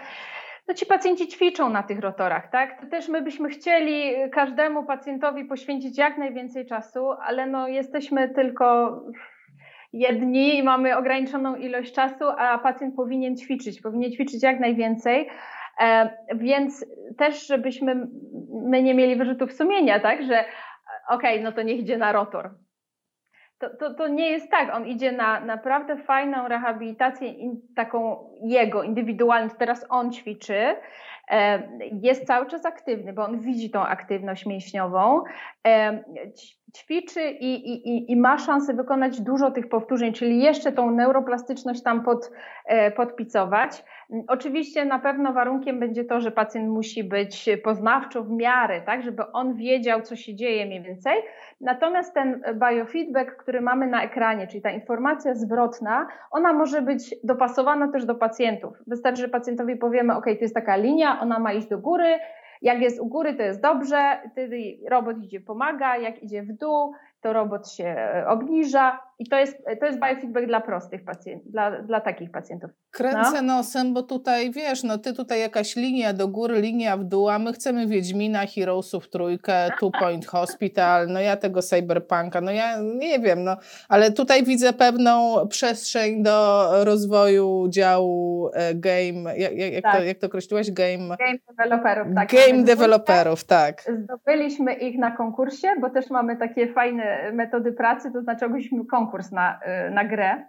no 0.68 0.74
ci 0.74 0.86
pacjenci 0.86 1.28
ćwiczą 1.28 1.70
na 1.70 1.84
tych 1.84 2.00
rotorach, 2.00 2.52
tak? 2.52 2.82
To 2.82 2.88
też 2.88 3.10
my 3.10 3.22
byśmy 3.22 3.50
chcieli 3.50 4.14
każdemu 4.32 4.84
pacjentowi 4.84 5.46
poświęcić 5.46 5.98
jak 5.98 6.18
najwięcej 6.18 6.66
czasu, 6.66 7.12
ale 7.12 7.48
no 7.48 7.68
jesteśmy 7.68 8.30
tylko 8.30 9.00
jedni 9.94 10.64
mamy 10.64 10.98
ograniczoną 10.98 11.56
ilość 11.56 11.94
czasu, 11.94 12.26
a 12.38 12.58
pacjent 12.58 12.96
powinien 12.96 13.38
ćwiczyć, 13.38 13.82
powinien 13.82 14.12
ćwiczyć 14.12 14.44
jak 14.44 14.60
najwięcej. 14.60 15.30
E, 15.82 16.10
więc 16.36 16.86
też, 17.18 17.48
żebyśmy 17.48 18.08
my 18.64 18.84
nie 18.84 18.94
mieli 18.94 19.16
wyrzutów 19.16 19.54
sumienia, 19.54 20.00
tak, 20.00 20.24
że 20.24 20.46
okej, 21.10 21.34
okay, 21.34 21.44
no 21.44 21.52
to 21.52 21.62
niech 21.62 21.80
idzie 21.80 21.98
na 21.98 22.12
rotor. 22.12 22.50
To, 23.60 23.70
to, 23.70 23.94
to 23.94 24.08
nie 24.08 24.32
jest 24.32 24.52
tak. 24.52 24.76
On 24.76 24.88
idzie 24.88 25.12
na 25.12 25.40
naprawdę 25.40 25.98
fajną 25.98 26.48
rehabilitację, 26.48 27.34
taką 27.76 28.30
jego, 28.42 28.84
indywidualną. 28.84 29.50
Teraz 29.60 29.86
on 29.90 30.12
ćwiczy, 30.12 30.76
e, 31.32 31.70
jest 32.02 32.28
cały 32.28 32.46
czas 32.46 32.66
aktywny, 32.66 33.14
bo 33.14 33.24
on 33.24 33.40
widzi 33.40 33.70
tą 33.70 33.82
aktywność 33.82 34.46
mięśniową, 34.46 35.24
e, 35.68 36.04
ćwiczy 36.78 37.30
i, 37.30 37.70
i, 37.70 38.12
i 38.12 38.16
ma 38.16 38.38
szansę 38.38 38.74
wykonać 38.74 39.22
dużo 39.22 39.52
tych 39.52 39.70
powtórzeń, 39.70 40.14
czyli 40.14 40.44
jeszcze 40.44 40.72
tą 40.72 40.92
neuroplastyczność 40.92 41.84
tam 41.84 42.04
pod, 42.04 42.32
podpicować. 42.96 43.84
Oczywiście 44.28 44.86
na 44.86 45.00
pewno 45.00 45.34
warunkiem 45.34 45.80
będzie 45.80 46.06
to, 46.06 46.20
że 46.22 46.32
pacjent 46.32 46.70
musi 46.70 47.04
być 47.04 47.50
poznawczo 47.64 48.24
w 48.24 48.32
miarę, 48.32 48.82
tak, 48.82 49.04
żeby 49.04 49.32
on 49.32 49.56
wiedział, 49.56 50.02
co 50.02 50.16
się 50.16 50.36
dzieje 50.36 50.66
mniej 50.66 50.82
więcej. 50.82 51.14
Natomiast 51.62 52.14
ten 52.14 52.42
biofeedback, 52.54 53.36
który 53.36 53.62
mamy 53.62 53.88
na 53.88 54.04
ekranie, 54.04 54.48
czyli 54.48 54.62
ta 54.62 54.72
informacja 54.72 55.36
zwrotna, 55.36 56.08
ona 56.32 56.54
może 56.54 56.82
być 56.82 57.16
dopasowana 57.24 57.92
też 57.92 58.06
do 58.06 58.16
pacjentów. 58.16 58.78
Wystarczy, 58.88 59.22
że 59.22 59.30
pacjentowi 59.30 59.76
powiemy, 59.76 60.16
ok, 60.16 60.26
to 60.26 60.42
jest 60.42 60.56
taka 60.56 60.76
linia, 60.76 61.20
ona 61.22 61.40
ma 61.40 61.54
iść 61.54 61.68
do 61.68 61.78
góry, 61.78 62.20
jak 62.62 62.82
jest 62.82 63.00
u 63.00 63.06
góry, 63.06 63.34
to 63.34 63.44
jest 63.44 63.62
dobrze, 63.62 64.22
wtedy 64.32 64.58
robot 64.90 65.18
idzie, 65.18 65.40
pomaga, 65.40 65.98
jak 65.98 66.24
idzie 66.24 66.44
w 66.44 66.54
dół, 66.54 66.94
to 67.22 67.34
robot 67.34 67.70
się 67.70 67.86
e, 67.86 68.28
obniża 68.28 69.00
i 69.20 69.30
to 69.30 69.40
jest, 69.40 69.58
to 69.80 69.86
jest 69.86 70.00
biofeedback 70.00 70.48
dla 70.48 70.62
prostych 70.62 71.06
pacjentów, 71.06 71.52
dla, 71.52 71.82
dla 71.82 72.02
takich 72.02 72.32
pacjentów. 72.32 72.72
Kręcę 72.92 73.42
no. 73.42 73.56
nosem, 73.56 73.94
bo 73.94 74.04
tutaj 74.04 74.52
wiesz, 74.52 74.84
no 74.84 74.98
ty 74.98 75.14
tutaj 75.14 75.40
jakaś 75.40 75.76
linia 75.76 76.14
do 76.14 76.28
góry, 76.28 76.62
linia 76.62 76.98
w 76.98 77.04
dół, 77.04 77.30
a 77.30 77.40
my 77.40 77.54
chcemy 77.54 77.88
Wiedźmina, 77.88 78.46
Heroesów, 78.56 79.10
trójkę, 79.10 79.70
Two 79.80 79.92
Point 80.00 80.26
Hospital, 80.26 81.08
no 81.08 81.20
ja 81.20 81.38
tego 81.38 81.62
Cyberpunka, 81.62 82.42
no 82.42 82.52
ja 82.52 82.82
nie 82.82 83.20
wiem, 83.20 83.44
no, 83.44 83.58
ale 83.90 84.12
tutaj 84.12 84.44
widzę 84.44 84.74
pewną 84.74 85.48
przestrzeń 85.48 86.24
do 86.24 86.68
rozwoju 86.86 87.66
działu 87.70 88.50
e, 88.54 88.76
game, 88.76 89.38
jak, 89.38 89.58
jak, 89.58 89.84
tak. 89.84 89.98
to, 89.98 90.04
jak 90.04 90.18
to 90.18 90.28
określiłaś? 90.28 90.72
Game, 90.72 91.18
game 91.18 91.40
developerów, 91.48 92.08
tak. 92.16 92.30
Game 92.32 92.64
developerów, 92.64 93.44
tak. 93.44 93.84
Zdobyliśmy 94.04 94.74
ich 94.74 95.00
na 95.00 95.12
konkursie, 95.12 95.68
bo 95.82 95.90
też 95.90 96.10
mamy 96.10 96.36
takie 96.36 96.74
fajne 96.74 97.32
metody 97.34 97.72
pracy, 97.72 98.12
to 98.12 98.22
znaczy 98.22 98.46
ogłosiliśmy 98.46 98.86
konkurs 98.86 99.07
na, 99.32 99.60
y, 99.88 99.92
na 99.92 100.04
grę 100.04 100.44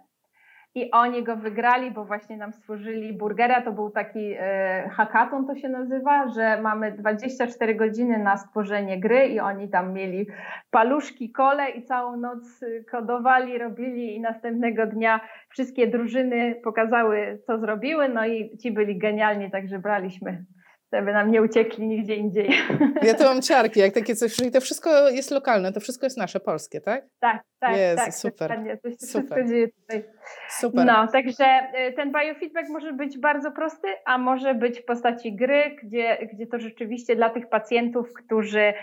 i 0.75 0.91
oni 0.91 1.23
go 1.23 1.35
wygrali, 1.35 1.91
bo 1.91 2.05
właśnie 2.05 2.37
nam 2.37 2.53
stworzyli 2.53 3.13
burgera. 3.13 3.61
To 3.61 3.71
był 3.71 3.89
taki 3.89 4.33
e, 4.39 4.89
hackathon, 4.89 5.47
to 5.47 5.55
się 5.55 5.69
nazywa, 5.69 6.27
że 6.27 6.61
mamy 6.61 6.91
24 6.91 7.75
godziny 7.75 8.17
na 8.17 8.37
stworzenie 8.37 8.99
gry 8.99 9.27
i 9.27 9.39
oni 9.39 9.69
tam 9.69 9.93
mieli 9.93 10.27
paluszki, 10.71 11.31
kole 11.31 11.69
i 11.69 11.83
całą 11.83 12.17
noc 12.17 12.65
kodowali, 12.91 13.57
robili 13.57 14.15
i 14.15 14.21
następnego 14.21 14.85
dnia 14.85 15.19
wszystkie 15.49 15.87
drużyny 15.87 16.55
pokazały, 16.63 17.39
co 17.47 17.59
zrobiły. 17.59 18.09
No 18.09 18.25
i 18.25 18.57
ci 18.57 18.71
byli 18.71 18.97
genialni, 18.97 19.51
także 19.51 19.79
braliśmy 19.79 20.45
żeby 20.93 21.13
nam 21.13 21.31
nie 21.31 21.41
uciekli 21.41 21.87
nigdzie 21.87 22.15
indziej. 22.15 22.49
Ja 23.01 23.13
tu 23.13 23.23
mam 23.23 23.41
ciarki, 23.41 23.79
jak 23.79 23.93
takie 23.93 24.15
coś, 24.15 24.35
czyli 24.35 24.51
to 24.51 24.61
wszystko 24.61 25.09
jest 25.09 25.31
lokalne, 25.31 25.73
to 25.73 25.79
wszystko 25.79 26.05
jest 26.05 26.17
nasze, 26.17 26.39
polskie, 26.39 26.81
tak? 26.81 27.05
Tak, 27.19 27.43
tak, 27.59 27.77
jest, 27.77 28.03
tak. 28.03 28.13
Super, 28.13 28.49
to 28.49 28.89
się 28.89 28.95
super. 28.95 29.23
wszystko 29.23 29.43
dzieje 29.43 29.67
tutaj. 29.67 30.03
Super. 30.49 30.85
No, 30.85 31.07
także 31.07 31.45
y, 31.89 31.93
ten 31.93 32.11
biofeedback 32.11 32.69
może 32.69 32.93
być 32.93 33.19
bardzo 33.19 33.51
prosty, 33.51 33.87
a 34.05 34.17
może 34.17 34.55
być 34.55 34.79
w 34.79 34.85
postaci 34.85 35.35
gry, 35.35 35.75
gdzie, 35.83 36.27
gdzie 36.33 36.47
to 36.47 36.59
rzeczywiście 36.59 37.15
dla 37.15 37.29
tych 37.29 37.49
pacjentów, 37.49 38.13
którzy, 38.13 38.59
y, 38.59 38.73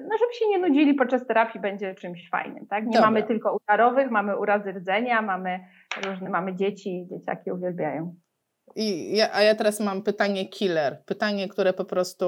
no 0.00 0.18
żeby 0.18 0.34
się 0.38 0.48
nie 0.48 0.58
nudzili 0.58 0.94
podczas 0.94 1.26
terapii, 1.26 1.60
będzie 1.60 1.94
czymś 1.94 2.30
fajnym, 2.30 2.66
tak? 2.66 2.84
Nie 2.84 2.92
Dobra. 2.92 3.10
mamy 3.10 3.22
tylko 3.22 3.58
urarowych, 3.68 4.10
mamy 4.10 4.38
urazy 4.38 4.72
rdzenia, 4.72 5.22
mamy 5.22 5.60
różne, 6.06 6.30
mamy 6.30 6.54
dzieci, 6.56 7.06
dzieciaki 7.10 7.52
uwielbiają. 7.52 8.14
I 8.76 9.16
ja, 9.16 9.32
a 9.32 9.42
ja 9.42 9.54
teraz 9.54 9.80
mam 9.80 10.02
pytanie 10.02 10.48
killer, 10.48 11.02
pytanie, 11.06 11.48
które 11.48 11.72
po 11.72 11.84
prostu 11.84 12.26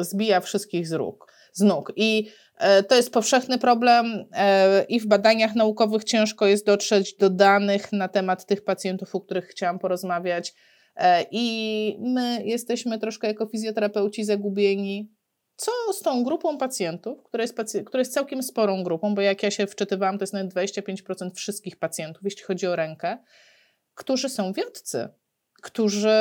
zbija 0.00 0.40
wszystkich 0.40 0.88
z, 0.88 0.92
róg, 0.92 1.32
z 1.52 1.60
nóg. 1.60 1.92
I 1.96 2.28
e, 2.58 2.82
to 2.82 2.94
jest 2.94 3.12
powszechny 3.12 3.58
problem 3.58 4.24
e, 4.32 4.84
i 4.84 5.00
w 5.00 5.06
badaniach 5.06 5.54
naukowych 5.54 6.04
ciężko 6.04 6.46
jest 6.46 6.66
dotrzeć 6.66 7.16
do 7.16 7.30
danych 7.30 7.92
na 7.92 8.08
temat 8.08 8.46
tych 8.46 8.64
pacjentów, 8.64 9.14
o 9.14 9.20
których 9.20 9.46
chciałam 9.46 9.78
porozmawiać. 9.78 10.54
E, 10.96 11.24
I 11.30 11.96
my 12.00 12.42
jesteśmy 12.44 12.98
troszkę 12.98 13.28
jako 13.28 13.46
fizjoterapeuci 13.46 14.24
zagubieni. 14.24 15.12
Co 15.56 15.72
z 15.92 16.00
tą 16.00 16.24
grupą 16.24 16.58
pacjentów, 16.58 17.22
która 17.22 17.42
jest, 17.42 17.56
pacj 17.56 17.84
która 17.84 18.00
jest 18.00 18.14
całkiem 18.14 18.42
sporą 18.42 18.82
grupą, 18.82 19.14
bo 19.14 19.20
jak 19.20 19.42
ja 19.42 19.50
się 19.50 19.66
wczytywałam, 19.66 20.18
to 20.18 20.22
jest 20.22 20.32
nawet 20.32 20.54
25% 20.54 21.30
wszystkich 21.34 21.78
pacjentów, 21.78 22.22
jeśli 22.24 22.42
chodzi 22.42 22.66
o 22.66 22.76
rękę, 22.76 23.18
którzy 23.94 24.28
są 24.28 24.52
wiodcy 24.52 25.08
którzy, 25.62 26.18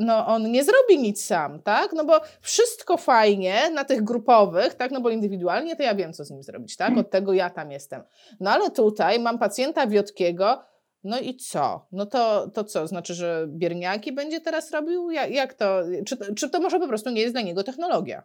no 0.00 0.26
on 0.26 0.50
nie 0.50 0.64
zrobi 0.64 0.98
nic 0.98 1.24
sam, 1.24 1.62
tak? 1.62 1.92
No 1.92 2.04
bo 2.04 2.20
wszystko 2.40 2.96
fajnie 2.96 3.70
na 3.74 3.84
tych 3.84 4.02
grupowych, 4.04 4.74
tak? 4.74 4.90
No 4.90 5.00
bo 5.00 5.10
indywidualnie 5.10 5.76
to 5.76 5.82
ja 5.82 5.94
wiem, 5.94 6.12
co 6.12 6.24
z 6.24 6.30
nim 6.30 6.42
zrobić, 6.42 6.76
tak? 6.76 6.98
Od 6.98 7.10
tego 7.10 7.32
ja 7.32 7.50
tam 7.50 7.70
jestem. 7.70 8.02
No 8.40 8.50
ale 8.50 8.70
tutaj 8.70 9.20
mam 9.20 9.38
pacjenta 9.38 9.86
wiotkiego, 9.86 10.62
no 11.04 11.18
i 11.18 11.36
co? 11.36 11.86
No 11.92 12.06
to, 12.06 12.48
to 12.48 12.64
co? 12.64 12.86
Znaczy, 12.86 13.14
że 13.14 13.46
bierniaki 13.48 14.12
będzie 14.12 14.40
teraz 14.40 14.70
robił? 14.70 15.10
Jak, 15.10 15.30
jak 15.30 15.54
to? 15.54 15.80
Czy, 16.06 16.34
czy 16.34 16.50
to 16.50 16.60
może 16.60 16.80
po 16.80 16.88
prostu 16.88 17.10
nie 17.10 17.20
jest 17.20 17.34
dla 17.34 17.42
niego 17.42 17.64
technologia? 17.64 18.22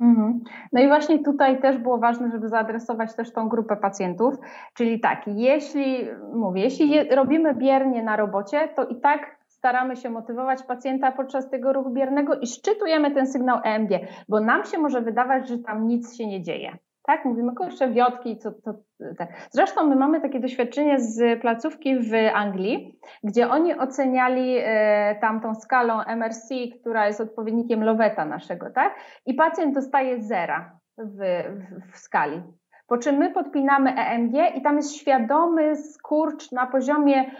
Mhm. 0.00 0.40
No 0.72 0.80
i 0.80 0.86
właśnie 0.86 1.24
tutaj 1.24 1.60
też 1.60 1.78
było 1.78 1.98
ważne, 1.98 2.30
żeby 2.30 2.48
zaadresować 2.48 3.14
też 3.14 3.32
tą 3.32 3.48
grupę 3.48 3.76
pacjentów, 3.76 4.34
czyli 4.74 5.00
tak, 5.00 5.22
jeśli, 5.26 6.08
mówię, 6.34 6.62
jeśli 6.62 6.90
je, 6.90 7.04
robimy 7.04 7.54
biernie 7.54 8.02
na 8.02 8.16
robocie, 8.16 8.68
to 8.76 8.84
i 8.84 9.00
tak 9.00 9.35
staramy 9.66 9.96
się 9.96 10.10
motywować 10.10 10.62
pacjenta 10.62 11.12
podczas 11.12 11.50
tego 11.50 11.72
ruchu 11.72 11.90
biernego 11.90 12.34
i 12.34 12.46
szczytujemy 12.46 13.10
ten 13.10 13.26
sygnał 13.26 13.58
EMG, 13.64 13.90
bo 14.28 14.40
nam 14.40 14.64
się 14.64 14.78
może 14.78 15.00
wydawać, 15.00 15.48
że 15.48 15.58
tam 15.58 15.86
nic 15.86 16.16
się 16.16 16.26
nie 16.26 16.42
dzieje. 16.42 16.76
Tak, 17.02 17.24
mówimy, 17.24 17.54
kurczę, 17.54 17.90
wiotki, 17.90 18.38
co 18.38 18.52
to, 18.52 18.74
tak. 19.18 19.28
Zresztą 19.50 19.86
my 19.86 19.96
mamy 19.96 20.20
takie 20.20 20.40
doświadczenie 20.40 21.00
z 21.00 21.40
placówki 21.40 21.98
w 21.98 22.12
Anglii, 22.34 22.98
gdzie 23.24 23.48
oni 23.48 23.74
oceniali 23.78 24.56
e, 24.58 25.16
tamtą 25.20 25.54
skalą 25.54 26.00
MRC, 26.00 26.48
która 26.80 27.06
jest 27.06 27.20
odpowiednikiem 27.20 27.84
Loweta 27.84 28.24
naszego, 28.24 28.70
tak? 28.70 28.94
I 29.26 29.34
pacjent 29.34 29.74
dostaje 29.74 30.22
zera 30.22 30.78
w, 30.98 31.18
w, 31.18 31.92
w 31.92 31.98
skali. 31.98 32.42
Po 32.86 32.98
czym 32.98 33.16
my 33.16 33.30
podpinamy 33.30 33.94
EMG 33.94 34.56
i 34.56 34.62
tam 34.62 34.76
jest 34.76 34.96
świadomy 34.96 35.76
skurcz 35.76 36.52
na 36.52 36.66
poziomie 36.66 37.30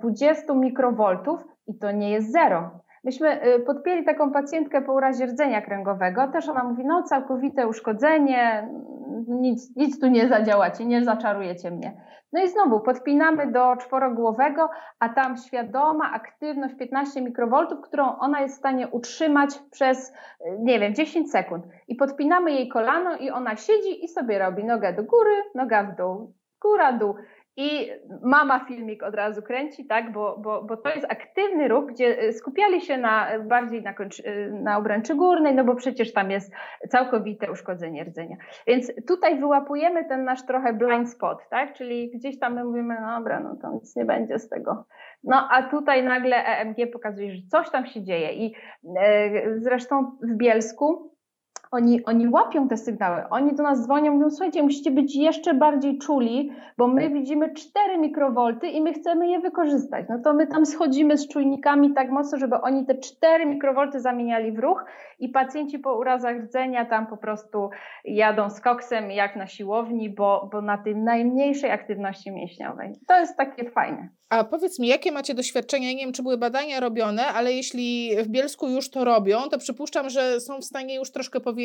20 0.00 0.54
mikrowoltów, 0.54 1.44
i 1.66 1.78
to 1.78 1.90
nie 1.90 2.10
jest 2.10 2.32
zero. 2.32 2.70
Myśmy 3.04 3.46
y, 3.46 3.60
podpięli 3.60 4.04
taką 4.04 4.32
pacjentkę 4.32 4.82
po 4.82 4.92
urazie 4.92 5.26
rdzenia 5.26 5.62
kręgowego, 5.62 6.28
też 6.28 6.48
ona 6.48 6.64
mówi, 6.64 6.84
no 6.84 7.02
całkowite 7.02 7.66
uszkodzenie, 7.66 8.68
nic, 9.28 9.76
nic 9.76 10.00
tu 10.00 10.06
nie 10.06 10.28
zadziałacie, 10.28 10.86
nie 10.86 11.04
zaczarujecie 11.04 11.70
mnie. 11.70 11.92
No 12.32 12.42
i 12.44 12.48
znowu 12.48 12.80
podpinamy 12.80 13.52
do 13.52 13.76
czworogłowego, 13.76 14.70
a 14.98 15.08
tam 15.08 15.36
świadoma 15.36 16.12
aktywność 16.12 16.74
15 16.74 17.22
mikrowoltów, 17.22 17.80
którą 17.80 18.18
ona 18.18 18.40
jest 18.40 18.54
w 18.54 18.58
stanie 18.58 18.88
utrzymać 18.88 19.58
przez, 19.70 20.10
y, 20.10 20.14
nie 20.58 20.80
wiem, 20.80 20.94
10 20.94 21.30
sekund. 21.30 21.64
I 21.88 21.94
podpinamy 21.94 22.52
jej 22.52 22.68
kolano 22.68 23.16
i 23.16 23.30
ona 23.30 23.56
siedzi 23.56 24.04
i 24.04 24.08
sobie 24.08 24.38
robi 24.38 24.64
nogę 24.64 24.92
do 24.92 25.02
góry, 25.02 25.42
noga 25.54 25.84
w 25.84 25.96
dół, 25.96 26.32
góra, 26.62 26.92
dół. 26.92 27.14
I 27.56 27.90
mama 28.22 28.64
filmik 28.64 29.02
od 29.02 29.14
razu 29.14 29.42
kręci, 29.42 29.86
tak, 29.86 30.12
bo, 30.12 30.38
bo, 30.38 30.62
bo 30.62 30.76
to 30.76 30.88
jest 30.88 31.06
aktywny 31.10 31.68
ruch, 31.68 31.86
gdzie 31.86 32.22
y, 32.22 32.32
skupiali 32.32 32.80
się 32.80 32.98
na, 32.98 33.26
bardziej 33.38 33.82
na, 33.82 33.90
y, 33.90 34.52
na 34.62 34.78
obręczy 34.78 35.14
górnej, 35.14 35.54
no 35.54 35.64
bo 35.64 35.74
przecież 35.74 36.12
tam 36.12 36.30
jest 36.30 36.52
całkowite 36.88 37.52
uszkodzenie 37.52 38.04
rdzenia. 38.04 38.36
Więc 38.66 38.92
tutaj 39.08 39.38
wyłapujemy 39.38 40.04
ten 40.04 40.24
nasz 40.24 40.46
trochę 40.46 40.72
blind 40.72 41.10
spot, 41.10 41.38
tak, 41.50 41.74
czyli 41.74 42.10
gdzieś 42.10 42.38
tam 42.38 42.54
my 42.54 42.64
mówimy, 42.64 42.96
no 43.00 43.18
dobra, 43.18 43.40
no 43.40 43.56
to 43.62 43.72
nic 43.72 43.96
nie 43.96 44.04
będzie 44.04 44.38
z 44.38 44.48
tego. 44.48 44.84
No 45.24 45.48
a 45.50 45.62
tutaj 45.62 46.04
nagle 46.04 46.36
EMG 46.36 46.92
pokazuje, 46.92 47.32
że 47.32 47.42
coś 47.50 47.70
tam 47.70 47.86
się 47.86 48.02
dzieje 48.02 48.32
i 48.32 48.54
e, 48.98 49.60
zresztą 49.60 50.16
w 50.22 50.36
Bielsku 50.36 51.11
oni, 51.72 52.04
oni 52.04 52.28
łapią 52.28 52.68
te 52.68 52.76
sygnały. 52.76 53.22
Oni 53.30 53.54
do 53.54 53.62
nas 53.62 53.82
dzwonią, 53.84 54.12
mówią, 54.12 54.30
słuchajcie, 54.30 54.62
musicie 54.62 54.90
być 54.90 55.16
jeszcze 55.16 55.54
bardziej 55.54 55.98
czuli, 55.98 56.52
bo 56.78 56.88
my 56.88 57.10
widzimy 57.10 57.54
4 57.54 57.98
mikrowolty 57.98 58.68
i 58.68 58.80
my 58.80 58.92
chcemy 58.92 59.28
je 59.28 59.40
wykorzystać. 59.40 60.06
No 60.08 60.18
to 60.24 60.34
my 60.34 60.46
tam 60.46 60.66
schodzimy 60.66 61.18
z 61.18 61.28
czujnikami 61.28 61.94
tak 61.94 62.10
mocno, 62.10 62.38
żeby 62.38 62.60
oni 62.60 62.86
te 62.86 62.94
4 62.94 63.46
mikrowolty 63.46 64.00
zamieniali 64.00 64.52
w 64.52 64.58
ruch 64.58 64.84
i 65.18 65.28
pacjenci 65.28 65.78
po 65.78 65.98
urazach 65.98 66.36
rdzenia 66.36 66.84
tam 66.84 67.06
po 67.06 67.16
prostu 67.16 67.70
jadą 68.04 68.50
z 68.50 68.60
koksem 68.60 69.10
jak 69.10 69.36
na 69.36 69.46
siłowni, 69.46 70.10
bo, 70.10 70.48
bo 70.52 70.62
na 70.62 70.78
tej 70.78 70.96
najmniejszej 70.96 71.70
aktywności 71.70 72.30
mięśniowej. 72.30 72.92
To 73.08 73.20
jest 73.20 73.36
takie 73.36 73.70
fajne. 73.70 74.08
A 74.32 74.44
powiedz 74.44 74.78
mi, 74.78 74.88
jakie 74.88 75.12
macie 75.12 75.34
doświadczenia? 75.34 75.92
Nie 75.92 75.98
wiem, 75.98 76.12
czy 76.12 76.22
były 76.22 76.38
badania 76.38 76.80
robione, 76.80 77.26
ale 77.26 77.52
jeśli 77.52 78.10
w 78.22 78.28
Bielsku 78.28 78.68
już 78.68 78.90
to 78.90 79.04
robią, 79.04 79.38
to 79.50 79.58
przypuszczam, 79.58 80.10
że 80.10 80.40
są 80.40 80.58
w 80.58 80.64
stanie 80.64 80.94
już 80.94 81.10
troszkę 81.10 81.40
powiedzieć, 81.40 81.61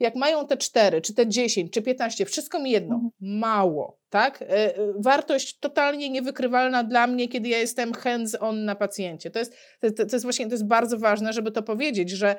jak 0.00 0.14
mają 0.14 0.46
te 0.46 0.56
4, 0.56 1.00
czy 1.00 1.14
te 1.14 1.26
10, 1.26 1.72
czy 1.72 1.82
15, 1.82 2.24
wszystko 2.24 2.60
mi 2.60 2.70
jedno, 2.70 2.94
mhm. 2.94 3.10
mało, 3.20 3.98
tak? 4.10 4.42
E, 4.42 4.46
e, 4.46 4.72
wartość 4.98 5.58
totalnie 5.58 6.10
niewykrywalna 6.10 6.84
dla 6.84 7.06
mnie, 7.06 7.28
kiedy 7.28 7.48
ja 7.48 7.58
jestem 7.58 7.92
hands-on 7.92 8.64
na 8.64 8.74
pacjencie. 8.74 9.30
To 9.30 9.38
jest, 9.38 9.56
to, 9.80 9.90
to 9.90 10.16
jest 10.16 10.22
właśnie 10.22 10.46
to 10.46 10.52
jest 10.52 10.66
bardzo 10.66 10.98
ważne, 10.98 11.32
żeby 11.32 11.52
to 11.52 11.62
powiedzieć, 11.62 12.10
że 12.10 12.30
e, 12.30 12.38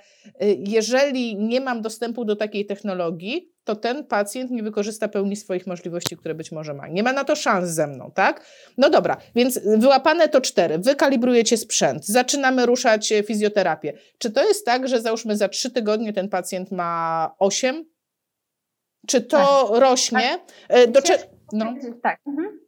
jeżeli 0.53 1.35
nie 1.35 1.61
mam 1.61 1.81
dostępu 1.81 2.25
do 2.25 2.35
takiej 2.35 2.65
technologii, 2.65 3.51
to 3.63 3.75
ten 3.75 4.05
pacjent 4.05 4.51
nie 4.51 4.63
wykorzysta 4.63 5.07
pełni 5.07 5.35
swoich 5.35 5.67
możliwości, 5.67 6.17
które 6.17 6.35
być 6.35 6.51
może 6.51 6.73
ma. 6.73 6.87
Nie 6.87 7.03
ma 7.03 7.13
na 7.13 7.23
to 7.23 7.35
szans 7.35 7.69
ze 7.69 7.87
mną, 7.87 8.11
tak? 8.15 8.45
No 8.77 8.89
dobra, 8.89 9.17
więc 9.35 9.59
wyłapane 9.77 10.29
to 10.29 10.41
cztery, 10.41 10.77
wy 10.77 10.95
kalibrujecie 10.95 11.57
sprzęt, 11.57 12.05
zaczynamy 12.05 12.65
ruszać 12.65 13.13
fizjoterapię. 13.27 13.93
Czy 14.17 14.31
to 14.31 14.43
jest 14.43 14.65
tak, 14.65 14.87
że 14.87 15.01
załóżmy 15.01 15.35
za 15.35 15.49
trzy 15.49 15.71
tygodnie 15.71 16.13
ten 16.13 16.29
pacjent 16.29 16.71
ma 16.71 17.31
osiem? 17.39 17.85
Czy 19.07 19.21
to 19.21 19.37
tak. 19.37 19.79
rośnie? 19.79 20.39
Tak. 20.67 20.91
Do 20.91 21.01
cze- 21.01 21.27
no. 21.53 21.73
tak. 22.03 22.19
Mhm. 22.27 22.59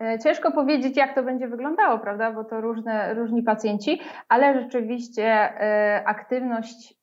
E, 0.00 0.18
ciężko 0.18 0.52
powiedzieć, 0.52 0.96
jak 0.96 1.14
to 1.14 1.22
będzie 1.22 1.48
wyglądało, 1.48 1.98
prawda, 1.98 2.32
bo 2.32 2.44
to 2.44 2.60
różne, 2.60 3.14
różni 3.14 3.42
pacjenci, 3.42 4.00
ale 4.28 4.62
rzeczywiście 4.62 5.24
e, 5.24 6.02
aktywność 6.06 6.99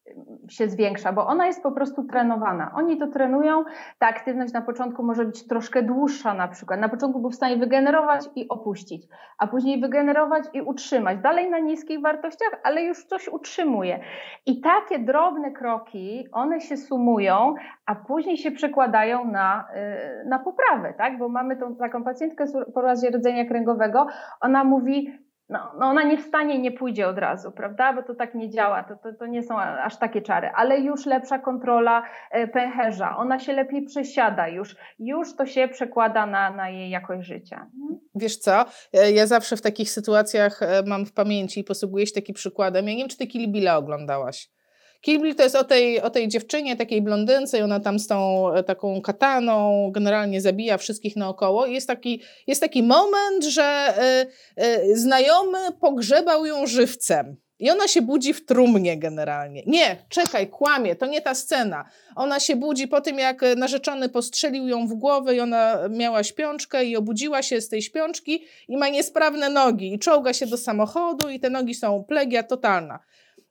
się 0.49 0.69
zwiększa, 0.69 1.13
bo 1.13 1.27
ona 1.27 1.47
jest 1.47 1.63
po 1.63 1.71
prostu 1.71 2.03
trenowana. 2.03 2.71
Oni 2.75 2.97
to 2.97 3.07
trenują, 3.07 3.63
ta 3.99 4.07
aktywność 4.07 4.53
na 4.53 4.61
początku 4.61 5.03
może 5.03 5.25
być 5.25 5.47
troszkę 5.47 5.83
dłuższa 5.83 6.33
na 6.33 6.47
przykład. 6.47 6.79
Na 6.79 6.89
początku 6.89 7.19
był 7.19 7.29
w 7.29 7.35
stanie 7.35 7.57
wygenerować 7.57 8.25
i 8.35 8.47
opuścić, 8.49 9.07
a 9.37 9.47
później 9.47 9.81
wygenerować 9.81 10.43
i 10.53 10.61
utrzymać. 10.61 11.17
Dalej 11.19 11.49
na 11.49 11.59
niskich 11.59 12.01
wartościach, 12.01 12.59
ale 12.63 12.83
już 12.83 13.05
coś 13.05 13.27
utrzymuje. 13.27 13.99
I 14.45 14.61
takie 14.61 14.99
drobne 14.99 15.51
kroki, 15.51 16.27
one 16.31 16.61
się 16.61 16.77
sumują, 16.77 17.53
a 17.85 17.95
później 17.95 18.37
się 18.37 18.51
przekładają 18.51 19.25
na, 19.25 19.67
y, 20.23 20.27
na 20.27 20.39
poprawę, 20.39 20.93
tak? 20.97 21.17
Bo 21.17 21.29
mamy 21.29 21.57
tą 21.57 21.75
taką 21.75 22.03
pacjentkę 22.03 22.47
z 22.47 22.73
porazie 22.73 23.09
rdzenia 23.09 23.45
kręgowego, 23.45 24.07
ona 24.41 24.63
mówi, 24.63 25.26
no, 25.49 25.71
no 25.79 25.85
ona 25.85 26.03
nie 26.03 26.17
wstanie 26.17 26.55
i 26.55 26.59
nie 26.59 26.71
pójdzie 26.71 27.07
od 27.07 27.17
razu, 27.17 27.51
prawda? 27.51 27.93
Bo 27.93 28.03
to 28.03 28.15
tak 28.15 28.35
nie 28.35 28.49
działa, 28.49 28.83
to, 28.83 28.95
to, 28.95 29.13
to 29.19 29.25
nie 29.25 29.43
są 29.43 29.59
aż 29.59 29.97
takie 29.97 30.21
czary, 30.21 30.49
ale 30.55 30.79
już 30.79 31.05
lepsza 31.05 31.39
kontrola 31.39 32.03
e, 32.31 32.47
pęcherza, 32.47 33.17
ona 33.17 33.39
się 33.39 33.53
lepiej 33.53 33.85
przesiada 33.85 34.47
już, 34.47 34.75
już 34.99 35.35
to 35.35 35.45
się 35.45 35.67
przekłada 35.67 36.25
na, 36.25 36.49
na 36.49 36.69
jej 36.69 36.89
jakość 36.89 37.27
życia. 37.27 37.67
Wiesz 38.15 38.37
co, 38.37 38.65
ja 39.13 39.27
zawsze 39.27 39.57
w 39.57 39.61
takich 39.61 39.89
sytuacjach 39.89 40.61
e, 40.61 40.83
mam 40.87 41.05
w 41.05 41.13
pamięci 41.13 41.59
i 41.59 41.63
posługuję 41.63 42.07
się 42.07 42.13
takim 42.13 42.35
przykładem, 42.35 42.87
ja 42.87 42.93
nie 42.93 42.99
wiem, 42.99 43.09
czy 43.09 43.17
ty 43.17 43.27
Kill 43.27 43.51
Billa 43.51 43.77
oglądałaś. 43.77 44.56
Kill 45.01 45.21
Bill 45.21 45.35
to 45.35 45.43
jest 45.43 45.55
o 45.55 45.63
tej, 45.63 46.01
o 46.01 46.09
tej 46.09 46.27
dziewczynie, 46.27 46.75
takiej 46.75 47.01
blondynce 47.01 47.59
i 47.59 47.61
ona 47.61 47.79
tam 47.79 47.99
z 47.99 48.07
tą 48.07 48.49
e, 48.53 48.63
taką 48.63 49.01
kataną 49.01 49.91
generalnie 49.91 50.41
zabija 50.41 50.77
wszystkich 50.77 51.15
naokoło 51.15 51.65
i 51.65 51.73
jest 51.73 51.87
taki, 51.87 52.21
jest 52.47 52.61
taki 52.61 52.83
moment, 52.83 53.43
że 53.43 53.93
y, 54.57 54.63
y, 54.63 54.97
znajomy 54.97 55.59
pogrzebał 55.81 56.45
ją 56.45 56.67
żywcem. 56.67 57.37
I 57.59 57.71
ona 57.71 57.87
się 57.87 58.01
budzi 58.01 58.33
w 58.33 58.45
trumnie 58.45 58.97
generalnie. 58.97 59.63
Nie, 59.65 60.05
czekaj, 60.09 60.47
kłamie, 60.47 60.95
to 60.95 61.05
nie 61.05 61.21
ta 61.21 61.35
scena. 61.35 61.85
Ona 62.15 62.39
się 62.39 62.55
budzi 62.55 62.87
po 62.87 63.01
tym, 63.01 63.19
jak 63.19 63.41
narzeczony 63.57 64.09
postrzelił 64.09 64.67
ją 64.67 64.87
w 64.87 64.93
głowę 64.93 65.35
i 65.35 65.39
ona 65.39 65.79
miała 65.89 66.23
śpiączkę 66.23 66.85
i 66.85 66.97
obudziła 66.97 67.43
się 67.43 67.61
z 67.61 67.69
tej 67.69 67.81
śpiączki 67.81 68.45
i 68.67 68.77
ma 68.77 68.89
niesprawne 68.89 69.49
nogi 69.49 69.93
i 69.93 69.99
czołga 69.99 70.33
się 70.33 70.45
do 70.45 70.57
samochodu 70.57 71.29
i 71.29 71.39
te 71.39 71.49
nogi 71.49 71.75
są 71.75 72.03
plegia 72.03 72.43
totalna. 72.43 72.99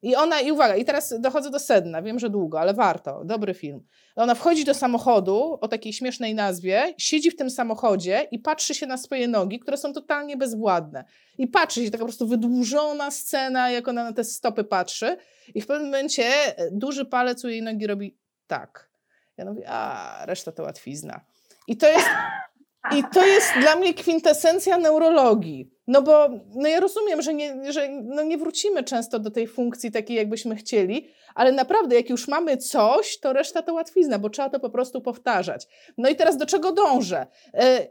I 0.02 0.16
ona, 0.16 0.40
i 0.40 0.52
uwaga, 0.52 0.76
i 0.76 0.84
teraz 0.84 1.20
dochodzę 1.20 1.50
do 1.50 1.58
sedna, 1.58 2.02
wiem, 2.02 2.18
że 2.18 2.30
długo, 2.30 2.60
ale 2.60 2.74
warto, 2.74 3.24
dobry 3.24 3.54
film. 3.54 3.80
Ona 4.16 4.34
wchodzi 4.34 4.64
do 4.64 4.74
samochodu 4.74 5.58
o 5.60 5.68
takiej 5.68 5.92
śmiesznej 5.92 6.34
nazwie, 6.34 6.94
siedzi 6.98 7.30
w 7.30 7.36
tym 7.36 7.50
samochodzie 7.50 8.28
i 8.30 8.38
patrzy 8.38 8.74
się 8.74 8.86
na 8.86 8.96
swoje 8.96 9.28
nogi, 9.28 9.58
które 9.58 9.76
są 9.76 9.92
totalnie 9.92 10.36
bezwładne. 10.36 11.04
I 11.38 11.46
patrzy 11.46 11.84
się, 11.84 11.90
taka 11.90 11.98
po 11.98 12.06
prostu 12.06 12.28
wydłużona 12.28 13.10
scena, 13.10 13.70
jak 13.70 13.88
ona 13.88 14.04
na 14.04 14.12
te 14.12 14.24
stopy 14.24 14.64
patrzy. 14.64 15.16
I 15.54 15.60
w 15.60 15.66
pewnym 15.66 15.86
momencie 15.86 16.24
e, 16.24 16.70
duży 16.72 17.04
palec 17.04 17.44
u 17.44 17.48
jej 17.48 17.62
nogi 17.62 17.86
robi 17.86 18.18
tak. 18.46 18.90
Ja 19.36 19.44
mówię, 19.44 19.68
a 19.68 20.26
reszta 20.26 20.52
to 20.52 20.62
łatwizna. 20.62 21.20
I 21.68 21.76
to 21.76 21.88
jest, 21.88 22.08
i 22.94 23.04
to 23.14 23.26
jest 23.26 23.52
dla 23.60 23.76
mnie 23.76 23.94
kwintesencja 23.94 24.78
neurologii. 24.78 25.70
No 25.86 26.02
bo 26.02 26.28
no 26.54 26.68
ja 26.68 26.80
rozumiem, 26.80 27.22
że, 27.22 27.34
nie, 27.34 27.72
że 27.72 27.88
no 27.88 28.22
nie 28.22 28.38
wrócimy 28.38 28.84
często 28.84 29.18
do 29.18 29.30
tej 29.30 29.46
funkcji 29.46 29.92
takiej, 29.92 30.16
jakbyśmy 30.16 30.56
chcieli, 30.56 31.08
ale 31.34 31.52
naprawdę, 31.52 31.96
jak 31.96 32.10
już 32.10 32.28
mamy 32.28 32.56
coś, 32.56 33.18
to 33.20 33.32
reszta 33.32 33.62
to 33.62 33.74
łatwizna, 33.74 34.18
bo 34.18 34.30
trzeba 34.30 34.50
to 34.50 34.60
po 34.60 34.70
prostu 34.70 35.00
powtarzać. 35.00 35.66
No 35.98 36.08
i 36.08 36.16
teraz 36.16 36.36
do 36.36 36.46
czego 36.46 36.72
dążę? 36.72 37.26
E, 37.54 37.86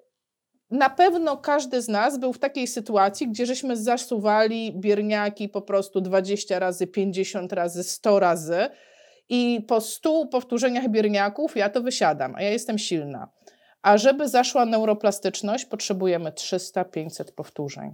na 0.72 0.90
pewno 0.90 1.38
każdy 1.38 1.82
z 1.82 1.88
nas 1.88 2.18
był 2.20 2.34
w 2.34 2.40
takiej 2.40 2.68
sytuacji, 2.68 3.28
gdzie 3.28 3.46
żeśmy 3.46 3.78
zasuwali 3.78 4.74
bierniaki 4.80 5.50
po 5.50 5.62
prostu 5.62 6.02
20 6.02 6.60
razy, 6.60 6.88
50 6.88 7.54
razy, 7.54 7.84
100 7.84 8.20
razy 8.20 8.70
i 9.30 9.66
po 9.68 9.82
100 9.82 10.26
powtórzeniach 10.26 10.90
bierniaków 10.90 11.56
ja 11.56 11.70
to 11.70 11.82
wysiadam, 11.82 12.36
a 12.36 12.42
ja 12.42 12.50
jestem 12.50 12.78
silna. 12.78 13.35
A 13.86 13.98
żeby 13.98 14.28
zaszła 14.28 14.66
neuroplastyczność, 14.66 15.66
potrzebujemy 15.66 16.32
300-500 16.32 17.32
powtórzeń. 17.36 17.94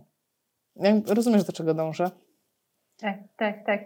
Rozumiesz, 1.08 1.44
do 1.44 1.54
czego 1.54 1.74
dążę? 1.74 2.12
Tak, 2.98 3.18
tak, 3.38 3.66
tak. 3.66 3.82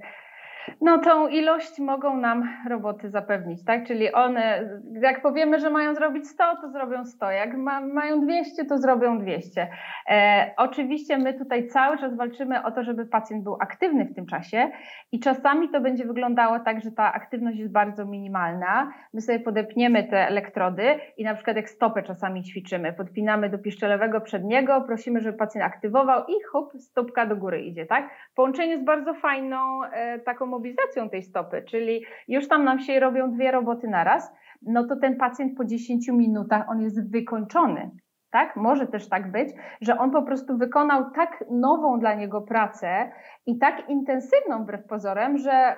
No 0.82 0.97
tą 0.97 1.28
ilość 1.28 1.80
mogą 1.80 2.18
nam 2.18 2.49
roboty 2.70 3.09
zapewnić, 3.09 3.66
tak? 3.66 3.88
Czyli 3.88 4.11
one, 4.11 4.70
jak 5.01 5.22
powiemy, 5.22 5.59
że 5.59 5.70
mają 5.70 5.95
zrobić 5.95 6.28
100, 6.28 6.43
to 6.61 6.70
zrobią 6.70 7.05
100. 7.05 7.32
Jak 7.32 7.57
ma, 7.57 7.82
mają 7.82 8.22
200, 8.22 8.66
to 8.66 8.78
zrobią 8.78 9.20
200. 9.20 9.68
E, 10.09 10.53
oczywiście 10.57 11.18
my 11.18 11.34
tutaj 11.34 11.68
cały 11.68 11.97
czas 11.97 12.16
walczymy 12.16 12.63
o 12.63 12.72
to, 12.72 12.84
żeby 12.84 13.05
pacjent 13.05 13.43
był 13.43 13.57
aktywny 13.59 14.05
w 14.05 14.16
tym 14.16 14.26
czasie 14.26 14.72
i 15.11 15.20
czasami 15.20 15.70
to 15.70 15.82
będzie 15.82 16.05
wyglądało 16.05 16.59
tak, 16.59 16.82
że 16.82 16.91
ta 16.91 17.13
aktywność 17.13 17.57
jest 17.57 17.72
bardzo 17.72 18.05
minimalna. 18.05 18.93
My 19.13 19.22
sobie 19.22 19.39
podepniemy 19.39 20.03
te 20.03 20.28
elektrody 20.28 20.84
i 21.18 21.24
na 21.24 21.36
przykład 21.36 21.57
jak 21.57 21.70
stopę 21.70 22.03
czasami 22.03 22.43
ćwiczymy, 22.43 22.93
podpinamy 22.93 23.49
do 23.49 23.57
piszczelowego 23.57 24.22
przedniego, 24.22 24.82
prosimy, 24.82 25.22
żeby 25.22 25.38
pacjent 25.38 25.66
aktywował 25.66 26.26
i 26.28 26.34
hop, 26.51 26.74
stópka 26.78 27.26
do 27.26 27.36
góry 27.36 27.61
idzie, 27.61 27.86
tak? 27.86 28.09
Połączenie 28.36 28.78
z 28.78 28.84
bardzo 28.84 29.13
fajną 29.13 29.84
e, 29.84 30.20
taką 30.20 30.55
mobilizacją 30.56 31.10
tej 31.10 31.24
stopy, 31.24 31.64
czyli 31.68 32.06
już 32.28 32.47
tam 32.47 32.64
nam 32.64 32.80
się 32.80 32.99
robią 32.99 33.32
dwie 33.32 33.51
roboty 33.51 33.88
naraz, 33.88 34.32
no 34.62 34.88
to 34.88 34.95
ten 34.95 35.18
pacjent 35.18 35.58
po 35.58 35.66
10 35.66 36.08
minutach 36.08 36.70
on 36.70 36.82
jest 36.82 37.12
wykończony. 37.12 37.91
Tak? 38.36 38.55
Może 38.55 38.88
też 38.88 39.09
tak 39.09 39.31
być, 39.31 39.49
że 39.81 39.97
on 39.97 40.11
po 40.11 40.23
prostu 40.23 40.57
wykonał 40.57 41.11
tak 41.15 41.43
nową 41.51 41.99
dla 41.99 42.15
niego 42.15 42.41
pracę 42.41 43.11
i 43.45 43.57
tak 43.57 43.89
intensywną 43.89 44.63
wbrew 44.63 44.88
pozorem, 44.88 45.38
że 45.38 45.75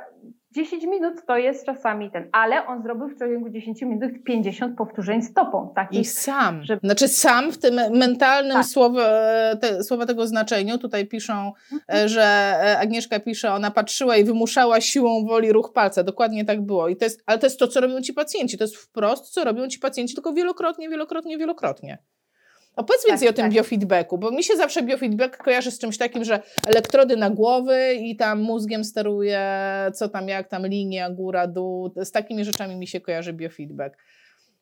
10 0.52 0.84
minut 0.84 1.14
to 1.28 1.38
jest 1.38 1.66
czasami 1.66 2.12
ten, 2.12 2.30
ale 2.32 2.68
on 2.68 2.84
zrobił 2.84 3.08
w 3.08 3.20
ciągu 3.20 3.50
10 3.50 3.82
minut 3.82 4.12
50 4.26 4.78
powtórzeń 4.78 5.22
stopą. 5.22 5.74
Takich, 5.76 6.00
I 6.00 6.06
sam, 6.06 6.64
że... 6.64 6.80
znaczy 6.84 7.08
sam 7.08 7.52
w 7.52 7.58
tym 7.58 7.76
mentalnym 7.92 8.58
tak. 8.58 8.66
słowie, 8.66 9.04
te, 9.62 9.84
słowa 9.84 10.06
tego 10.06 10.28
znaczeniu, 10.28 10.78
tutaj 10.78 11.08
piszą, 11.08 11.52
mhm. 11.74 12.10
że 12.10 12.24
e, 12.24 12.80
Agnieszka 12.80 13.20
pisze, 13.20 13.54
ona 13.54 13.72
patrzyła 13.72 14.18
i 14.18 14.24
wymuszała 14.24 14.82
siłą 14.82 15.26
woli 15.26 15.52
ruch 15.52 15.74
palca, 15.74 16.04
dokładnie 16.04 16.46
tak 16.46 16.62
było. 16.62 16.88
I 16.88 16.96
to 16.96 17.06
jest, 17.06 17.24
ale 17.26 17.40
to 17.40 17.46
jest 17.46 17.60
to, 17.60 17.68
co 17.68 17.82
robią 17.82 18.02
ci 18.02 18.14
pacjenci, 18.14 18.58
to 18.58 18.64
jest 18.64 18.78
wprost, 18.78 19.34
co 19.34 19.44
robią 19.44 19.68
ci 19.68 19.80
pacjenci, 19.80 20.16
tylko 20.16 20.34
wielokrotnie, 20.34 20.90
wielokrotnie, 20.90 21.38
wielokrotnie. 21.38 21.98
Opowiedz 22.78 23.04
tak, 23.04 23.10
więcej 23.12 23.30
o 23.30 23.34
tym 23.34 23.46
tak. 23.46 23.54
biofeedbacku, 23.54 24.18
bo 24.18 24.32
mi 24.32 24.44
się 24.44 24.56
zawsze 24.56 24.84
biofeedback 24.84 25.38
kojarzy 25.38 25.72
z 25.72 25.80
czymś 25.80 25.98
takim, 25.98 26.24
że 26.24 26.40
elektrody 26.68 27.18
na 27.18 27.30
głowy 27.30 27.94
i 27.94 28.16
tam 28.16 28.42
mózgiem 28.42 28.84
steruje, 28.84 29.42
co 29.94 30.10
tam, 30.10 30.28
jak 30.28 30.48
tam 30.48 30.68
linia, 30.68 31.10
góra, 31.10 31.48
dół. 31.48 31.92
Z 31.96 32.12
takimi 32.12 32.46
rzeczami 32.46 32.76
mi 32.76 32.88
się 32.88 33.02
kojarzy 33.02 33.34
biofeedback. 33.34 33.98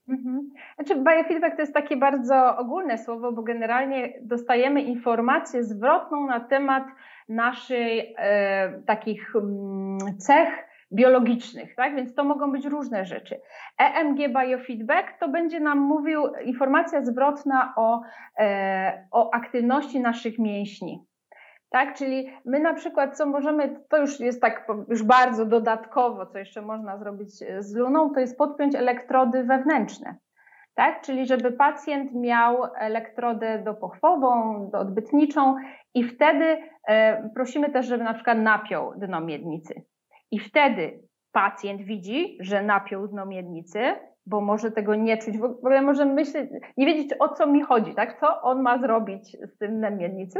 Mhm. 0.09 0.49
Znaczy, 0.75 0.95
biofeedback 0.95 1.55
to 1.55 1.61
jest 1.61 1.73
takie 1.73 1.97
bardzo 1.97 2.57
ogólne 2.57 2.97
słowo, 2.97 3.31
bo 3.31 3.41
generalnie 3.41 4.13
dostajemy 4.21 4.81
informację 4.81 5.63
zwrotną 5.63 6.27
na 6.27 6.39
temat 6.39 6.83
naszych 7.29 8.03
e, 8.17 8.81
takich 8.85 9.35
m, 9.35 9.43
mm, 9.43 10.17
cech 10.17 10.49
biologicznych, 10.95 11.75
tak? 11.75 11.95
Więc 11.95 12.15
to 12.15 12.23
mogą 12.23 12.51
być 12.51 12.65
różne 12.65 13.05
rzeczy. 13.05 13.41
EMG 13.77 14.17
Biofeedback 14.17 15.19
to 15.19 15.29
będzie 15.29 15.59
nam 15.59 15.79
mówił 15.79 16.27
informacja 16.43 17.05
zwrotna 17.05 17.73
o, 17.75 18.01
e, 18.39 19.07
o 19.11 19.33
aktywności 19.33 19.99
naszych 19.99 20.39
mięśni. 20.39 21.05
Tak, 21.69 21.93
czyli 21.93 22.29
my 22.45 22.59
na 22.59 22.73
przykład, 22.73 23.17
co 23.17 23.25
możemy, 23.25 23.79
to 23.89 23.97
już 23.97 24.19
jest 24.19 24.41
tak 24.41 24.67
już 24.89 25.03
bardzo 25.03 25.45
dodatkowo, 25.45 26.25
co 26.25 26.37
jeszcze 26.37 26.61
można 26.61 26.97
zrobić 26.97 27.29
z 27.59 27.75
luną, 27.75 28.09
to 28.09 28.19
jest 28.19 28.37
podpiąć 28.37 28.75
elektrody 28.75 29.43
wewnętrzne. 29.43 30.15
Tak? 30.75 31.01
Czyli 31.01 31.25
żeby 31.25 31.51
pacjent 31.51 32.13
miał 32.13 32.57
elektrodę 32.77 33.59
dopochwową, 33.59 34.69
odbytniczą 34.73 35.55
i 35.93 36.03
wtedy 36.03 36.57
e, 36.87 37.29
prosimy 37.29 37.71
też, 37.71 37.85
żeby 37.85 38.03
na 38.03 38.13
przykład 38.13 38.37
napiął 38.37 38.93
dno 38.97 39.21
miednicy. 39.21 39.81
I 40.35 40.39
wtedy 40.39 40.99
pacjent 41.31 41.81
widzi, 41.81 42.37
że 42.39 42.63
napiął 42.63 43.07
dno 43.07 43.25
miednicy, 43.25 43.79
bo 44.25 44.41
może 44.41 44.71
tego 44.71 44.95
nie 44.95 45.17
czuć, 45.17 45.37
w 45.37 45.43
ogóle 45.43 45.81
może 45.81 46.05
myśleć, 46.05 46.49
nie 46.77 46.85
wiedzieć 46.85 47.13
o 47.19 47.29
co 47.29 47.47
mi 47.47 47.61
chodzi, 47.61 47.95
tak? 47.95 48.19
Co 48.19 48.41
on 48.41 48.61
ma 48.61 48.77
zrobić 48.77 49.37
z 49.41 49.57
tym 49.57 49.77
dnem 49.77 49.97
miednicy. 49.97 50.39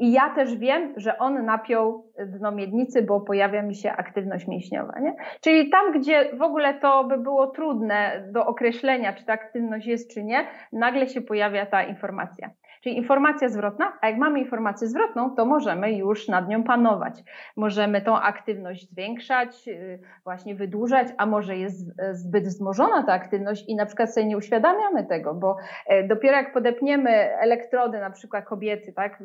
I 0.00 0.12
ja 0.12 0.34
też 0.34 0.56
wiem, 0.56 0.94
że 0.96 1.18
on 1.18 1.44
napiął 1.44 2.12
dno 2.26 2.52
miednicy, 2.52 3.02
bo 3.02 3.20
pojawia 3.20 3.62
mi 3.62 3.74
się 3.74 3.92
aktywność 3.92 4.46
mięśniowa, 4.46 5.00
nie? 5.00 5.16
Czyli 5.40 5.70
tam, 5.70 5.92
gdzie 5.92 6.36
w 6.36 6.42
ogóle 6.42 6.74
to 6.74 7.04
by 7.04 7.18
było 7.18 7.46
trudne 7.46 8.28
do 8.32 8.46
określenia, 8.46 9.12
czy 9.12 9.24
ta 9.24 9.32
aktywność 9.32 9.86
jest, 9.86 10.14
czy 10.14 10.24
nie, 10.24 10.46
nagle 10.72 11.08
się 11.08 11.20
pojawia 11.20 11.66
ta 11.66 11.82
informacja. 11.82 12.50
Czyli 12.82 12.96
informacja 12.96 13.48
zwrotna, 13.48 13.92
a 14.00 14.08
jak 14.08 14.18
mamy 14.18 14.38
informację 14.40 14.88
zwrotną, 14.88 15.34
to 15.34 15.46
możemy 15.46 15.92
już 15.92 16.28
nad 16.28 16.48
nią 16.48 16.64
panować. 16.64 17.22
Możemy 17.56 18.00
tą 18.00 18.20
aktywność 18.20 18.90
zwiększać, 18.90 19.68
y, 19.68 19.98
właśnie 20.24 20.54
wydłużać, 20.54 21.08
a 21.16 21.26
może 21.26 21.56
jest 21.56 21.92
zbyt 22.12 22.44
wzmożona 22.44 23.02
ta 23.02 23.12
aktywność 23.12 23.64
i 23.68 23.76
na 23.76 23.86
przykład 23.86 24.14
sobie 24.14 24.26
nie 24.26 24.36
uświadamiamy 24.36 25.06
tego, 25.06 25.34
bo 25.34 25.56
e, 25.86 26.08
dopiero 26.08 26.36
jak 26.36 26.52
podepniemy 26.52 27.10
elektrody, 27.38 28.00
na 28.00 28.10
przykład 28.10 28.44
kobiety, 28.44 28.92
tak, 28.92 29.22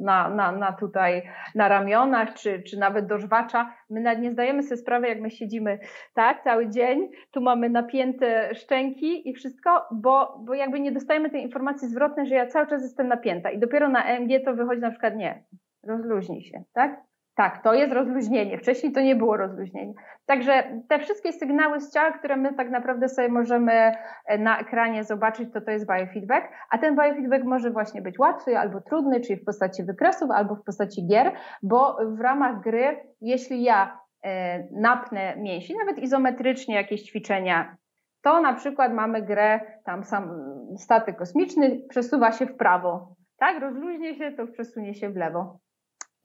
na, 0.00 0.28
na, 0.28 0.52
na 0.52 0.72
tutaj, 0.72 1.22
na 1.54 1.68
ramionach, 1.68 2.34
czy, 2.34 2.62
czy 2.62 2.78
nawet 2.78 3.06
do 3.06 3.18
żwacza, 3.18 3.74
my 3.90 4.00
nawet 4.00 4.22
nie 4.22 4.32
zdajemy 4.32 4.62
sobie 4.62 4.76
sprawy, 4.76 5.08
jak 5.08 5.20
my 5.20 5.30
siedzimy, 5.30 5.78
tak, 6.14 6.42
cały 6.42 6.68
dzień, 6.68 7.08
tu 7.30 7.40
mamy 7.40 7.70
napięte 7.70 8.54
szczęki 8.54 9.28
i 9.28 9.34
wszystko, 9.34 9.86
bo, 9.90 10.38
bo 10.46 10.54
jakby 10.54 10.80
nie 10.80 10.92
dostajemy 10.92 11.30
tej 11.30 11.42
informacji 11.42 11.88
zwrotnej, 11.88 12.26
że 12.26 12.34
ja 12.34 12.46
cały 12.46 12.66
czas 12.70 12.82
jestem 12.82 13.08
napięta 13.08 13.50
i 13.50 13.58
dopiero 13.58 13.88
na 13.88 14.04
EMG 14.04 14.44
to 14.44 14.54
wychodzi 14.54 14.80
na 14.80 14.90
przykład 14.90 15.16
nie, 15.16 15.44
rozluźnij 15.82 16.42
się, 16.42 16.62
tak? 16.72 17.10
Tak, 17.34 17.62
to 17.62 17.74
jest 17.74 17.92
rozluźnienie. 17.92 18.58
Wcześniej 18.58 18.92
to 18.92 19.00
nie 19.00 19.16
było 19.16 19.36
rozluźnienie. 19.36 19.94
Także 20.26 20.80
te 20.88 20.98
wszystkie 20.98 21.32
sygnały 21.32 21.80
z 21.80 21.92
ciała, 21.92 22.12
które 22.12 22.36
my 22.36 22.54
tak 22.54 22.70
naprawdę 22.70 23.08
sobie 23.08 23.28
możemy 23.28 23.72
e, 23.72 24.38
na 24.38 24.58
ekranie 24.58 25.04
zobaczyć, 25.04 25.52
to 25.52 25.60
to 25.60 25.70
jest 25.70 25.86
biofeedback, 25.86 26.48
a 26.70 26.78
ten 26.78 26.96
biofeedback 26.96 27.44
może 27.44 27.70
właśnie 27.70 28.02
być 28.02 28.18
łatwy 28.18 28.58
albo 28.58 28.80
trudny, 28.80 29.20
czyli 29.20 29.40
w 29.40 29.44
postaci 29.44 29.84
wykresów 29.84 30.30
albo 30.30 30.54
w 30.56 30.64
postaci 30.64 31.06
gier, 31.06 31.32
bo 31.62 31.96
w 32.16 32.20
ramach 32.20 32.60
gry, 32.60 32.96
jeśli 33.20 33.62
ja 33.62 34.00
e, 34.24 34.64
napnę 34.72 35.36
mięsień, 35.36 35.76
nawet 35.76 35.98
izometrycznie 35.98 36.74
jakieś 36.74 37.02
ćwiczenia 37.02 37.76
to 38.22 38.40
na 38.40 38.54
przykład 38.54 38.92
mamy 38.92 39.22
grę, 39.22 39.60
tam 39.84 40.04
sam 40.04 40.30
statek 40.76 41.18
kosmiczny 41.18 41.80
przesuwa 41.88 42.32
się 42.32 42.46
w 42.46 42.56
prawo, 42.56 43.14
tak? 43.38 43.60
Rozluźnie 43.60 44.14
się, 44.14 44.32
to 44.32 44.46
przesunie 44.46 44.94
się 44.94 45.10
w 45.10 45.16
lewo. 45.16 45.58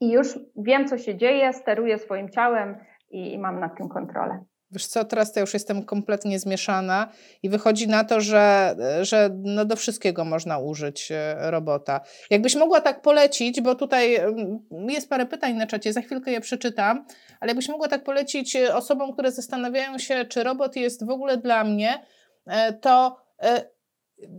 I 0.00 0.12
już 0.12 0.38
wiem, 0.56 0.86
co 0.88 0.98
się 0.98 1.16
dzieje, 1.16 1.52
steruję 1.52 1.98
swoim 1.98 2.28
ciałem 2.28 2.76
i, 3.10 3.32
i 3.32 3.38
mam 3.38 3.60
nad 3.60 3.76
tym 3.76 3.88
kontrolę. 3.88 4.44
Wiesz 4.70 4.86
co, 4.86 5.04
teraz 5.04 5.32
to 5.32 5.40
już 5.40 5.54
jestem 5.54 5.84
kompletnie 5.84 6.38
zmieszana 6.38 7.12
i 7.42 7.48
wychodzi 7.48 7.88
na 7.88 8.04
to, 8.04 8.20
że, 8.20 8.76
że 9.02 9.30
no 9.42 9.64
do 9.64 9.76
wszystkiego 9.76 10.24
można 10.24 10.58
użyć 10.58 11.12
e, 11.12 11.50
robota. 11.50 12.00
Jakbyś 12.30 12.54
mogła 12.54 12.80
tak 12.80 13.02
polecić, 13.02 13.60
bo 13.60 13.74
tutaj 13.74 14.16
mm, 14.16 14.60
jest 14.88 15.10
parę 15.10 15.26
pytań 15.26 15.54
na 15.54 15.66
czacie, 15.66 15.92
za 15.92 16.00
chwilkę 16.00 16.30
je 16.30 16.40
przeczytam, 16.40 17.06
ale 17.40 17.50
jakbyś 17.50 17.68
mogła 17.68 17.88
tak 17.88 18.04
polecić 18.04 18.56
e, 18.56 18.74
osobom, 18.74 19.12
które 19.12 19.32
zastanawiają 19.32 19.98
się, 19.98 20.24
czy 20.24 20.42
robot 20.42 20.76
jest 20.76 21.06
w 21.06 21.10
ogóle 21.10 21.36
dla 21.36 21.64
mnie, 21.64 22.04
e, 22.46 22.72
to 22.72 23.16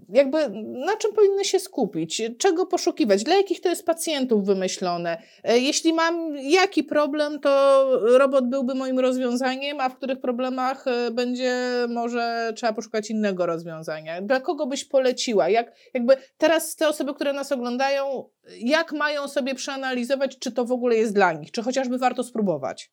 jakby 0.09 0.49
na 0.85 0.97
czym 0.97 1.13
powinny 1.13 1.45
się 1.45 1.59
skupić, 1.59 2.21
czego 2.37 2.65
poszukiwać, 2.65 3.23
dla 3.23 3.35
jakich 3.35 3.61
to 3.61 3.69
jest 3.69 3.85
pacjentów 3.85 4.45
wymyślone. 4.45 5.21
E, 5.43 5.57
jeśli 5.57 5.93
mam 5.93 6.37
jaki 6.37 6.83
problem, 6.83 7.39
to 7.39 7.83
robot 8.17 8.49
byłby 8.49 8.75
moim 8.75 8.99
rozwiązaniem, 8.99 9.79
a 9.79 9.89
w 9.89 9.97
których 9.97 10.19
problemach 10.19 10.87
e, 10.87 11.11
będzie 11.11 11.55
może 11.89 12.53
trzeba 12.55 12.73
poszukać 12.73 13.09
innego 13.09 13.45
rozwiązania. 13.45 14.21
Dla 14.21 14.39
kogo 14.39 14.67
byś 14.67 14.85
poleciła? 14.85 15.49
Jak, 15.49 15.71
jakby 15.93 16.17
teraz 16.37 16.75
te 16.75 16.87
osoby, 16.87 17.13
które 17.13 17.33
nas 17.33 17.51
oglądają, 17.51 18.29
jak 18.59 18.93
mają 18.93 19.27
sobie 19.27 19.55
przeanalizować, 19.55 20.39
czy 20.39 20.51
to 20.51 20.65
w 20.65 20.71
ogóle 20.71 20.95
jest 20.95 21.13
dla 21.13 21.33
nich, 21.33 21.51
czy 21.51 21.63
chociażby 21.63 21.97
warto 21.97 22.23
spróbować? 22.23 22.91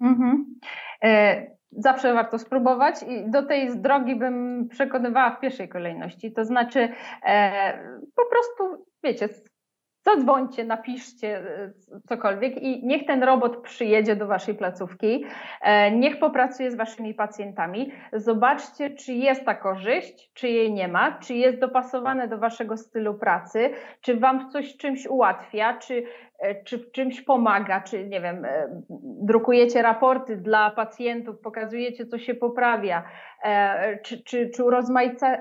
Mhm. 0.00 0.58
E 1.02 1.56
zawsze 1.76 2.14
warto 2.14 2.38
spróbować 2.38 2.94
i 3.02 3.30
do 3.30 3.42
tej 3.42 3.78
drogi 3.78 4.16
bym 4.16 4.68
przekonywała 4.68 5.30
w 5.30 5.40
pierwszej 5.40 5.68
kolejności. 5.68 6.32
To 6.32 6.44
znaczy 6.44 6.88
e, 7.22 7.78
po 8.16 8.22
prostu, 8.30 8.86
wiecie, 9.04 9.28
zadzwońcie, 10.06 10.64
napiszcie 10.64 11.38
e, 11.38 11.72
cokolwiek 12.08 12.62
i 12.62 12.86
niech 12.86 13.06
ten 13.06 13.22
robot 13.22 13.62
przyjedzie 13.62 14.16
do 14.16 14.26
waszej 14.26 14.54
placówki, 14.54 15.24
e, 15.62 15.90
niech 15.90 16.18
popracuje 16.18 16.70
z 16.70 16.76
waszymi 16.76 17.14
pacjentami. 17.14 17.92
Zobaczcie, 18.12 18.90
czy 18.90 19.12
jest 19.12 19.44
ta 19.44 19.54
korzyść, 19.54 20.30
czy 20.34 20.48
jej 20.48 20.72
nie 20.72 20.88
ma, 20.88 21.18
czy 21.18 21.34
jest 21.34 21.58
dopasowane 21.58 22.28
do 22.28 22.38
waszego 22.38 22.76
stylu 22.76 23.14
pracy, 23.14 23.70
czy 24.00 24.16
wam 24.16 24.50
coś 24.50 24.76
czymś 24.76 25.06
ułatwia, 25.06 25.78
czy 25.78 26.02
czy 26.64 26.78
w 26.78 26.92
czymś 26.92 27.20
pomaga, 27.22 27.80
czy 27.80 28.08
nie 28.08 28.20
wiem, 28.20 28.44
e, 28.44 28.82
drukujecie 29.22 29.82
raporty 29.82 30.36
dla 30.36 30.70
pacjentów, 30.70 31.40
pokazujecie, 31.40 32.06
co 32.06 32.18
się 32.18 32.34
poprawia, 32.34 33.02
e, 33.44 33.98
czy, 33.98 34.24
czy, 34.24 34.50
czy 34.50 34.64
urozmaica, 34.64 35.38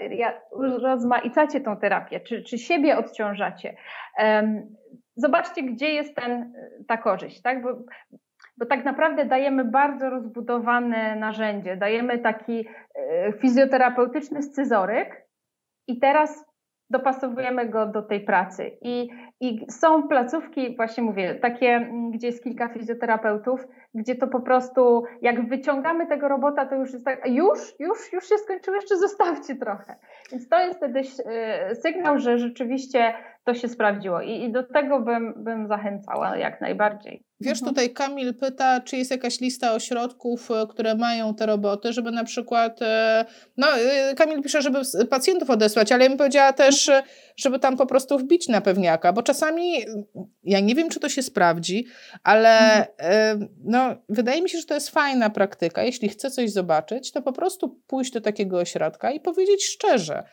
urozmaicacie 0.51 1.61
tą 1.61 1.77
terapię, 1.77 2.19
czy, 2.19 2.43
czy 2.43 2.57
siebie 2.57 2.97
odciążacie. 2.97 3.75
Zobaczcie, 5.15 5.63
gdzie 5.63 5.89
jest 5.93 6.15
ten, 6.15 6.53
ta 6.87 6.97
korzyść, 6.97 7.41
tak? 7.41 7.61
Bo, 7.61 7.69
bo 8.57 8.65
tak 8.65 8.85
naprawdę 8.85 9.25
dajemy 9.25 9.65
bardzo 9.65 10.09
rozbudowane 10.09 11.15
narzędzie, 11.15 11.77
dajemy 11.77 12.19
taki 12.19 12.67
fizjoterapeutyczny 13.41 14.43
scyzoryk 14.43 15.27
i 15.87 15.99
teraz 15.99 16.45
dopasowujemy 16.89 17.69
go 17.69 17.85
do 17.85 18.01
tej 18.01 18.19
pracy. 18.19 18.77
I, 18.81 19.09
I 19.41 19.65
są 19.71 20.07
placówki, 20.07 20.75
właśnie 20.75 21.03
mówię, 21.03 21.35
takie, 21.35 21.67
mm, 21.67 22.11
gdzie 22.11 22.27
jest 22.27 22.43
kilka 22.43 22.67
fizjoterapeutów, 22.67 23.67
gdzie 23.93 24.15
to 24.15 24.27
po 24.27 24.39
prostu, 24.39 25.03
jak 25.21 25.49
wyciągamy 25.49 26.07
tego 26.07 26.27
robota, 26.27 26.65
to 26.65 26.75
już 26.75 26.93
jest 26.93 27.05
tak, 27.05 27.27
już, 27.27 27.59
już, 27.79 28.13
już 28.13 28.29
się 28.29 28.37
skończyło, 28.37 28.75
jeszcze 28.75 28.97
zostawcie 28.97 29.55
trochę. 29.55 29.95
Więc 30.31 30.49
to 30.49 30.59
jest 30.59 30.77
wtedy 30.77 31.01
e, 31.25 31.75
sygnał, 31.75 32.19
że 32.19 32.37
rzeczywiście 32.37 33.13
to 33.45 33.53
się 33.53 33.67
sprawdziło 33.67 34.21
i, 34.21 34.43
i 34.43 34.51
do 34.51 34.63
tego 34.63 34.99
bym, 34.99 35.33
bym 35.37 35.67
zachęcała 35.67 36.37
jak 36.37 36.61
najbardziej. 36.61 37.23
Wiesz, 37.39 37.59
mhm. 37.59 37.69
tutaj 37.69 37.89
Kamil 37.89 38.33
pyta, 38.33 38.81
czy 38.81 38.97
jest 38.97 39.11
jakaś 39.11 39.39
lista 39.39 39.73
ośrodków, 39.73 40.51
e, 40.51 40.67
które 40.67 40.95
mają 40.95 41.35
te 41.35 41.45
roboty, 41.45 41.93
żeby 41.93 42.11
na 42.11 42.23
przykład, 42.23 42.81
e, 42.81 43.25
no 43.57 43.67
Kamil 44.15 44.41
pisze, 44.41 44.61
żeby 44.61 44.79
pacjentów 45.09 45.49
odesłać, 45.49 45.91
ale 45.91 46.03
ja 46.03 46.09
bym 46.09 46.17
powiedziała 46.17 46.53
też, 46.53 46.91
żeby 47.37 47.59
tam 47.59 47.77
po 47.77 47.85
prostu 47.85 48.17
wbić 48.17 48.47
na 48.47 48.61
pewniaka, 48.61 49.13
bo 49.13 49.21
czasami, 49.25 49.85
ja 50.43 50.59
nie 50.59 50.75
wiem, 50.75 50.89
czy 50.89 50.99
to 50.99 51.09
się 51.09 51.23
sprawdzi, 51.23 51.85
ale 52.23 52.77
mhm. 52.97 53.49
no, 53.63 53.95
wydaje 54.09 54.41
mi 54.41 54.49
się, 54.49 54.57
że 54.57 54.65
to 54.65 54.73
jest 54.73 54.89
fajna 54.89 55.29
praktyka. 55.29 55.83
Jeśli 55.83 56.09
chcę 56.09 56.31
coś 56.31 56.51
zobaczyć, 56.51 57.11
to 57.11 57.21
po 57.21 57.33
prostu 57.33 57.81
pójść 57.87 58.11
do 58.11 58.21
takiego 58.21 58.57
ośrodka 58.59 59.11
i 59.11 59.19
powiedzieć 59.19 59.65
szczerze, 59.65 60.23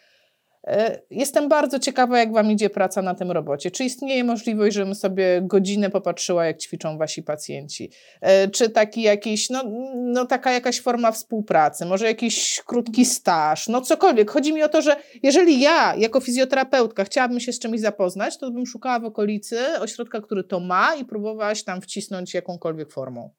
jestem 1.10 1.48
bardzo 1.48 1.78
ciekawa, 1.78 2.18
jak 2.18 2.32
Wam 2.32 2.50
idzie 2.50 2.70
praca 2.70 3.02
na 3.02 3.14
tym 3.14 3.30
robocie. 3.30 3.70
Czy 3.70 3.84
istnieje 3.84 4.24
możliwość, 4.24 4.74
żebym 4.74 4.94
sobie 4.94 5.42
godzinę 5.42 5.90
popatrzyła, 5.90 6.46
jak 6.46 6.58
ćwiczą 6.58 6.98
Wasi 6.98 7.22
pacjenci? 7.22 7.90
E, 8.20 8.48
czy 8.48 8.70
taki 8.70 9.02
jakiś, 9.02 9.50
no, 9.50 9.62
no 9.94 10.26
taka 10.26 10.52
jakaś 10.52 10.80
forma 10.80 11.12
współpracy, 11.12 11.86
może 11.86 12.06
jakiś 12.06 12.62
krótki 12.66 13.04
staż, 13.04 13.68
no 13.68 13.80
cokolwiek. 13.80 14.30
Chodzi 14.30 14.52
mi 14.52 14.62
o 14.62 14.68
to, 14.68 14.82
że 14.82 14.96
jeżeli 15.22 15.60
ja, 15.60 15.94
jako 15.96 16.20
fizjoterapeutka, 16.20 17.04
chciałabym 17.04 17.40
się 17.40 17.52
z 17.52 17.58
czymś 17.58 17.80
zapoznać, 17.80 18.38
to 18.38 18.50
bym 18.50 18.66
szukała 18.66 19.00
w 19.00 19.04
okolicy 19.04 19.58
ośrodka, 19.80 20.20
który 20.20 20.44
to 20.44 20.60
ma 20.60 20.94
i 20.94 21.04
próbowałaś 21.04 21.64
tam 21.64 21.80
wcisnąć 21.80 22.34
jakąkolwiek 22.34 22.92
formą. 22.92 23.30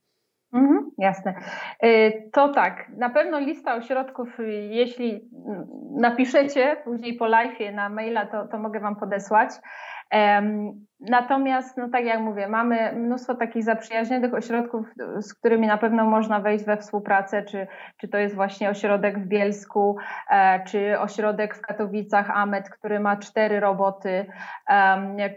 Mhm, 0.53 0.82
jasne. 1.03 1.33
Y, 1.83 2.29
to 2.33 2.49
tak, 2.49 2.89
na 2.97 3.09
pewno 3.09 3.39
lista 3.39 3.75
ośrodków, 3.75 4.39
y, 4.39 4.51
jeśli 4.51 5.29
napiszecie 5.91 6.77
później 6.83 7.13
po 7.13 7.27
live 7.27 7.73
na 7.73 7.89
maila, 7.89 8.25
to, 8.25 8.47
to 8.47 8.59
mogę 8.59 8.79
Wam 8.79 8.95
podesłać. 8.95 9.49
Natomiast, 10.99 11.77
no 11.77 11.89
tak 11.89 12.05
jak 12.05 12.19
mówię, 12.19 12.47
mamy 12.47 12.93
mnóstwo 12.95 13.35
takich 13.35 13.63
zaprzyjaźnionych 13.63 14.33
ośrodków, 14.33 14.85
z 15.17 15.33
którymi 15.33 15.67
na 15.67 15.77
pewno 15.77 16.05
można 16.05 16.39
wejść 16.39 16.65
we 16.65 16.77
współpracę, 16.77 17.43
czy, 17.43 17.67
czy 17.97 18.07
to 18.07 18.17
jest 18.17 18.35
właśnie 18.35 18.69
ośrodek 18.69 19.19
w 19.19 19.27
Bielsku, 19.27 19.97
e, 20.29 20.63
czy 20.63 20.99
ośrodek 20.99 21.55
w 21.55 21.61
Katowicach, 21.61 22.29
AMET, 22.29 22.69
który 22.69 22.99
ma 22.99 23.17
cztery 23.17 23.59
roboty, 23.59 24.25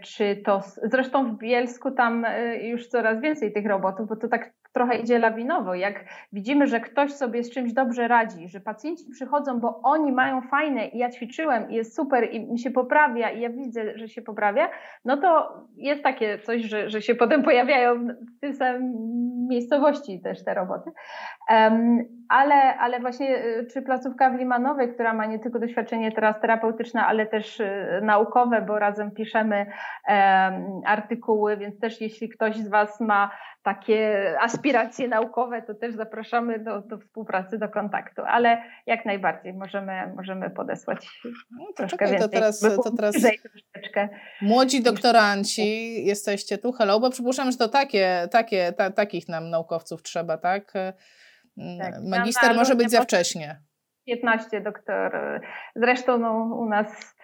czy 0.03 0.35
to, 0.45 0.61
zresztą 0.83 1.35
w 1.35 1.37
Bielsku 1.37 1.91
tam 1.91 2.25
e, 2.25 2.57
już 2.57 2.87
coraz 2.87 3.21
więcej 3.21 3.53
tych 3.53 3.65
robotów, 3.65 4.07
bo 4.07 4.15
to 4.15 4.27
tak 4.27 4.53
trochę 4.77 4.97
idzie 4.97 5.19
lawinowo. 5.19 5.75
Jak 5.75 6.05
widzimy, 6.33 6.67
że 6.67 6.79
ktoś 6.79 7.11
sobie 7.13 7.43
z 7.43 7.51
czymś 7.53 7.73
dobrze 7.73 8.07
radzi, 8.07 8.47
że 8.47 8.59
pacjenci 8.59 9.03
przychodzą, 9.11 9.59
bo 9.59 9.81
oni 9.83 10.11
mają 10.11 10.41
fajne 10.41 10.87
i 10.87 10.97
ja 10.97 11.09
ćwiczyłem 11.09 11.71
i 11.71 11.75
jest 11.75 11.95
super 11.95 12.27
i 12.31 12.51
mi 12.51 12.59
się 12.59 12.71
poprawia 12.71 13.31
i 13.31 13.41
ja 13.41 13.49
widzę, 13.49 13.97
że 13.97 14.07
się 14.07 14.21
poprawia, 14.21 14.69
no 15.05 15.17
to 15.17 15.53
jest 15.75 16.03
takie 16.03 16.39
coś, 16.39 16.61
że, 16.61 16.89
że 16.89 17.01
się 17.01 17.15
potem 17.15 17.43
pojawiają 17.43 18.07
w 18.37 18.39
tym 18.41 18.53
samym 18.53 18.93
miejscowości 19.47 20.21
też 20.21 20.43
te 20.43 20.53
roboty. 20.53 20.91
Ale, 22.29 22.77
ale 22.79 22.99
właśnie 22.99 23.45
y, 23.45 23.67
czy 23.73 23.81
placówka 23.81 24.29
w 24.29 24.35
Limanowej, 24.35 24.93
która 24.93 25.13
ma 25.13 25.25
nie 25.25 25.39
tylko 25.39 25.59
doświadczenie 25.59 26.11
teraz 26.11 26.41
terapeutyczne, 26.41 27.05
ale 27.05 27.25
też 27.25 27.59
y, 27.59 27.99
naukowe, 28.03 28.61
bo 28.61 28.79
razem 28.79 29.11
piszemy 29.11 29.65
artykuły, 30.85 31.57
więc 31.57 31.79
też 31.79 32.01
jeśli 32.01 32.29
ktoś 32.29 32.55
z 32.55 32.69
Was 32.69 33.01
ma 33.01 33.31
takie 33.67 34.33
aspiracje 34.39 35.07
naukowe, 35.07 35.61
to 35.61 35.73
też 35.73 35.95
zapraszamy 35.95 36.59
do, 36.59 36.81
do 36.81 36.97
współpracy, 36.97 37.57
do 37.57 37.69
kontaktu, 37.69 38.21
ale 38.27 38.63
jak 38.85 39.05
najbardziej 39.05 39.53
możemy, 39.53 40.13
możemy 40.15 40.49
podesłać 40.49 41.21
no, 41.51 41.65
troszkę 41.75 41.97
czekaj, 41.97 42.11
więcej. 42.11 42.29
To 42.29 42.35
teraz, 42.35 42.59
to 42.59 42.91
teraz 42.97 43.15
młodzi 44.41 44.83
doktoranci 44.83 46.05
jesteście 46.05 46.57
tu, 46.57 46.71
hello, 46.71 46.99
bo 46.99 47.09
przypuszczam, 47.09 47.51
że 47.51 47.57
to 47.57 47.67
takie, 47.67 48.27
takie, 48.31 48.73
ta, 48.73 48.91
takich 48.91 49.29
nam 49.29 49.49
naukowców 49.49 50.03
trzeba, 50.03 50.37
tak? 50.37 50.73
tak. 51.79 51.93
Magister 52.03 52.55
może 52.55 52.75
być 52.75 52.91
za 52.91 53.01
wcześnie. 53.01 53.61
15 54.05 54.61
doktor. 54.61 55.11
Zresztą 55.75 56.17
no, 56.17 56.55
u 56.59 56.65
nas 56.69 57.15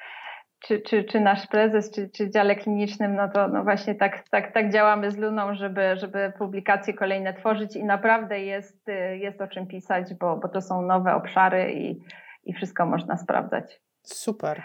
czy, 0.64 0.82
czy, 0.82 1.04
czy 1.04 1.20
nasz 1.20 1.48
prezes, 1.48 1.92
czy, 1.92 2.10
czy 2.10 2.30
dziale 2.30 2.56
klinicznym, 2.56 3.16
no 3.16 3.30
to 3.30 3.48
no 3.48 3.64
właśnie 3.64 3.96
tak, 3.96 4.30
tak, 4.30 4.54
tak 4.54 4.74
działamy 4.74 5.12
z 5.12 5.18
Luną, 5.18 5.56
żeby, 5.56 5.98
żeby 5.98 6.34
publikacje 6.38 6.94
kolejne 6.94 7.34
tworzyć 7.34 7.76
i 7.76 7.84
naprawdę 7.84 8.40
jest, 8.40 8.88
jest 9.20 9.42
o 9.42 9.48
czym 9.48 9.68
pisać, 9.68 10.14
bo, 10.14 10.38
bo 10.38 10.48
to 10.48 10.62
są 10.62 10.82
nowe 10.82 11.16
obszary 11.16 11.74
i, 11.74 12.02
i 12.44 12.54
wszystko 12.54 12.86
można 12.86 13.18
sprawdzać. 13.18 13.82
Super. 14.04 14.64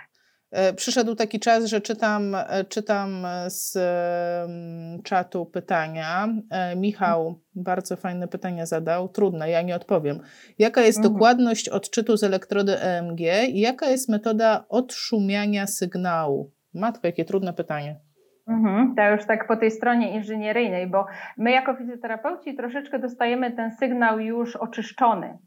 E, 0.51 0.72
przyszedł 0.72 1.14
taki 1.14 1.40
czas, 1.40 1.64
że 1.64 1.80
czytam, 1.80 2.34
e, 2.34 2.64
czytam 2.64 3.26
z 3.46 3.78
czatu 5.03 5.46
pytania. 5.46 6.28
E, 6.51 6.76
Michał 6.76 7.40
bardzo 7.55 7.96
fajne 7.96 8.28
pytanie 8.28 8.66
zadał, 8.66 9.09
trudne, 9.09 9.51
ja 9.51 9.62
nie 9.62 9.76
odpowiem. 9.76 10.20
Jaka 10.59 10.80
jest 10.80 10.99
mhm. 10.99 11.14
dokładność 11.14 11.68
odczytu 11.68 12.16
z 12.16 12.24
elektrody 12.24 12.80
EMG 12.80 13.20
i 13.49 13.61
jaka 13.61 13.86
jest 13.86 14.09
metoda 14.09 14.64
odszumiania 14.68 15.66
sygnału? 15.66 16.51
Matko, 16.74 17.07
jakie 17.07 17.24
trudne 17.24 17.53
pytanie. 17.53 18.01
Mhm, 18.49 18.94
to 18.94 19.11
już 19.11 19.26
tak 19.26 19.46
po 19.46 19.57
tej 19.57 19.70
stronie 19.70 20.14
inżynieryjnej, 20.14 20.86
bo 20.86 21.07
my 21.36 21.51
jako 21.51 21.76
fizjoterapeuci 21.76 22.57
troszeczkę 22.57 22.99
dostajemy 22.99 23.53
ten 23.53 23.70
sygnał 23.70 24.20
już 24.20 24.57
oczyszczony 24.57 25.38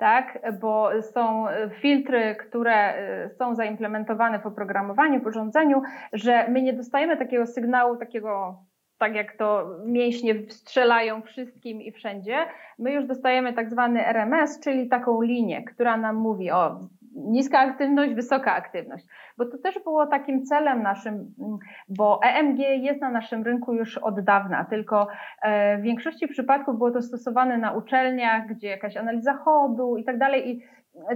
tak, 0.00 0.38
bo 0.60 1.02
są 1.02 1.46
filtry, 1.80 2.36
które 2.36 2.94
y, 3.26 3.34
są 3.34 3.54
zaimplementowane 3.54 4.38
w 4.38 4.46
oprogramowaniu, 4.46 5.20
w 5.20 5.26
urządzeniu, 5.26 5.82
że 6.12 6.48
my 6.48 6.62
nie 6.62 6.72
dostajemy 6.72 7.16
takiego 7.16 7.46
sygnału, 7.46 7.96
takiego 7.96 8.58
tak 8.98 9.14
jak 9.14 9.36
to 9.36 9.70
mięśnie 9.84 10.34
strzelają 10.48 11.22
wszystkim 11.22 11.82
i 11.82 11.92
wszędzie, 11.92 12.36
my 12.78 12.92
już 12.92 13.06
dostajemy 13.06 13.52
tak 13.52 13.70
zwany 13.70 14.06
RMS, 14.06 14.60
czyli 14.60 14.88
taką 14.88 15.22
linię, 15.22 15.64
która 15.64 15.96
nam 15.96 16.16
mówi 16.16 16.50
o 16.50 16.80
niska 17.24 17.58
aktywność, 17.58 18.14
wysoka 18.14 18.54
aktywność. 18.54 19.04
Bo 19.38 19.44
to 19.44 19.58
też 19.58 19.78
było 19.84 20.06
takim 20.06 20.44
celem 20.44 20.82
naszym, 20.82 21.14
mm, 21.14 21.58
bo 21.88 22.20
EMG 22.22 22.58
jest 22.58 23.00
na 23.00 23.10
naszym 23.10 23.42
rynku 23.42 23.74
już 23.74 23.98
od 23.98 24.20
dawna, 24.20 24.64
tylko 24.64 25.08
e, 25.42 25.78
w 25.78 25.82
większości 25.82 26.28
przypadków 26.28 26.78
było 26.78 26.90
to 26.90 27.02
stosowane 27.02 27.58
na 27.58 27.72
uczelniach, 27.72 28.46
gdzie 28.46 28.68
jakaś 28.68 28.96
analiza 28.96 29.34
chodu 29.34 29.96
i 29.96 30.04
tak 30.04 30.18
dalej. 30.18 30.66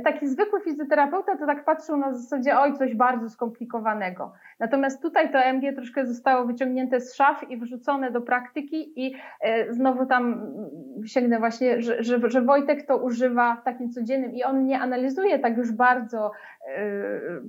Taki 0.04 0.28
zwykły 0.28 0.60
fizjoterapeuta 0.60 1.36
to 1.36 1.46
tak 1.46 1.64
patrzył 1.64 1.96
na 1.96 2.14
zasadzie, 2.14 2.58
oj, 2.58 2.74
coś 2.74 2.94
bardzo 2.94 3.30
skomplikowanego. 3.30 4.32
Natomiast 4.60 5.02
tutaj 5.02 5.32
to 5.32 5.38
EMG 5.38 5.74
troszkę 5.74 6.06
zostało 6.06 6.46
wyciągnięte 6.46 7.00
z 7.00 7.14
szaf 7.14 7.50
i 7.50 7.56
wrzucone 7.56 8.10
do 8.10 8.20
praktyki 8.20 9.06
i 9.06 9.14
e, 9.40 9.72
znowu 9.72 10.06
tam 10.06 10.46
sięgnę 11.06 11.38
właśnie, 11.38 11.82
że, 11.82 12.02
że, 12.02 12.30
że 12.30 12.42
Wojtek 12.42 12.86
to 12.86 12.96
używa 12.96 13.56
w 13.56 13.64
takim 13.64 13.90
codziennym 13.90 14.32
i 14.32 14.44
on 14.44 14.66
nie 14.66 14.80
analizuje 14.80 15.38
tak 15.38 15.56
już 15.56 15.72
bardzo 15.72 16.30
e, 16.68 16.90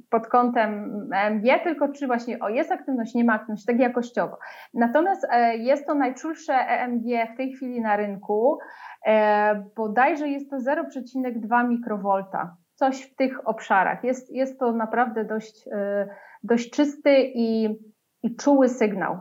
pod 0.10 0.28
kątem 0.28 0.92
EMG, 1.14 1.64
tylko 1.64 1.88
czy 1.88 2.08
właśnie 2.08 2.40
o 2.40 2.50
jest 2.50 2.72
aktywność, 2.72 3.14
nie 3.14 3.24
ma 3.24 3.34
aktywność, 3.34 3.66
tak 3.66 3.80
jakościowo. 3.80 4.38
Natomiast 4.74 5.28
e, 5.32 5.58
jest 5.58 5.88
to 5.88 5.96
najczulsze 5.96 6.54
EMG 6.54 7.34
w 7.34 7.38
tej 7.38 7.54
chwili 7.54 7.82
na 7.82 7.98
rynku, 7.98 8.60
bodajże 9.76 10.28
jest 10.28 10.50
to 10.50 10.58
0,2 10.58 11.68
mikrowolta 11.68 12.58
coś 12.76 13.02
w 13.02 13.16
tych 13.16 13.48
obszarach. 13.48 14.04
Jest, 14.04 14.32
jest 14.32 14.60
to 14.60 14.72
naprawdę 14.72 15.26
dość, 15.26 15.70
dość 16.44 16.70
czysty 16.70 17.32
i, 17.36 17.66
i 18.24 18.36
czuły 18.36 18.70
sygnał. 18.70 19.20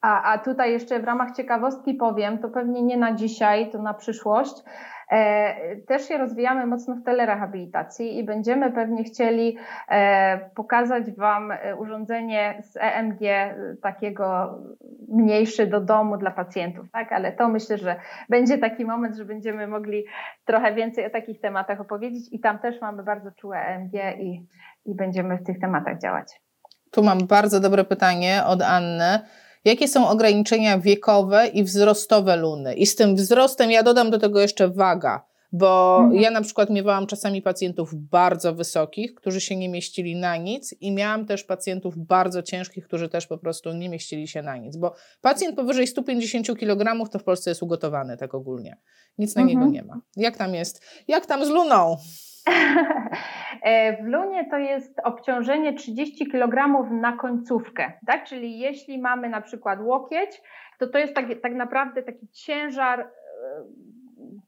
A, 0.00 0.32
a 0.32 0.38
tutaj 0.38 0.72
jeszcze 0.72 1.00
w 1.00 1.04
ramach 1.04 1.36
ciekawostki 1.36 1.94
powiem, 1.94 2.38
to 2.38 2.48
pewnie 2.48 2.82
nie 2.82 2.96
na 2.96 3.14
dzisiaj, 3.14 3.70
to 3.70 3.82
na 3.82 3.94
przyszłość. 3.94 4.54
E, 5.10 5.76
też 5.76 6.08
się 6.08 6.18
rozwijamy 6.18 6.66
mocno 6.66 6.94
w 6.94 7.04
telerehabilitacji 7.04 8.18
i 8.18 8.24
będziemy 8.24 8.72
pewnie 8.72 9.04
chcieli 9.04 9.56
e, 9.88 10.50
pokazać 10.54 11.10
Wam 11.10 11.52
e, 11.52 11.76
urządzenie 11.76 12.62
z 12.62 12.76
EMG 12.76 13.20
takiego 13.82 14.58
mniejszy 15.08 15.66
do 15.66 15.80
domu 15.80 16.16
dla 16.16 16.30
pacjentów, 16.30 16.90
tak? 16.90 17.12
Ale 17.12 17.32
to 17.32 17.48
myślę, 17.48 17.78
że 17.78 17.96
będzie 18.28 18.58
taki 18.58 18.84
moment, 18.84 19.16
że 19.16 19.24
będziemy 19.24 19.66
mogli 19.66 20.04
trochę 20.44 20.74
więcej 20.74 21.06
o 21.06 21.10
takich 21.10 21.40
tematach 21.40 21.80
opowiedzieć 21.80 22.32
i 22.32 22.40
tam 22.40 22.58
też 22.58 22.80
mamy 22.80 23.02
bardzo 23.02 23.30
czułe 23.32 23.58
EMG 23.58 23.94
i, 24.20 24.46
i 24.86 24.94
będziemy 24.94 25.38
w 25.38 25.44
tych 25.44 25.60
tematach 25.60 25.98
działać. 25.98 26.40
Tu 26.90 27.02
mam 27.02 27.26
bardzo 27.26 27.60
dobre 27.60 27.84
pytanie 27.84 28.42
od 28.46 28.62
Anny. 28.62 29.18
Jakie 29.64 29.88
są 29.88 30.08
ograniczenia 30.08 30.78
wiekowe 30.78 31.46
i 31.46 31.64
wzrostowe 31.64 32.36
luny? 32.36 32.74
I 32.74 32.86
z 32.86 32.96
tym 32.96 33.16
wzrostem 33.16 33.70
ja 33.70 33.82
dodam 33.82 34.10
do 34.10 34.18
tego 34.18 34.40
jeszcze 34.40 34.68
waga, 34.68 35.24
bo 35.52 35.98
mhm. 36.00 36.22
ja 36.22 36.30
na 36.30 36.40
przykład 36.40 36.70
miewałam 36.70 37.06
czasami 37.06 37.42
pacjentów 37.42 37.94
bardzo 37.94 38.54
wysokich, 38.54 39.14
którzy 39.14 39.40
się 39.40 39.56
nie 39.56 39.68
mieścili 39.68 40.16
na 40.16 40.36
nic 40.36 40.74
i 40.80 40.92
miałam 40.92 41.26
też 41.26 41.44
pacjentów 41.44 41.98
bardzo 41.98 42.42
ciężkich, 42.42 42.84
którzy 42.84 43.08
też 43.08 43.26
po 43.26 43.38
prostu 43.38 43.72
nie 43.72 43.88
mieścili 43.88 44.28
się 44.28 44.42
na 44.42 44.56
nic, 44.56 44.76
bo 44.76 44.94
pacjent 45.20 45.56
powyżej 45.56 45.86
150 45.86 46.58
kg 46.58 47.10
to 47.10 47.18
w 47.18 47.24
Polsce 47.24 47.50
jest 47.50 47.62
ugotowany 47.62 48.16
tak 48.16 48.34
ogólnie. 48.34 48.76
Nic 49.18 49.34
na 49.34 49.42
mhm. 49.42 49.58
niego 49.58 49.72
nie 49.72 49.82
ma. 49.82 50.00
Jak 50.16 50.36
tam 50.36 50.54
jest? 50.54 50.82
Jak 51.08 51.26
tam 51.26 51.44
z 51.44 51.48
luną? 51.48 51.96
E, 53.62 54.02
w 54.02 54.06
lunie 54.06 54.50
to 54.50 54.58
jest 54.58 55.00
obciążenie 55.04 55.72
30 55.72 56.26
kg 56.26 56.84
na 56.90 57.12
końcówkę, 57.12 57.92
tak? 58.06 58.24
Czyli 58.24 58.58
jeśli 58.58 58.98
mamy 58.98 59.28
na 59.28 59.40
przykład 59.40 59.78
łokieć, 59.82 60.42
to 60.78 60.86
to 60.86 60.98
jest 60.98 61.14
tak, 61.14 61.26
tak 61.42 61.54
naprawdę 61.54 62.02
taki 62.02 62.28
ciężar 62.28 63.00
e, 63.00 63.06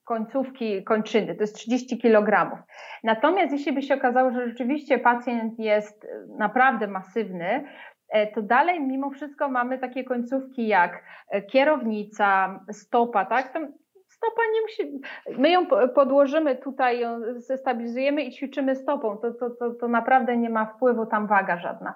końcówki 0.05 0.85
kończyny, 0.85 1.35
to 1.35 1.43
jest 1.43 1.57
30 1.57 1.99
kg. 1.99 2.59
Natomiast 3.05 3.53
jeśli 3.53 3.73
by 3.73 3.83
się 3.83 3.95
okazało, 3.95 4.31
że 4.31 4.49
rzeczywiście 4.49 4.99
pacjent 4.99 5.59
jest 5.59 6.07
naprawdę 6.39 6.87
masywny, 6.87 7.65
e, 8.09 8.27
to 8.27 8.43
dalej 8.43 8.81
mimo 8.81 9.11
wszystko 9.11 9.49
mamy 9.49 9.79
takie 9.79 10.05
końcówki 10.05 10.67
jak 10.67 11.03
kierownica, 11.51 12.61
stopa, 12.73 13.25
tak? 13.25 13.53
Tam 13.53 13.73
stopa 14.21 14.43
nie 14.55 14.61
musi. 14.63 15.01
My 15.41 15.51
ją 15.51 15.67
podłożymy 15.95 16.57
tutaj, 16.57 17.01
ją 17.01 17.21
zestabilizujemy 17.37 18.23
i 18.23 18.31
ćwiczymy 18.31 18.77
stopą. 18.77 19.17
To, 19.19 19.33
to, 19.33 19.51
to, 19.51 19.71
to 19.71 19.89
naprawdę 19.89 20.37
nie 20.37 20.51
ma 20.51 20.65
wpływu 20.67 21.07
tam 21.07 21.27
waga 21.27 21.59
żadna. 21.59 21.95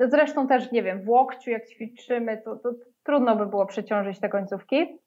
Zresztą 0.00 0.46
też, 0.46 0.72
nie 0.72 0.82
wiem, 0.82 1.04
w 1.04 1.08
łokciu 1.08 1.50
jak 1.50 1.66
ćwiczymy, 1.66 2.42
to, 2.44 2.56
to 2.56 2.70
trudno 3.04 3.36
by 3.36 3.46
było 3.46 3.66
przeciążyć 3.66 4.20
te 4.20 4.28
końcówki. 4.28 4.98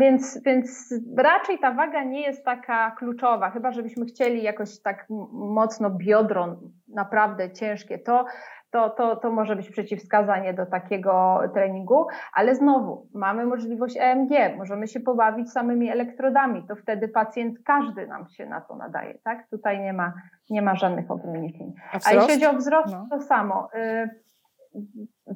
Więc, 0.00 0.42
więc 0.42 0.94
raczej 1.18 1.58
ta 1.58 1.72
waga 1.72 2.04
nie 2.04 2.22
jest 2.22 2.44
taka 2.44 2.90
kluczowa, 2.90 3.50
chyba 3.50 3.70
żebyśmy 3.70 4.06
chcieli 4.06 4.42
jakoś 4.42 4.82
tak 4.82 5.06
mocno 5.32 5.90
biodro 5.90 6.56
naprawdę 6.88 7.52
ciężkie. 7.52 7.98
To 7.98 8.24
to, 8.70 8.90
to, 8.90 9.16
to 9.16 9.30
może 9.30 9.56
być 9.56 9.70
przeciwwskazanie 9.70 10.54
do 10.54 10.66
takiego 10.66 11.40
treningu, 11.54 12.06
ale 12.32 12.54
znowu 12.54 13.08
mamy 13.14 13.46
możliwość 13.46 13.96
EMG, 14.00 14.30
możemy 14.56 14.88
się 14.88 15.00
pobawić 15.00 15.52
samymi 15.52 15.90
elektrodami, 15.90 16.66
to 16.68 16.76
wtedy 16.76 17.08
pacjent, 17.08 17.58
każdy 17.64 18.06
nam 18.06 18.28
się 18.28 18.46
na 18.46 18.60
to 18.60 18.76
nadaje, 18.76 19.18
tak? 19.24 19.48
Tutaj 19.50 19.80
nie 19.80 19.92
ma, 19.92 20.12
nie 20.50 20.62
ma 20.62 20.74
żadnych 20.74 21.10
ograniczeń. 21.10 21.72
A, 21.92 21.98
A 22.08 22.12
jeśli 22.12 22.34
chodzi 22.34 22.46
o 22.46 22.58
wzrost, 22.58 22.92
no. 22.94 23.06
to 23.10 23.20
samo. 23.20 23.68
Y, 23.74 24.08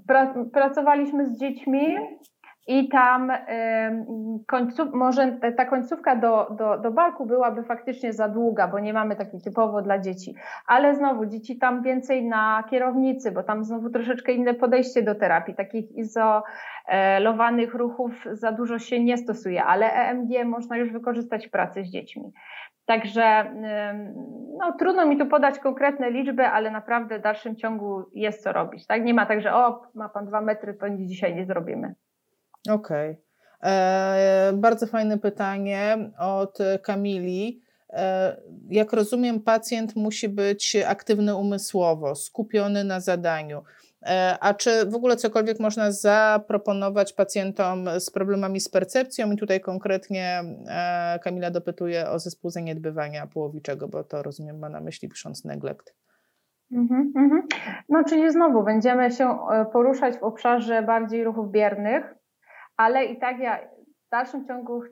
pra, 0.06 0.34
pracowaliśmy 0.52 1.26
z 1.26 1.38
dziećmi, 1.38 1.96
i 2.66 2.88
tam 2.88 3.32
końców, 4.46 4.88
może 4.92 5.38
ta 5.56 5.64
końcówka 5.64 6.16
do, 6.16 6.46
do, 6.58 6.78
do 6.78 6.90
balku 6.90 7.26
byłaby 7.26 7.62
faktycznie 7.62 8.12
za 8.12 8.28
długa, 8.28 8.68
bo 8.68 8.78
nie 8.78 8.92
mamy 8.92 9.16
takiej 9.16 9.40
typowo 9.40 9.82
dla 9.82 9.98
dzieci. 9.98 10.34
Ale 10.66 10.94
znowu 10.94 11.26
dzieci 11.26 11.58
tam 11.58 11.82
więcej 11.82 12.28
na 12.28 12.64
kierownicy, 12.70 13.32
bo 13.32 13.42
tam 13.42 13.64
znowu 13.64 13.90
troszeczkę 13.90 14.32
inne 14.32 14.54
podejście 14.54 15.02
do 15.02 15.14
terapii. 15.14 15.54
Takich 15.54 15.84
izolowanych 15.92 17.74
ruchów 17.74 18.24
za 18.32 18.52
dużo 18.52 18.78
się 18.78 19.04
nie 19.04 19.16
stosuje, 19.16 19.64
ale 19.64 19.92
EMG 19.92 20.44
można 20.44 20.76
już 20.76 20.92
wykorzystać 20.92 21.46
w 21.46 21.50
pracy 21.50 21.84
z 21.84 21.90
dziećmi. 21.90 22.32
Także 22.86 23.54
no, 24.58 24.72
trudno 24.78 25.06
mi 25.06 25.18
tu 25.18 25.26
podać 25.26 25.58
konkretne 25.58 26.11
liczby, 26.11 26.46
ale 26.46 26.70
naprawdę 26.70 27.18
w 27.18 27.22
dalszym 27.22 27.56
ciągu 27.56 28.02
jest 28.14 28.42
co 28.42 28.52
robić. 28.52 28.86
Tak? 28.86 29.04
Nie 29.04 29.14
ma 29.14 29.26
tak, 29.26 29.40
że 29.40 29.54
o, 29.54 29.82
ma 29.94 30.08
pan 30.08 30.26
dwa 30.26 30.40
metry, 30.40 30.74
to 30.74 30.88
nic 30.88 31.08
dzisiaj 31.08 31.34
nie 31.34 31.46
zrobimy. 31.46 31.94
Okej. 32.68 33.11
Okay. 33.11 33.70
E, 33.72 34.52
bardzo 34.54 34.86
fajne 34.86 35.18
pytanie 35.18 36.11
od 36.18 36.58
Kamili. 36.82 37.62
E, 37.90 38.36
jak 38.68 38.92
rozumiem, 38.92 39.40
pacjent 39.40 39.96
musi 39.96 40.28
być 40.28 40.76
aktywny 40.86 41.36
umysłowo, 41.36 42.14
skupiony 42.14 42.84
na 42.84 43.00
zadaniu. 43.00 43.62
E, 44.02 44.38
a 44.40 44.54
czy 44.54 44.86
w 44.86 44.94
ogóle 44.94 45.16
cokolwiek 45.16 45.61
można 45.61 45.92
zaproponować 45.92 47.12
pacjentom 47.12 47.88
z 48.00 48.11
problemami 48.11 48.61
z 48.61 48.68
percepcją? 48.68 49.32
I 49.32 49.36
tutaj 49.36 49.61
konkretnie 49.61 50.42
e, 50.68 51.18
Kamila 51.22 51.50
dopytuje 51.50 52.11
o 52.11 52.18
zespół 52.18 52.50
zaniedbywania 52.50 53.26
połowiczego, 53.26 53.88
bo 53.88 54.04
to 54.04 54.22
rozumiem 54.22 54.58
ma 54.58 54.68
na 54.68 54.80
myśli 54.80 55.08
pisząc 55.08 55.44
neglect. 55.44 55.94
Mm 56.72 56.88
-hmm. 56.88 57.40
No, 57.88 58.04
czyli 58.04 58.32
znowu 58.32 58.64
będziemy 58.64 59.11
się 59.11 59.38
e, 59.52 59.64
poruszać 59.72 60.16
w 60.16 60.22
obszarze 60.22 60.82
bardziej 60.82 61.24
ruchów 61.24 61.50
biernych, 61.50 62.14
ale 62.80 63.04
i 63.04 63.16
tak 63.18 63.38
ja 63.38 63.58
w 64.06 64.10
dalszym 64.10 64.46
ciągu 64.46 64.82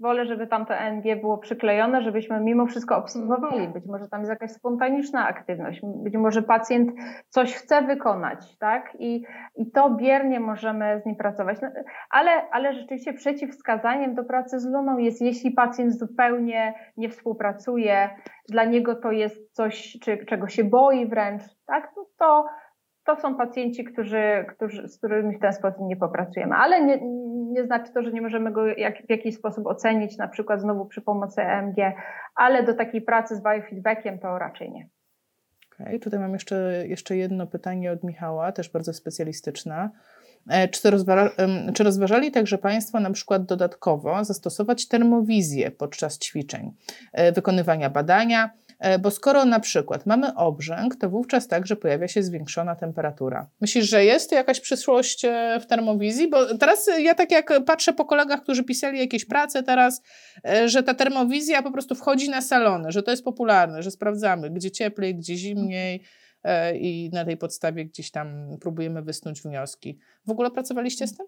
wolę, 0.00 0.26
żeby 0.26 0.46
tam 0.46 0.66
to 0.66 0.74
NG 0.74 1.20
było 1.20 1.38
przyklejone, 1.38 2.02
żebyśmy 2.02 2.40
mimo 2.40 2.66
wszystko 2.66 2.96
obserwowali. 2.96 3.68
Być 3.68 3.86
może 3.86 4.08
tam 4.08 4.20
jest 4.20 4.30
jakaś 4.30 4.50
spontaniczna 4.50 5.28
aktywność, 5.28 5.80
być 5.84 6.16
może 6.16 6.42
pacjent 6.42 6.92
coś 7.28 7.54
chce 7.54 7.82
wykonać, 7.82 8.58
tak? 8.58 8.96
I, 8.98 9.24
i 9.54 9.70
to 9.70 9.90
biernie 9.90 10.40
możemy 10.40 11.00
z 11.00 11.06
nim 11.06 11.16
pracować. 11.16 11.60
No, 11.62 11.68
ale, 12.10 12.50
ale 12.50 12.74
rzeczywiście 12.74 13.12
przeciwwskazaniem 13.12 14.14
do 14.14 14.24
pracy 14.24 14.60
z 14.60 14.66
luną 14.66 14.98
jest, 14.98 15.22
jeśli 15.22 15.50
pacjent 15.50 15.98
zupełnie 15.98 16.74
nie 16.96 17.08
współpracuje, 17.08 18.10
dla 18.48 18.64
niego 18.64 18.94
to 18.94 19.12
jest 19.12 19.52
coś, 19.52 19.98
czy, 20.02 20.26
czego 20.26 20.48
się 20.48 20.64
boi 20.64 21.06
wręcz, 21.06 21.42
tak? 21.66 21.92
No 21.96 22.06
to 22.18 22.46
to 23.04 23.16
są 23.16 23.36
pacjenci, 23.36 23.84
którzy, 23.84 24.44
którzy, 24.48 24.88
z 24.88 24.98
którymi 24.98 25.36
w 25.36 25.40
ten 25.40 25.52
sposób 25.52 25.80
nie 25.80 25.96
popracujemy, 25.96 26.54
ale 26.54 26.84
nie, 26.84 27.00
nie 27.52 27.64
znaczy 27.64 27.92
to, 27.92 28.02
że 28.02 28.12
nie 28.12 28.20
możemy 28.20 28.52
go 28.52 28.66
jak, 28.66 29.06
w 29.06 29.10
jakiś 29.10 29.34
sposób 29.34 29.66
ocenić, 29.66 30.18
na 30.18 30.28
przykład 30.28 30.60
znowu 30.60 30.86
przy 30.86 31.00
pomocy 31.00 31.42
EMG, 31.42 31.76
ale 32.34 32.62
do 32.62 32.74
takiej 32.74 33.02
pracy 33.02 33.36
z 33.36 33.42
biofeedbackiem 33.42 34.18
to 34.18 34.38
raczej 34.38 34.72
nie. 34.72 34.88
Okay, 35.74 35.98
tutaj 35.98 36.20
mam 36.20 36.32
jeszcze, 36.32 36.84
jeszcze 36.86 37.16
jedno 37.16 37.46
pytanie 37.46 37.92
od 37.92 38.04
Michała, 38.04 38.52
też 38.52 38.70
bardzo 38.70 38.92
specjalistyczne. 38.92 39.90
E, 40.48 40.68
czy, 40.68 40.90
rozważa, 40.90 41.30
czy 41.74 41.84
rozważali 41.84 42.30
także 42.30 42.58
Państwo 42.58 43.00
na 43.00 43.10
przykład 43.10 43.44
dodatkowo 43.44 44.24
zastosować 44.24 44.88
termowizję 44.88 45.70
podczas 45.70 46.18
ćwiczeń, 46.18 46.72
e, 47.12 47.32
wykonywania 47.32 47.90
badania, 47.90 48.50
bo 49.00 49.10
skoro 49.10 49.44
na 49.44 49.60
przykład 49.60 50.06
mamy 50.06 50.34
obrzęk, 50.34 50.96
to 50.96 51.10
wówczas 51.10 51.48
także 51.48 51.76
pojawia 51.76 52.08
się 52.08 52.22
zwiększona 52.22 52.76
temperatura. 52.76 53.46
Myślisz, 53.60 53.84
że 53.84 54.04
jest 54.04 54.32
jakaś 54.32 54.60
przyszłość 54.60 55.24
e, 55.24 55.60
w 55.60 55.66
termowizji? 55.66 56.30
Bo 56.30 56.58
teraz 56.58 56.90
ja 56.98 57.14
tak 57.14 57.30
jak 57.30 57.64
patrzę 57.66 57.92
po 57.92 58.04
kolegach, 58.04 58.42
którzy 58.42 58.64
pisali 58.64 58.98
jakieś 58.98 59.24
prace 59.24 59.62
teraz, 59.62 60.02
e, 60.48 60.68
że 60.68 60.82
ta 60.82 60.94
termowizja 60.94 61.62
po 61.62 61.72
prostu 61.72 61.94
wchodzi 61.94 62.30
na 62.30 62.40
salony, 62.40 62.92
że 62.92 63.02
to 63.02 63.10
jest 63.10 63.24
popularne, 63.24 63.82
że 63.82 63.90
sprawdzamy, 63.90 64.50
gdzie 64.50 64.70
cieplej, 64.70 65.14
gdzie 65.14 65.36
zimniej 65.36 66.02
i 66.74 67.10
na 67.12 67.24
tej 67.24 67.36
podstawie 67.36 67.84
gdzieś 67.84 68.10
tam 68.10 68.56
próbujemy 68.60 69.02
wysnuć 69.02 69.42
wnioski. 69.42 69.98
W 70.26 70.30
ogóle 70.30 70.50
pracowaliście 70.50 71.06
z 71.06 71.16
tym? 71.16 71.26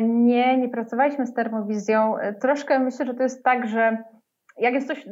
Nie, 0.00 0.58
nie 0.58 0.68
pracowaliśmy 0.68 1.26
z 1.26 1.34
termowizją. 1.34 2.14
Troszkę 2.40 2.78
myślę, 2.78 3.06
że 3.06 3.14
to 3.14 3.22
jest 3.22 3.44
tak, 3.44 3.68
że 3.68 3.96
jak 4.58 4.74
jest 4.74 4.86
coś 4.88 5.06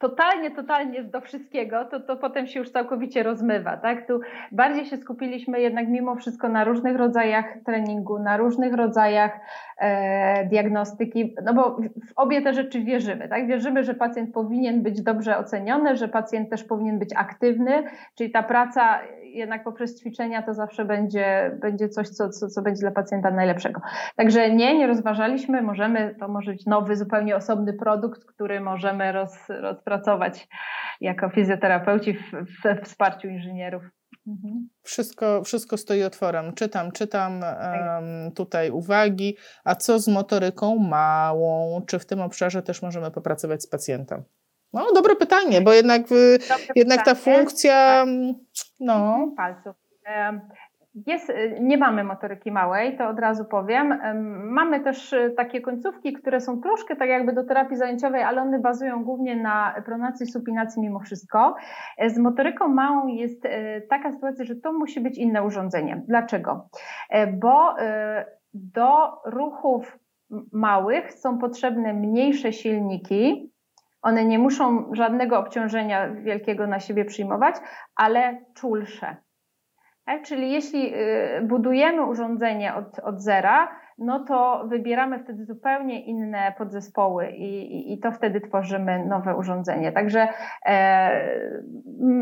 totalnie, 0.00 0.50
totalnie 0.50 1.04
do 1.04 1.20
wszystkiego, 1.20 1.84
to, 1.84 2.00
to 2.00 2.16
potem 2.16 2.46
się 2.46 2.58
już 2.58 2.70
całkowicie 2.70 3.22
rozmywa, 3.22 3.76
tak? 3.76 4.06
Tu 4.06 4.20
bardziej 4.52 4.86
się 4.86 4.96
skupiliśmy 4.96 5.60
jednak 5.60 5.88
mimo 5.88 6.16
wszystko 6.16 6.48
na 6.48 6.64
różnych 6.64 6.96
rodzajach 6.96 7.44
treningu, 7.66 8.18
na 8.18 8.36
różnych 8.36 8.74
rodzajach 8.74 9.40
e, 9.78 10.46
diagnostyki, 10.46 11.34
no 11.44 11.54
bo 11.54 11.76
w 12.08 12.12
obie 12.16 12.42
te 12.42 12.54
rzeczy 12.54 12.80
wierzymy, 12.80 13.28
tak? 13.28 13.46
Wierzymy, 13.46 13.84
że 13.84 13.94
pacjent 13.94 14.34
powinien 14.34 14.82
być 14.82 15.02
dobrze 15.02 15.38
oceniony, 15.38 15.96
że 15.96 16.08
pacjent 16.08 16.50
też 16.50 16.64
powinien 16.64 16.98
być 16.98 17.10
aktywny, 17.16 17.72
czyli 18.14 18.30
ta 18.30 18.42
praca 18.42 19.00
jednak 19.32 19.64
poprzez 19.64 20.00
ćwiczenia 20.00 20.42
to 20.42 20.54
zawsze 20.54 20.84
będzie, 20.84 21.56
będzie 21.60 21.88
coś, 21.88 22.08
co, 22.08 22.28
co, 22.28 22.48
co 22.48 22.62
będzie 22.62 22.80
dla 22.80 22.90
pacjenta 22.90 23.30
najlepszego. 23.30 23.80
Także 24.16 24.54
nie, 24.54 24.78
nie 24.78 24.86
rozważaliśmy, 24.86 25.62
możemy, 25.62 26.14
to 26.20 26.28
może 26.28 26.52
być 26.52 26.66
nowy, 26.66 26.96
zupełnie 26.96 27.36
osobny 27.36 27.72
produkt, 27.72 28.24
który 28.24 28.60
możemy 28.60 29.12
roz, 29.12 29.48
rozpracować 29.48 30.48
jako 31.00 31.28
fizjoterapeuci 31.28 32.14
w, 32.14 32.32
w 32.32 32.84
wsparciu 32.84 33.28
inżynierów. 33.28 33.82
Mhm. 34.26 34.68
Wszystko, 34.82 35.44
wszystko 35.44 35.76
stoi 35.76 36.02
otworem. 36.02 36.54
Czytam, 36.54 36.92
czytam 36.92 37.32
um, 37.32 38.32
tutaj 38.32 38.70
uwagi. 38.70 39.36
A 39.64 39.74
co 39.74 39.98
z 39.98 40.08
motoryką 40.08 40.76
małą? 40.76 41.82
Czy 41.86 41.98
w 41.98 42.06
tym 42.06 42.20
obszarze 42.20 42.62
też 42.62 42.82
możemy 42.82 43.10
popracować 43.10 43.62
z 43.62 43.66
pacjentem? 43.66 44.22
No, 44.72 44.86
dobre 44.94 45.16
pytanie, 45.16 45.60
bo 45.60 45.72
jednak, 45.72 46.02
jednak 46.76 47.04
ta 47.04 47.14
funkcja. 47.14 48.04
Tak. 48.04 48.08
No. 48.80 49.28
Palców. 49.36 49.74
Jest, 51.06 51.32
nie 51.60 51.78
mamy 51.78 52.04
motoryki 52.04 52.52
małej, 52.52 52.98
to 52.98 53.08
od 53.08 53.18
razu 53.18 53.44
powiem. 53.44 53.98
Mamy 54.44 54.80
też 54.80 55.12
e, 55.12 55.30
takie 55.30 55.60
końcówki, 55.60 56.12
które 56.12 56.40
są 56.40 56.60
troszkę 56.60 56.96
tak 56.96 57.08
jakby 57.08 57.32
do 57.32 57.44
terapii 57.44 57.76
zajęciowej, 57.76 58.22
ale 58.22 58.42
one 58.42 58.58
bazują 58.58 59.04
głównie 59.04 59.36
na 59.36 59.74
pronacji, 59.84 60.26
supinacji 60.26 60.82
mimo 60.82 61.00
wszystko. 61.00 61.56
E, 61.98 62.10
z 62.10 62.18
motoryką 62.18 62.68
małą 62.68 63.06
jest 63.06 63.44
e, 63.44 63.80
taka 63.80 64.12
sytuacja, 64.12 64.44
że 64.44 64.56
to 64.56 64.72
musi 64.72 65.00
być 65.00 65.18
inne 65.18 65.42
urządzenie. 65.42 66.02
Dlaczego? 66.08 66.68
Bo 67.32 67.74
do 68.54 68.88
ruchów 69.24 69.98
małych 70.52 71.12
są 71.12 71.38
potrzebne 71.38 71.94
mniejsze 71.94 72.52
silniki, 72.52 73.52
one 74.02 74.24
nie 74.24 74.38
muszą 74.38 74.94
żadnego 74.94 75.38
obciążenia 75.38 76.10
wielkiego 76.10 76.66
na 76.66 76.80
siebie 76.80 77.04
przyjmować, 77.04 77.54
ale 77.96 78.44
czulsze. 78.54 79.16
Tak? 80.04 80.22
Czyli 80.22 80.52
jeśli 80.52 80.94
y, 80.94 81.42
budujemy 81.42 82.06
urządzenie 82.06 82.74
od, 82.74 82.98
od 82.98 83.20
zera, 83.20 83.68
no 83.98 84.24
to 84.24 84.64
wybieramy 84.68 85.18
wtedy 85.18 85.44
zupełnie 85.44 86.04
inne 86.04 86.54
podzespoły 86.58 87.30
i, 87.30 87.76
i, 87.76 87.92
i 87.92 87.98
to 87.98 88.12
wtedy 88.12 88.40
tworzymy 88.40 89.06
nowe 89.06 89.36
urządzenie. 89.36 89.92
Także 89.92 90.28
e, 90.66 91.50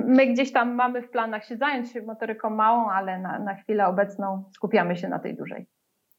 my 0.07 0.27
gdzieś 0.27 0.53
tam 0.53 0.75
mamy 0.75 1.03
w 1.03 1.11
planach 1.11 1.45
się 1.45 1.57
zająć 1.57 1.95
motoryką 2.07 2.51
małą, 2.51 2.91
ale 2.91 3.19
na, 3.19 3.39
na 3.39 3.55
chwilę 3.55 3.87
obecną 3.87 4.45
skupiamy 4.55 4.97
się 4.97 5.09
na 5.09 5.19
tej 5.19 5.37
dużej. 5.37 5.67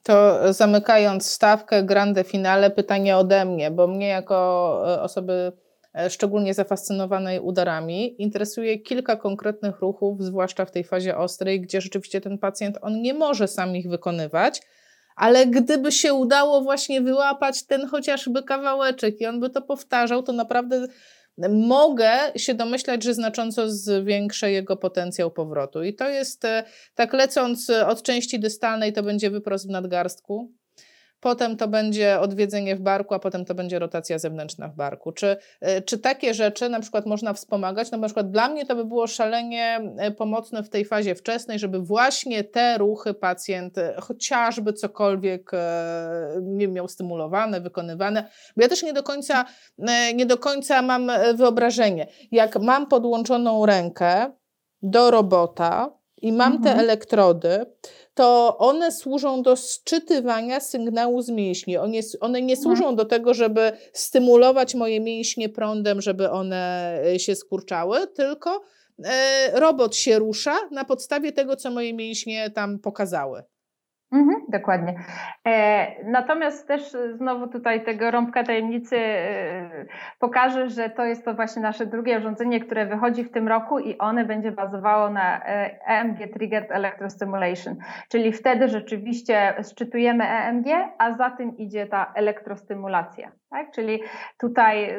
To 0.03 0.39
zamykając 0.53 1.25
stawkę 1.25 1.83
grande 1.83 2.23
finale, 2.23 2.71
pytanie 2.71 3.17
ode 3.17 3.45
mnie, 3.45 3.71
bo 3.71 3.87
mnie 3.87 4.07
jako 4.07 4.83
e, 4.87 5.01
osoby 5.01 5.51
e, 5.95 6.09
szczególnie 6.09 6.53
zafascynowanej 6.53 7.39
udarami 7.39 8.21
interesuje 8.21 8.79
kilka 8.79 9.15
konkretnych 9.15 9.79
ruchów, 9.79 10.23
zwłaszcza 10.23 10.65
w 10.65 10.71
tej 10.71 10.83
fazie 10.83 11.17
ostrej, 11.17 11.61
gdzie 11.61 11.81
rzeczywiście 11.81 12.21
ten 12.21 12.37
pacjent 12.37 12.77
on 12.81 13.01
nie 13.01 13.13
może 13.13 13.47
sam 13.47 13.75
ich 13.75 13.89
wykonywać, 13.89 14.61
ale 15.15 15.47
gdyby 15.47 15.91
się 15.91 16.13
udało 16.13 16.61
właśnie 16.61 17.01
wyłapać 17.01 17.65
ten 17.65 17.87
chociażby 17.87 18.43
kawałeczek 18.43 19.21
i 19.21 19.25
on 19.25 19.39
by 19.39 19.49
to 19.49 19.61
powtarzał, 19.61 20.23
to 20.23 20.33
naprawdę 20.33 20.87
mogę 21.49 22.11
się 22.35 22.53
domyślać, 22.53 23.03
że 23.03 23.13
znacząco 23.13 23.69
zwiększę 23.69 24.51
jego 24.51 24.77
potencjał 24.77 25.31
powrotu. 25.31 25.83
I 25.83 25.95
to 25.95 26.09
jest, 26.09 26.45
e, 26.45 26.63
tak 26.95 27.13
lecąc 27.13 27.69
od 27.69 28.03
części 28.03 28.39
dystalnej, 28.39 28.93
to 28.93 29.03
będzie 29.03 29.29
wyprost 29.29 29.67
w 29.67 29.71
nadgarstku. 29.71 30.58
Potem 31.19 31.57
to 31.57 31.67
będzie 31.67 32.19
odwiedzenie 32.19 32.75
w 32.75 32.79
barku, 32.79 33.13
a 33.13 33.19
potem 33.19 33.45
to 33.45 33.55
będzie 33.55 33.79
rotacja 33.79 34.19
zewnętrzna 34.19 34.67
w 34.67 34.75
barku. 34.75 35.11
Czy, 35.11 35.37
e, 35.61 35.81
czy 35.81 35.97
takie 35.97 36.33
rzeczy 36.33 36.69
na 36.69 36.79
przykład 36.79 37.05
można 37.05 37.33
wspomagać? 37.33 37.91
No 37.91 37.97
na 37.97 38.07
przykład 38.07 38.31
dla 38.31 38.49
mnie 38.49 38.65
to 38.65 38.75
by 38.75 38.85
było 38.85 39.07
szalenie 39.07 39.81
e, 39.97 40.11
pomocne 40.11 40.63
w 40.63 40.69
tej 40.69 40.85
fazie 40.85 41.15
wczesnej, 41.15 41.59
żeby 41.59 41.79
właśnie 41.79 42.43
te 42.43 42.77
ruchy 42.77 43.13
pacjent 43.13 43.75
chociażby 44.01 44.73
cokolwiek 44.73 45.51
miał 46.67 46.87
stymulowane, 46.87 47.61
wykonywane, 47.61 48.29
bo 48.57 48.63
ja 48.63 48.69
też 48.69 48.83
nie 48.83 48.93
do 48.93 49.03
końca, 49.03 49.45
nie 50.15 50.25
do 50.25 50.37
końca 50.37 50.81
mam 50.81 51.11
wyobrażenie. 51.35 52.07
Jak 52.31 52.59
mam 52.61 52.87
podłączoną 52.87 53.65
rękę 53.65 54.31
do 54.81 55.11
robota, 55.11 55.99
i 56.21 56.31
mam 56.31 56.53
mhm. 56.53 56.63
te 56.75 56.81
elektrody, 56.81 57.65
to 58.13 58.57
one 58.57 58.91
służą 58.91 59.41
do 59.41 59.55
sczytywania 59.55 60.59
sygnału 60.59 61.21
z 61.21 61.29
mięśni. 61.29 61.77
One, 61.77 61.99
one 62.19 62.41
nie 62.41 62.55
mhm. 62.55 62.63
służą 62.63 62.95
do 62.95 63.05
tego, 63.05 63.33
żeby 63.33 63.71
stymulować 63.93 64.75
moje 64.75 64.99
mięśnie 64.99 65.49
prądem, 65.49 66.01
żeby 66.01 66.29
one 66.29 66.93
e, 67.05 67.19
się 67.19 67.35
skurczały, 67.35 68.07
tylko 68.07 68.61
e, 69.05 69.59
robot 69.59 69.95
się 69.95 70.19
rusza 70.19 70.55
na 70.71 70.85
podstawie 70.85 71.31
tego, 71.31 71.55
co 71.55 71.71
moje 71.71 71.93
mięśnie 71.93 72.49
tam 72.49 72.79
pokazały. 72.79 73.43
Mhm, 74.11 74.41
dokładnie. 74.47 74.93
E, 75.47 76.03
natomiast 76.03 76.67
też 76.67 76.97
znowu 77.15 77.47
tutaj 77.47 77.83
tego 77.83 78.11
rąbka 78.11 78.43
tajemnicy 78.43 78.97
e, 78.97 79.85
pokażę, 80.19 80.69
że 80.69 80.89
to 80.89 81.05
jest 81.05 81.25
to 81.25 81.33
właśnie 81.33 81.61
nasze 81.61 81.85
drugie 81.85 82.17
urządzenie, 82.17 82.59
które 82.59 82.85
wychodzi 82.85 83.23
w 83.23 83.31
tym 83.31 83.47
roku 83.47 83.79
i 83.79 83.97
one 83.97 84.25
będzie 84.25 84.51
bazowało 84.51 85.09
na 85.09 85.45
EMG 85.85 86.21
e 86.21 86.27
Triggered 86.27 86.71
Electrostimulation, 86.71 87.75
czyli 88.09 88.33
wtedy 88.33 88.67
rzeczywiście 88.67 89.53
szczytujemy 89.71 90.23
EMG, 90.27 90.67
a 90.97 91.15
za 91.17 91.29
tym 91.29 91.57
idzie 91.57 91.87
ta 91.87 92.11
elektrostymulacja. 92.15 93.31
Tak? 93.49 93.71
Czyli 93.71 94.01
tutaj 94.39 94.95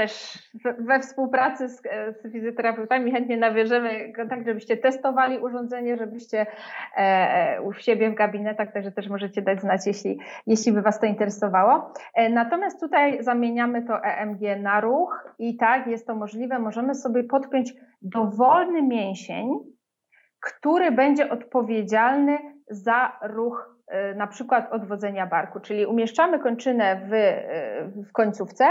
też 0.00 0.38
we 0.78 1.00
współpracy 1.00 1.68
z, 1.68 1.82
z 2.20 2.32
fizjoterapeutami 2.32 3.12
chętnie 3.12 3.36
nawierzemy 3.36 4.12
kontakt, 4.12 4.46
żebyście 4.46 4.76
testowali 4.76 5.38
urządzenie, 5.38 5.96
żebyście 5.96 6.40
e, 6.40 6.46
e, 6.96 7.62
u 7.62 7.72
siebie 7.72 8.10
w 8.10 8.14
gabinetach, 8.14 8.72
także 8.72 8.92
też 8.92 9.08
możecie 9.08 9.42
dać 9.42 9.60
znać, 9.60 9.86
jeśli, 9.86 10.18
jeśli 10.46 10.72
by 10.72 10.82
Was 10.82 11.00
to 11.00 11.06
interesowało. 11.06 11.92
E, 12.14 12.28
natomiast 12.28 12.80
tutaj 12.80 13.24
zamieniamy 13.24 13.82
to 13.82 14.04
EMG 14.04 14.40
na 14.62 14.80
ruch 14.80 15.34
i 15.38 15.56
tak 15.56 15.86
jest 15.86 16.06
to 16.06 16.14
możliwe. 16.14 16.58
Możemy 16.58 16.94
sobie 16.94 17.24
podpiąć 17.24 17.72
dowolny 18.02 18.82
mięsień, 18.82 19.48
który 20.40 20.92
będzie 20.92 21.30
odpowiedzialny 21.30 22.38
za 22.70 23.18
ruch 23.22 23.80
na 24.16 24.26
przykład 24.26 24.72
odwodzenia 24.72 25.26
barku, 25.26 25.60
czyli 25.60 25.86
umieszczamy 25.86 26.38
kończynę 26.38 27.00
w, 27.08 27.12
w 28.08 28.12
końcówce 28.12 28.64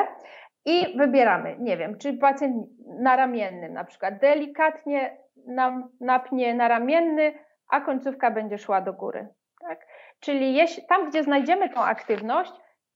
i 0.66 0.98
wybieramy, 0.98 1.56
nie 1.60 1.78
wiem, 1.78 1.98
czy 1.98 2.14
pacjent 2.14 2.68
naramiennym 3.00 3.74
na 3.74 3.84
przykład 3.84 4.20
delikatnie 4.20 5.18
nam 5.48 5.90
napnie 6.02 6.54
naramienny, 6.54 7.34
a 7.70 7.82
końcówka 7.82 8.32
będzie 8.32 8.58
szła 8.58 8.82
do 8.82 8.94
góry. 8.94 9.28
Tak? 9.62 9.88
Czyli 10.20 10.54
jeśli, 10.54 10.84
tam, 10.86 11.10
gdzie 11.10 11.24
znajdziemy 11.24 11.70
tą 11.70 11.82
aktywność, 11.82 12.52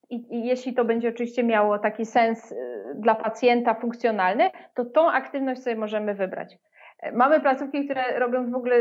i, 0.10 0.36
i, 0.36 0.46
jeśli 0.46 0.74
to 0.74 0.86
będzie 0.86 1.10
oczywiście 1.10 1.44
miało 1.44 1.80
taki 1.80 2.06
sens 2.06 2.52
y, 2.52 2.56
dla 2.96 3.16
pacjenta 3.16 3.74
funkcjonalny, 3.74 4.50
to 4.76 4.86
tą 4.86 5.12
aktywność 5.12 5.64
sobie 5.64 5.76
możemy 5.76 6.14
wybrać. 6.14 6.58
Mamy 7.14 7.40
placówki, 7.40 7.86
które 7.86 8.20
robią 8.20 8.52
w 8.52 8.56
ogóle 8.56 8.76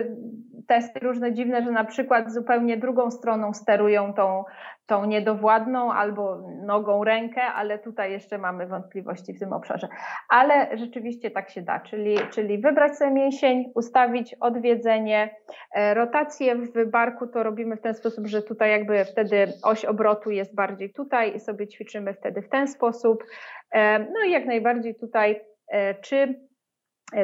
testy 0.69 1.01
różne 1.01 1.33
dziwne, 1.33 1.63
że 1.63 1.71
na 1.71 1.85
przykład 1.85 2.33
zupełnie 2.33 2.77
drugą 2.77 3.11
stroną 3.11 3.53
sterują 3.55 4.15
tą, 4.15 4.45
tą 4.87 5.05
niedowładną 5.05 5.93
albo 5.93 6.49
nogą 6.65 7.05
rękę, 7.05 7.43
ale 7.43 7.79
tutaj 7.79 8.13
jeszcze 8.13 8.39
mamy 8.39 8.67
wątpliwości 8.67 9.35
w 9.35 9.39
tym 9.39 9.53
obszarze. 9.53 9.89
Ale 10.29 10.79
rzeczywiście 10.79 11.31
tak 11.31 11.51
się 11.51 11.63
da, 11.63 11.81
czyli, 11.81 12.19
czyli 12.31 12.59
wybrać 12.59 12.99
sobie 12.99 13.11
mięsień, 13.11 13.73
ustawić 13.75 14.35
odwiedzenie, 14.35 15.37
e, 15.75 15.95
rotację 15.95 16.57
w 16.57 16.91
barku 16.91 17.27
to 17.27 17.43
robimy 17.43 17.77
w 17.77 17.81
ten 17.81 17.95
sposób, 17.95 18.27
że 18.27 18.43
tutaj 18.43 18.71
jakby 18.71 19.05
wtedy 19.05 19.53
oś 19.63 19.85
obrotu 19.85 20.31
jest 20.31 20.55
bardziej 20.55 20.93
tutaj 20.93 21.37
i 21.37 21.41
sobie 21.41 21.69
ćwiczymy 21.69 22.15
wtedy 22.15 22.43
w 22.43 22.49
ten 22.49 22.69
sposób. 22.69 23.25
E, 23.73 23.99
no 23.99 24.25
i 24.27 24.31
jak 24.31 24.47
najbardziej 24.47 24.95
tutaj, 24.95 25.41
e, 25.69 25.95
czy 25.95 26.35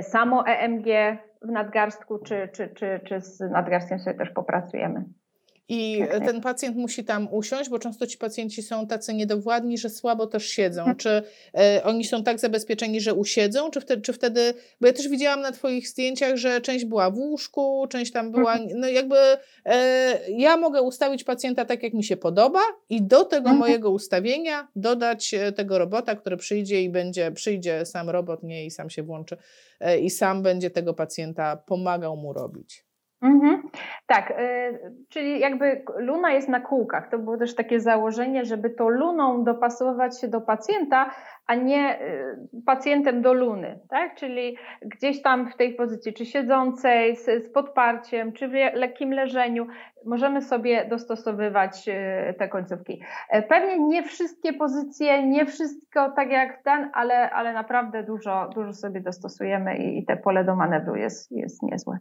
samo 0.03 0.47
EMG 0.47 0.87
w 1.43 1.49
nadgarstku, 1.49 2.19
czy, 2.19 2.49
czy, 2.53 2.69
czy, 2.69 3.01
czy 3.05 3.21
z 3.21 3.41
nadgarstkiem 3.41 3.99
sobie 3.99 4.19
też 4.19 4.31
popracujemy. 4.31 5.05
I 5.69 6.05
tak. 6.11 6.25
ten 6.25 6.41
pacjent 6.41 6.77
musi 6.77 7.05
tam 7.05 7.29
usiąść, 7.33 7.71
bo 7.71 7.79
często 7.79 8.07
ci 8.07 8.19
pacjenci 8.19 8.63
są 8.63 8.87
tacy 8.87 9.15
niedowładni, 9.15 9.79
że 9.79 9.91
słabo 9.91 10.27
też 10.27 10.49
siedzą. 10.49 10.81
Hmm. 10.81 10.97
Czy 10.97 11.23
e, 11.55 11.81
oni 11.85 12.05
są 12.05 12.23
tak 12.25 12.41
zabezpieczeni, 12.41 13.01
że 13.01 13.15
usiedzą, 13.15 13.71
czy 13.71 13.81
wtedy, 13.81 14.03
czy 14.03 14.13
wtedy, 14.13 14.55
bo 14.81 14.87
ja 14.87 14.93
też 14.93 15.09
widziałam 15.09 15.41
na 15.41 15.53
Twoich 15.53 15.89
zdjęciach, 15.89 16.37
że 16.37 16.61
część 16.61 16.85
była 16.85 17.11
w 17.11 17.19
łóżku, 17.19 17.87
część 17.91 18.13
tam 18.13 18.31
była, 18.31 18.53
hmm. 18.53 18.81
no 18.81 18.89
jakby 18.89 19.17
e, 19.65 20.19
ja 20.31 20.57
mogę 20.57 20.83
ustawić 20.83 21.25
pacjenta 21.25 21.65
tak, 21.65 21.83
jak 21.83 21.95
mi 21.95 22.05
się 22.05 22.17
podoba 22.17 22.63
i 22.91 23.03
do 23.03 23.25
tego 23.25 23.45
hmm. 23.45 23.61
mojego 23.61 23.91
ustawienia 23.91 24.69
dodać 24.77 25.35
e, 25.35 25.53
tego 25.53 25.79
robota, 25.79 26.15
który 26.15 26.37
przyjdzie 26.37 26.83
i 26.83 26.91
będzie, 26.91 27.33
przyjdzie 27.33 27.87
sam 27.87 28.11
robot, 28.11 28.43
nie 28.43 28.67
i 28.67 28.71
sam 28.71 28.91
się 28.91 29.03
włączy 29.03 29.37
i 30.03 30.11
sam 30.11 30.43
będzie 30.43 30.71
tego 30.71 30.95
pacjenta 30.95 31.57
pomagał 31.57 32.17
mu 32.17 32.33
robić. 32.33 32.88
Mhm. 33.23 33.63
Tak, 34.07 34.31
y, 34.31 34.95
czyli 35.09 35.41
jakby 35.41 35.83
luna 35.97 36.33
jest 36.33 36.49
na 36.49 36.61
kółkach. 36.61 37.11
To 37.11 37.19
było 37.19 37.37
też 37.37 37.55
takie 37.55 37.81
założenie, 37.81 38.45
żeby 38.45 38.71
to 38.71 38.89
luną 38.89 39.45
dopasować 39.45 40.21
się 40.21 40.29
do 40.29 40.41
pacjenta, 40.41 41.11
a 41.47 41.55
nie 41.55 42.03
y, 42.03 42.37
pacjentem 42.67 43.23
do 43.23 43.33
luny, 43.33 43.79
tak? 43.89 44.15
Czyli 44.15 44.57
gdzieś 44.83 45.23
tam 45.23 45.51
w 45.51 45.57
tej 45.57 45.75
pozycji, 45.75 46.15
czy 46.15 46.27
siedzącej, 46.27 47.17
z, 47.17 47.25
z 47.25 47.53
podparciem, 47.53 48.33
czy 48.33 48.49
w 48.49 48.53
lekkim 48.75 49.13
leżeniu, 49.13 49.67
możemy 50.07 50.43
sobie 50.43 50.85
dostosowywać 50.85 51.89
y, 51.89 52.35
te 52.35 52.49
końcówki. 52.49 53.03
E, 53.31 53.43
pewnie 53.43 53.79
nie 53.79 54.03
wszystkie 54.03 54.53
pozycje, 54.53 55.27
nie 55.27 55.47
wszystko 55.47 56.11
tak 56.11 56.31
jak 56.31 56.63
ten, 56.63 56.91
ale, 56.95 57.31
ale 57.31 57.53
naprawdę 57.53 58.03
dużo, 58.03 58.51
dużo 58.55 58.73
sobie 58.73 59.01
dostosujemy 59.01 59.77
i, 59.77 59.99
i 59.99 60.05
te 60.05 60.17
pole 60.17 60.45
do 60.45 60.57
manewru 60.57 60.97
jest, 60.97 61.33
jest 61.33 61.63
niezłe. 61.63 61.99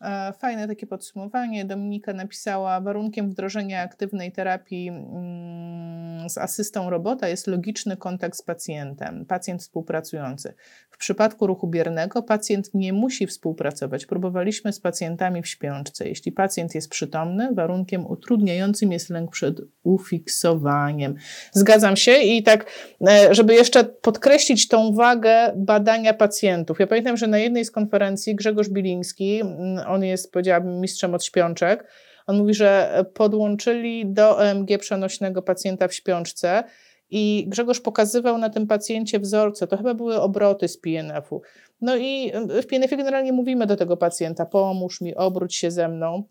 E, 0.00 0.32
fajne 0.32 0.68
takie 0.68 0.86
podsumowanie. 0.86 1.64
Dominika 1.64 2.12
napisała, 2.12 2.80
warunkiem 2.80 3.30
wdrożenia 3.30 3.82
aktywnej 3.82 4.32
terapii 4.32 4.88
mm, 4.88 6.30
z 6.30 6.38
asystą 6.38 6.90
robota 6.90 7.28
jest 7.28 7.46
logiczny 7.46 7.96
kontakt 7.96 8.36
z 8.36 8.42
pacjentem, 8.42 9.26
pacjent 9.26 9.60
współpracujący. 9.60 10.54
W 10.90 10.98
przypadku 10.98 11.46
ruchu 11.46 11.68
biernego 11.68 12.22
pacjent 12.22 12.70
nie 12.74 12.92
musi 12.92 13.26
współpracować. 13.26 14.06
Próbowaliśmy 14.06 14.72
z 14.72 14.80
pacjentami 14.80 15.42
w 15.42 15.48
śpiączce. 15.48 16.08
Jeśli 16.08 16.32
pacjent 16.32 16.74
jest 16.74 16.90
przytomny, 16.90 17.54
warunkiem 17.54 18.06
utrudniającym 18.06 18.92
jest 18.92 19.10
lęk 19.10 19.30
przed 19.30 19.60
ufiksowaniem. 19.82 21.14
Zgadzam 21.52 21.96
się 21.96 22.12
i 22.12 22.42
tak, 22.42 22.66
e, 23.08 23.34
żeby 23.34 23.54
jeszcze 23.54 23.84
podkreślić 23.84 24.68
tą 24.68 24.92
wagę 24.92 25.52
badania 25.56 26.14
pacjentów. 26.14 26.80
Ja 26.80 26.86
pamiętam, 26.86 27.16
że 27.16 27.26
na 27.26 27.38
jednej 27.38 27.64
z 27.64 27.70
konferencji 27.70 28.34
Grzegorz 28.34 28.68
Biliński 28.68 29.40
mm, 29.40 29.89
on 29.90 30.04
jest, 30.04 30.32
powiedziałabym, 30.32 30.80
mistrzem 30.80 31.14
od 31.14 31.24
śpiączek. 31.24 31.86
On 32.26 32.38
mówi, 32.38 32.54
że 32.54 33.04
podłączyli 33.14 34.12
do 34.12 34.44
EMG 34.44 34.78
przenośnego 34.78 35.42
pacjenta 35.42 35.88
w 35.88 35.94
śpiączce 35.94 36.64
i 37.10 37.44
Grzegorz 37.48 37.80
pokazywał 37.80 38.38
na 38.38 38.50
tym 38.50 38.66
pacjencie 38.66 39.18
wzorce, 39.18 39.66
to 39.66 39.76
chyba 39.76 39.94
były 39.94 40.20
obroty 40.20 40.68
z 40.68 40.78
PNF-u. 40.78 41.42
No 41.80 41.96
i 41.96 42.32
w 42.62 42.66
PNF-ie 42.66 42.96
generalnie 42.98 43.32
mówimy 43.32 43.66
do 43.66 43.76
tego 43.76 43.96
pacjenta, 43.96 44.46
pomóż 44.46 45.00
mi, 45.00 45.14
obróć 45.14 45.56
się 45.56 45.70
ze 45.70 45.88
mną. 45.88 46.24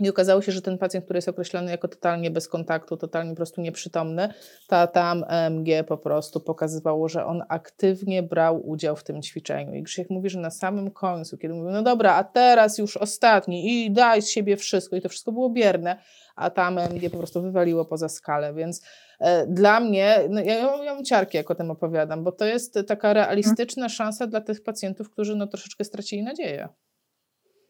I 0.00 0.08
okazało 0.08 0.42
się, 0.42 0.52
że 0.52 0.62
ten 0.62 0.78
pacjent, 0.78 1.04
który 1.04 1.16
jest 1.16 1.28
określony 1.28 1.70
jako 1.70 1.88
totalnie 1.88 2.30
bez 2.30 2.48
kontaktu, 2.48 2.96
totalnie 2.96 3.30
po 3.30 3.36
prostu 3.36 3.60
nieprzytomny, 3.60 4.28
ta 4.68 4.86
tam 4.86 5.24
EMG 5.28 5.66
po 5.88 5.98
prostu 5.98 6.40
pokazywało, 6.40 7.08
że 7.08 7.26
on 7.26 7.42
aktywnie 7.48 8.22
brał 8.22 8.68
udział 8.68 8.96
w 8.96 9.04
tym 9.04 9.22
ćwiczeniu. 9.22 9.74
I 9.74 9.82
Krzysiek 9.82 10.10
mówi, 10.10 10.30
że 10.30 10.40
na 10.40 10.50
samym 10.50 10.90
końcu, 10.90 11.38
kiedy 11.38 11.54
mówił, 11.54 11.70
no 11.70 11.82
dobra, 11.82 12.14
a 12.14 12.24
teraz 12.24 12.78
już 12.78 12.96
ostatni 12.96 13.84
i 13.84 13.90
daj 13.90 14.22
z 14.22 14.30
siebie 14.30 14.56
wszystko, 14.56 14.96
i 14.96 15.00
to 15.00 15.08
wszystko 15.08 15.32
było 15.32 15.50
bierne, 15.50 15.98
a 16.36 16.50
tam 16.50 16.78
EMG 16.78 17.10
po 17.10 17.18
prostu 17.18 17.42
wywaliło 17.42 17.84
poza 17.84 18.08
skalę, 18.08 18.54
więc 18.54 18.82
e, 19.20 19.46
dla 19.46 19.80
mnie, 19.80 20.18
no 20.30 20.40
ja, 20.40 20.54
ja 20.54 20.94
mam 20.94 21.04
ciarki, 21.04 21.36
jak 21.36 21.50
o 21.50 21.54
tym 21.54 21.70
opowiadam, 21.70 22.24
bo 22.24 22.32
to 22.32 22.44
jest 22.44 22.78
taka 22.88 23.12
realistyczna 23.12 23.88
szansa 23.88 24.26
dla 24.26 24.40
tych 24.40 24.62
pacjentów, 24.62 25.10
którzy 25.10 25.36
no 25.36 25.46
troszeczkę 25.46 25.84
stracili 25.84 26.22
nadzieję. 26.22 26.68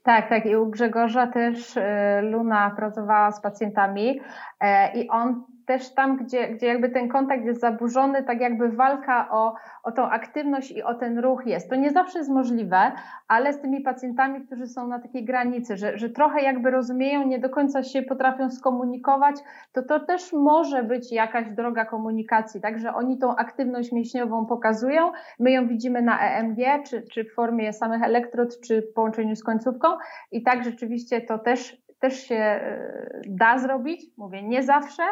Tak, 0.02 0.28
tak. 0.28 0.46
I 0.46 0.56
u 0.56 0.66
Grzegorza 0.66 1.26
też 1.26 1.76
e, 1.76 2.20
Luna 2.22 2.70
pracowała 2.76 3.32
z 3.32 3.40
pacjentami 3.40 4.20
e, 4.60 4.92
i 4.98 5.08
on 5.08 5.44
też 5.66 5.94
tam, 5.94 6.16
gdzie, 6.16 6.48
gdzie 6.48 6.66
jakby 6.66 6.88
ten 6.88 7.08
kontakt 7.08 7.44
jest 7.44 7.60
zaburzony, 7.60 8.22
tak 8.22 8.40
jakby 8.40 8.68
walka 8.68 9.28
o, 9.30 9.54
o 9.82 9.92
tą 9.92 10.02
aktywność 10.02 10.70
i 10.70 10.82
o 10.82 10.94
ten 10.94 11.18
ruch 11.18 11.46
jest. 11.46 11.70
To 11.70 11.76
nie 11.76 11.90
zawsze 11.90 12.18
jest 12.18 12.30
możliwe, 12.30 12.92
ale 13.28 13.52
z 13.52 13.60
tymi 13.60 13.80
pacjentami, 13.80 14.46
którzy 14.46 14.66
są 14.66 14.86
na 14.86 14.98
takiej 14.98 15.24
granicy, 15.24 15.76
że, 15.76 15.98
że 15.98 16.10
trochę 16.10 16.42
jakby 16.42 16.70
rozumieją, 16.70 17.26
nie 17.26 17.38
do 17.38 17.50
końca 17.50 17.82
się 17.82 18.02
potrafią 18.02 18.50
skomunikować, 18.50 19.36
to 19.72 19.82
to 19.82 20.00
też 20.00 20.32
może 20.32 20.82
być 20.82 21.12
jakaś 21.12 21.50
droga 21.50 21.84
komunikacji, 21.84 22.60
także 22.60 22.94
oni 22.94 23.18
tą 23.18 23.36
aktywność 23.36 23.92
mięśniową 23.92 24.46
pokazują, 24.46 25.12
my 25.38 25.50
ją 25.50 25.68
widzimy 25.68 26.02
na 26.02 26.20
EMG, 26.20 26.58
czy, 26.86 27.02
czy 27.02 27.24
w 27.24 27.34
formie 27.34 27.72
samych 27.72 28.02
elektrod, 28.02 28.60
czy 28.60 28.82
w 28.82 28.92
połączeniu 28.92 29.36
z 29.36 29.44
końcówką. 29.44 29.88
I 30.32 30.42
tak 30.42 30.64
rzeczywiście 30.64 31.20
to 31.20 31.38
też, 31.38 31.82
też 31.98 32.26
się 32.26 32.34
e, 32.34 33.20
da 33.26 33.58
zrobić, 33.58 34.06
mówię 34.16 34.42
nie 34.42 34.62
zawsze, 34.62 35.02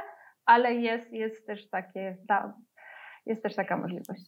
ale 0.50 0.74
jest, 0.74 1.12
jest 1.12 1.46
też 1.46 1.68
takie, 1.68 2.16
jest 3.26 3.42
też 3.42 3.54
taka 3.54 3.76
możliwość. 3.76 4.22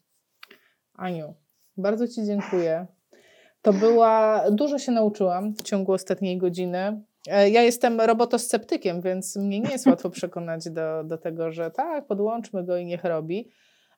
Aniu, 0.95 1.35
bardzo 1.77 2.09
Ci 2.09 2.25
dziękuję. 2.27 2.87
To 3.63 3.73
była, 3.73 4.45
dużo 4.51 4.79
się 4.79 4.93
nauczyłam 4.93 5.55
w 5.55 5.63
ciągu 5.63 5.93
ostatniej 5.93 6.39
godziny. 6.39 7.03
E, 7.29 7.51
ja 7.51 7.63
jestem 7.63 8.01
robotosceptykiem, 8.01 9.01
więc 9.01 9.37
mnie 9.37 9.61
nie 9.61 9.71
jest 9.71 9.87
łatwo 9.87 10.11
przekonać 10.11 10.71
do, 10.71 11.05
do 11.05 11.19
tego, 11.19 11.53
że 11.53 11.71
tak, 11.71 12.07
podłączmy 12.07 12.65
go 12.65 12.77
i 12.77 12.85
niech 12.85 13.05
robi. 13.05 13.51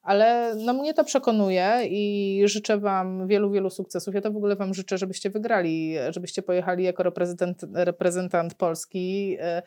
Ale 0.03 0.55
no 0.65 0.73
mnie 0.73 0.95
to 0.95 1.05
przekonuje 1.05 1.79
i 1.89 2.43
życzę 2.45 2.79
Wam 2.79 3.27
wielu, 3.27 3.51
wielu 3.51 3.71
sukcesów. 3.71 4.15
Ja 4.15 4.21
to 4.21 4.31
w 4.31 4.37
ogóle 4.37 4.57
Wam 4.57 4.75
życzę, 4.75 4.99
żebyście 4.99 5.31
wygrali, 5.31 5.95
żebyście 6.11 6.43
pojechali 6.43 6.85
jako 6.85 7.03
reprezentant, 7.03 7.63
reprezentant 7.75 8.55
Polski 8.55 9.37
e, 9.41 9.63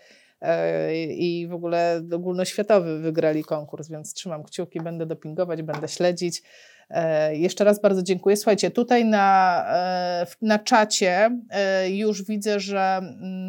i 1.10 1.48
w 1.50 1.54
ogóle 1.54 2.02
ogólnoświatowy 2.14 3.00
wygrali 3.00 3.44
konkurs, 3.44 3.90
więc 3.90 4.14
trzymam 4.14 4.44
kciuki, 4.44 4.82
będę 4.82 5.06
dopingować, 5.06 5.62
będę 5.64 5.88
śledzić. 5.88 6.44
E, 6.90 7.36
jeszcze 7.36 7.64
raz 7.64 7.82
bardzo 7.82 8.04
dziękuję. 8.04 8.38
Słuchajcie, 8.38 8.72
tutaj 8.72 9.06
na, 9.06 9.66
e, 9.70 10.28
na 10.42 10.60
czacie 10.60 11.40
e, 11.50 11.90
już 11.90 12.24
widzę, 12.24 12.60
że 12.60 13.02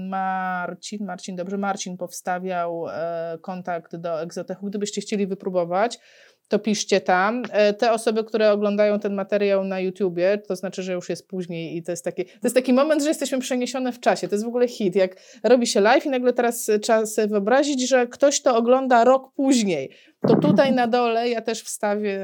Marcin, 0.08 1.04
Marcin, 1.04 1.36
dobrze, 1.36 1.58
Marcin 1.58 1.96
powstawiał 1.96 2.84
kontakt 3.42 3.96
do 3.96 4.22
Egzotechu. 4.22 4.66
Gdybyście 4.66 5.00
chcieli 5.00 5.26
wypróbować, 5.26 5.98
to 6.48 6.58
piszcie 6.58 7.00
tam. 7.00 7.42
Te 7.78 7.92
osoby, 7.92 8.24
które 8.24 8.52
oglądają 8.52 9.00
ten 9.00 9.14
materiał 9.14 9.64
na 9.64 9.80
YouTubie, 9.80 10.38
to 10.46 10.56
znaczy, 10.56 10.82
że 10.82 10.92
już 10.92 11.08
jest 11.08 11.28
później 11.28 11.76
i 11.76 11.82
to 11.82 11.92
jest 11.92 12.04
taki, 12.04 12.24
to 12.24 12.40
jest 12.44 12.56
taki 12.56 12.72
moment, 12.72 13.02
że 13.02 13.08
jesteśmy 13.08 13.38
przeniesione 13.38 13.92
w 13.92 14.00
czasie. 14.00 14.28
To 14.28 14.34
jest 14.34 14.44
w 14.44 14.48
ogóle 14.48 14.68
hit. 14.68 14.96
Jak 14.96 15.16
robi 15.42 15.66
się 15.66 15.80
live 15.80 16.06
i 16.06 16.10
nagle 16.10 16.32
teraz 16.32 16.70
trzeba 16.82 17.06
sobie 17.06 17.28
wyobrazić, 17.28 17.88
że 17.88 18.06
ktoś 18.06 18.40
to 18.40 18.56
ogląda 18.56 19.04
rok 19.04 19.32
później 19.32 19.90
to 20.20 20.36
tutaj 20.36 20.72
na 20.72 20.86
dole 20.86 21.28
ja 21.28 21.40
też 21.40 21.62
wstawię 21.62 22.20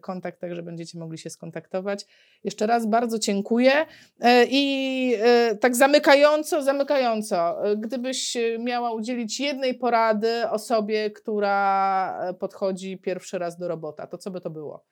kontakt, 0.00 0.40
tak 0.40 0.54
że 0.54 0.62
będziecie 0.62 0.98
mogli 0.98 1.18
się 1.18 1.30
skontaktować. 1.30 2.06
Jeszcze 2.44 2.66
raz 2.66 2.86
bardzo 2.86 3.18
dziękuję. 3.18 3.72
E, 4.20 4.44
I 4.50 5.14
e, 5.22 5.56
tak 5.56 5.76
zamykająco, 5.76 6.62
zamykająco, 6.62 7.70
e, 7.70 7.76
gdybyś 7.76 8.36
miała 8.58 8.92
udzielić 8.92 9.40
jednej 9.40 9.74
porady 9.74 10.48
osobie, 10.50 11.10
która 11.10 12.34
podchodzi 12.40 12.98
pierwszy 12.98 13.38
raz 13.38 13.58
do 13.58 13.68
robota, 13.68 14.06
to 14.06 14.18
co 14.18 14.30
by 14.30 14.40
to 14.40 14.50
było? 14.50 14.84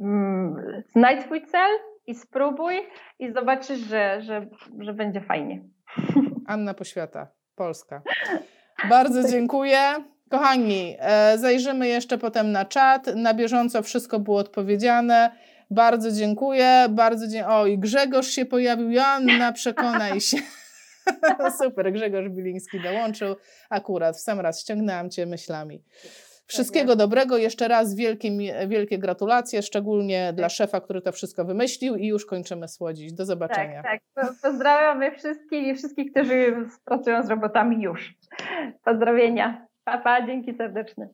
Mm, 0.00 0.82
znajdź 0.96 1.24
swój 1.24 1.46
cel 1.46 1.70
i 2.06 2.14
spróbuj 2.14 2.74
i 3.18 3.32
zobaczysz, 3.32 3.78
że, 3.78 4.22
że, 4.22 4.46
że 4.78 4.92
będzie 4.92 5.20
fajnie. 5.20 5.62
Anna 6.46 6.74
Poświata, 6.74 7.28
Polska. 7.54 8.02
Bardzo 8.88 9.28
dziękuję. 9.32 9.94
Kochani, 10.30 10.96
e, 10.98 11.38
zajrzymy 11.38 11.88
jeszcze 11.88 12.18
potem 12.18 12.52
na 12.52 12.64
czat. 12.64 13.06
Na 13.16 13.34
bieżąco 13.34 13.82
wszystko 13.82 14.20
było 14.20 14.38
odpowiedziane. 14.38 15.30
Bardzo 15.70 16.12
dziękuję. 16.12 16.86
Bardzo 16.90 17.26
dzie 17.26 17.48
o, 17.48 17.66
i 17.66 17.78
Grzegorz 17.78 18.28
się 18.28 18.44
pojawił. 18.44 18.90
Joanna, 18.90 19.52
przekonaj 19.62 20.20
się. 20.20 20.36
Super, 21.62 21.92
Grzegorz 21.92 22.28
Biliński 22.28 22.80
dołączył. 22.80 23.36
Akurat 23.70 24.16
w 24.16 24.20
sam 24.20 24.40
raz 24.40 24.60
ściągnęłam 24.60 25.10
Cię 25.10 25.26
myślami. 25.26 25.82
Wszystkiego 26.46 26.96
dobrego, 26.96 27.36
jeszcze 27.36 27.68
raz 27.68 27.94
wielkie, 27.94 28.30
wielkie 28.68 28.98
gratulacje, 28.98 29.62
szczególnie 29.62 30.32
dla 30.36 30.48
szefa, 30.48 30.80
który 30.80 31.02
to 31.02 31.12
wszystko 31.12 31.44
wymyślił 31.44 31.96
i 31.96 32.06
już 32.06 32.26
kończymy 32.26 32.68
słodzić. 32.68 33.12
Do 33.12 33.24
zobaczenia. 33.24 33.82
Tak, 33.82 34.00
tak. 34.14 34.32
Pozdrawiamy 34.42 35.12
wszystkich 35.12 35.66
i 35.66 35.74
wszystkich, 35.74 36.12
którzy 36.12 36.56
pracują 36.84 37.22
z 37.22 37.28
robotami 37.28 37.82
już. 37.82 38.14
Pozdrowienia. 38.84 39.67
Pa, 39.88 39.98
pa, 39.98 40.26
dzięki 40.26 40.54
serdeczne. 40.54 41.08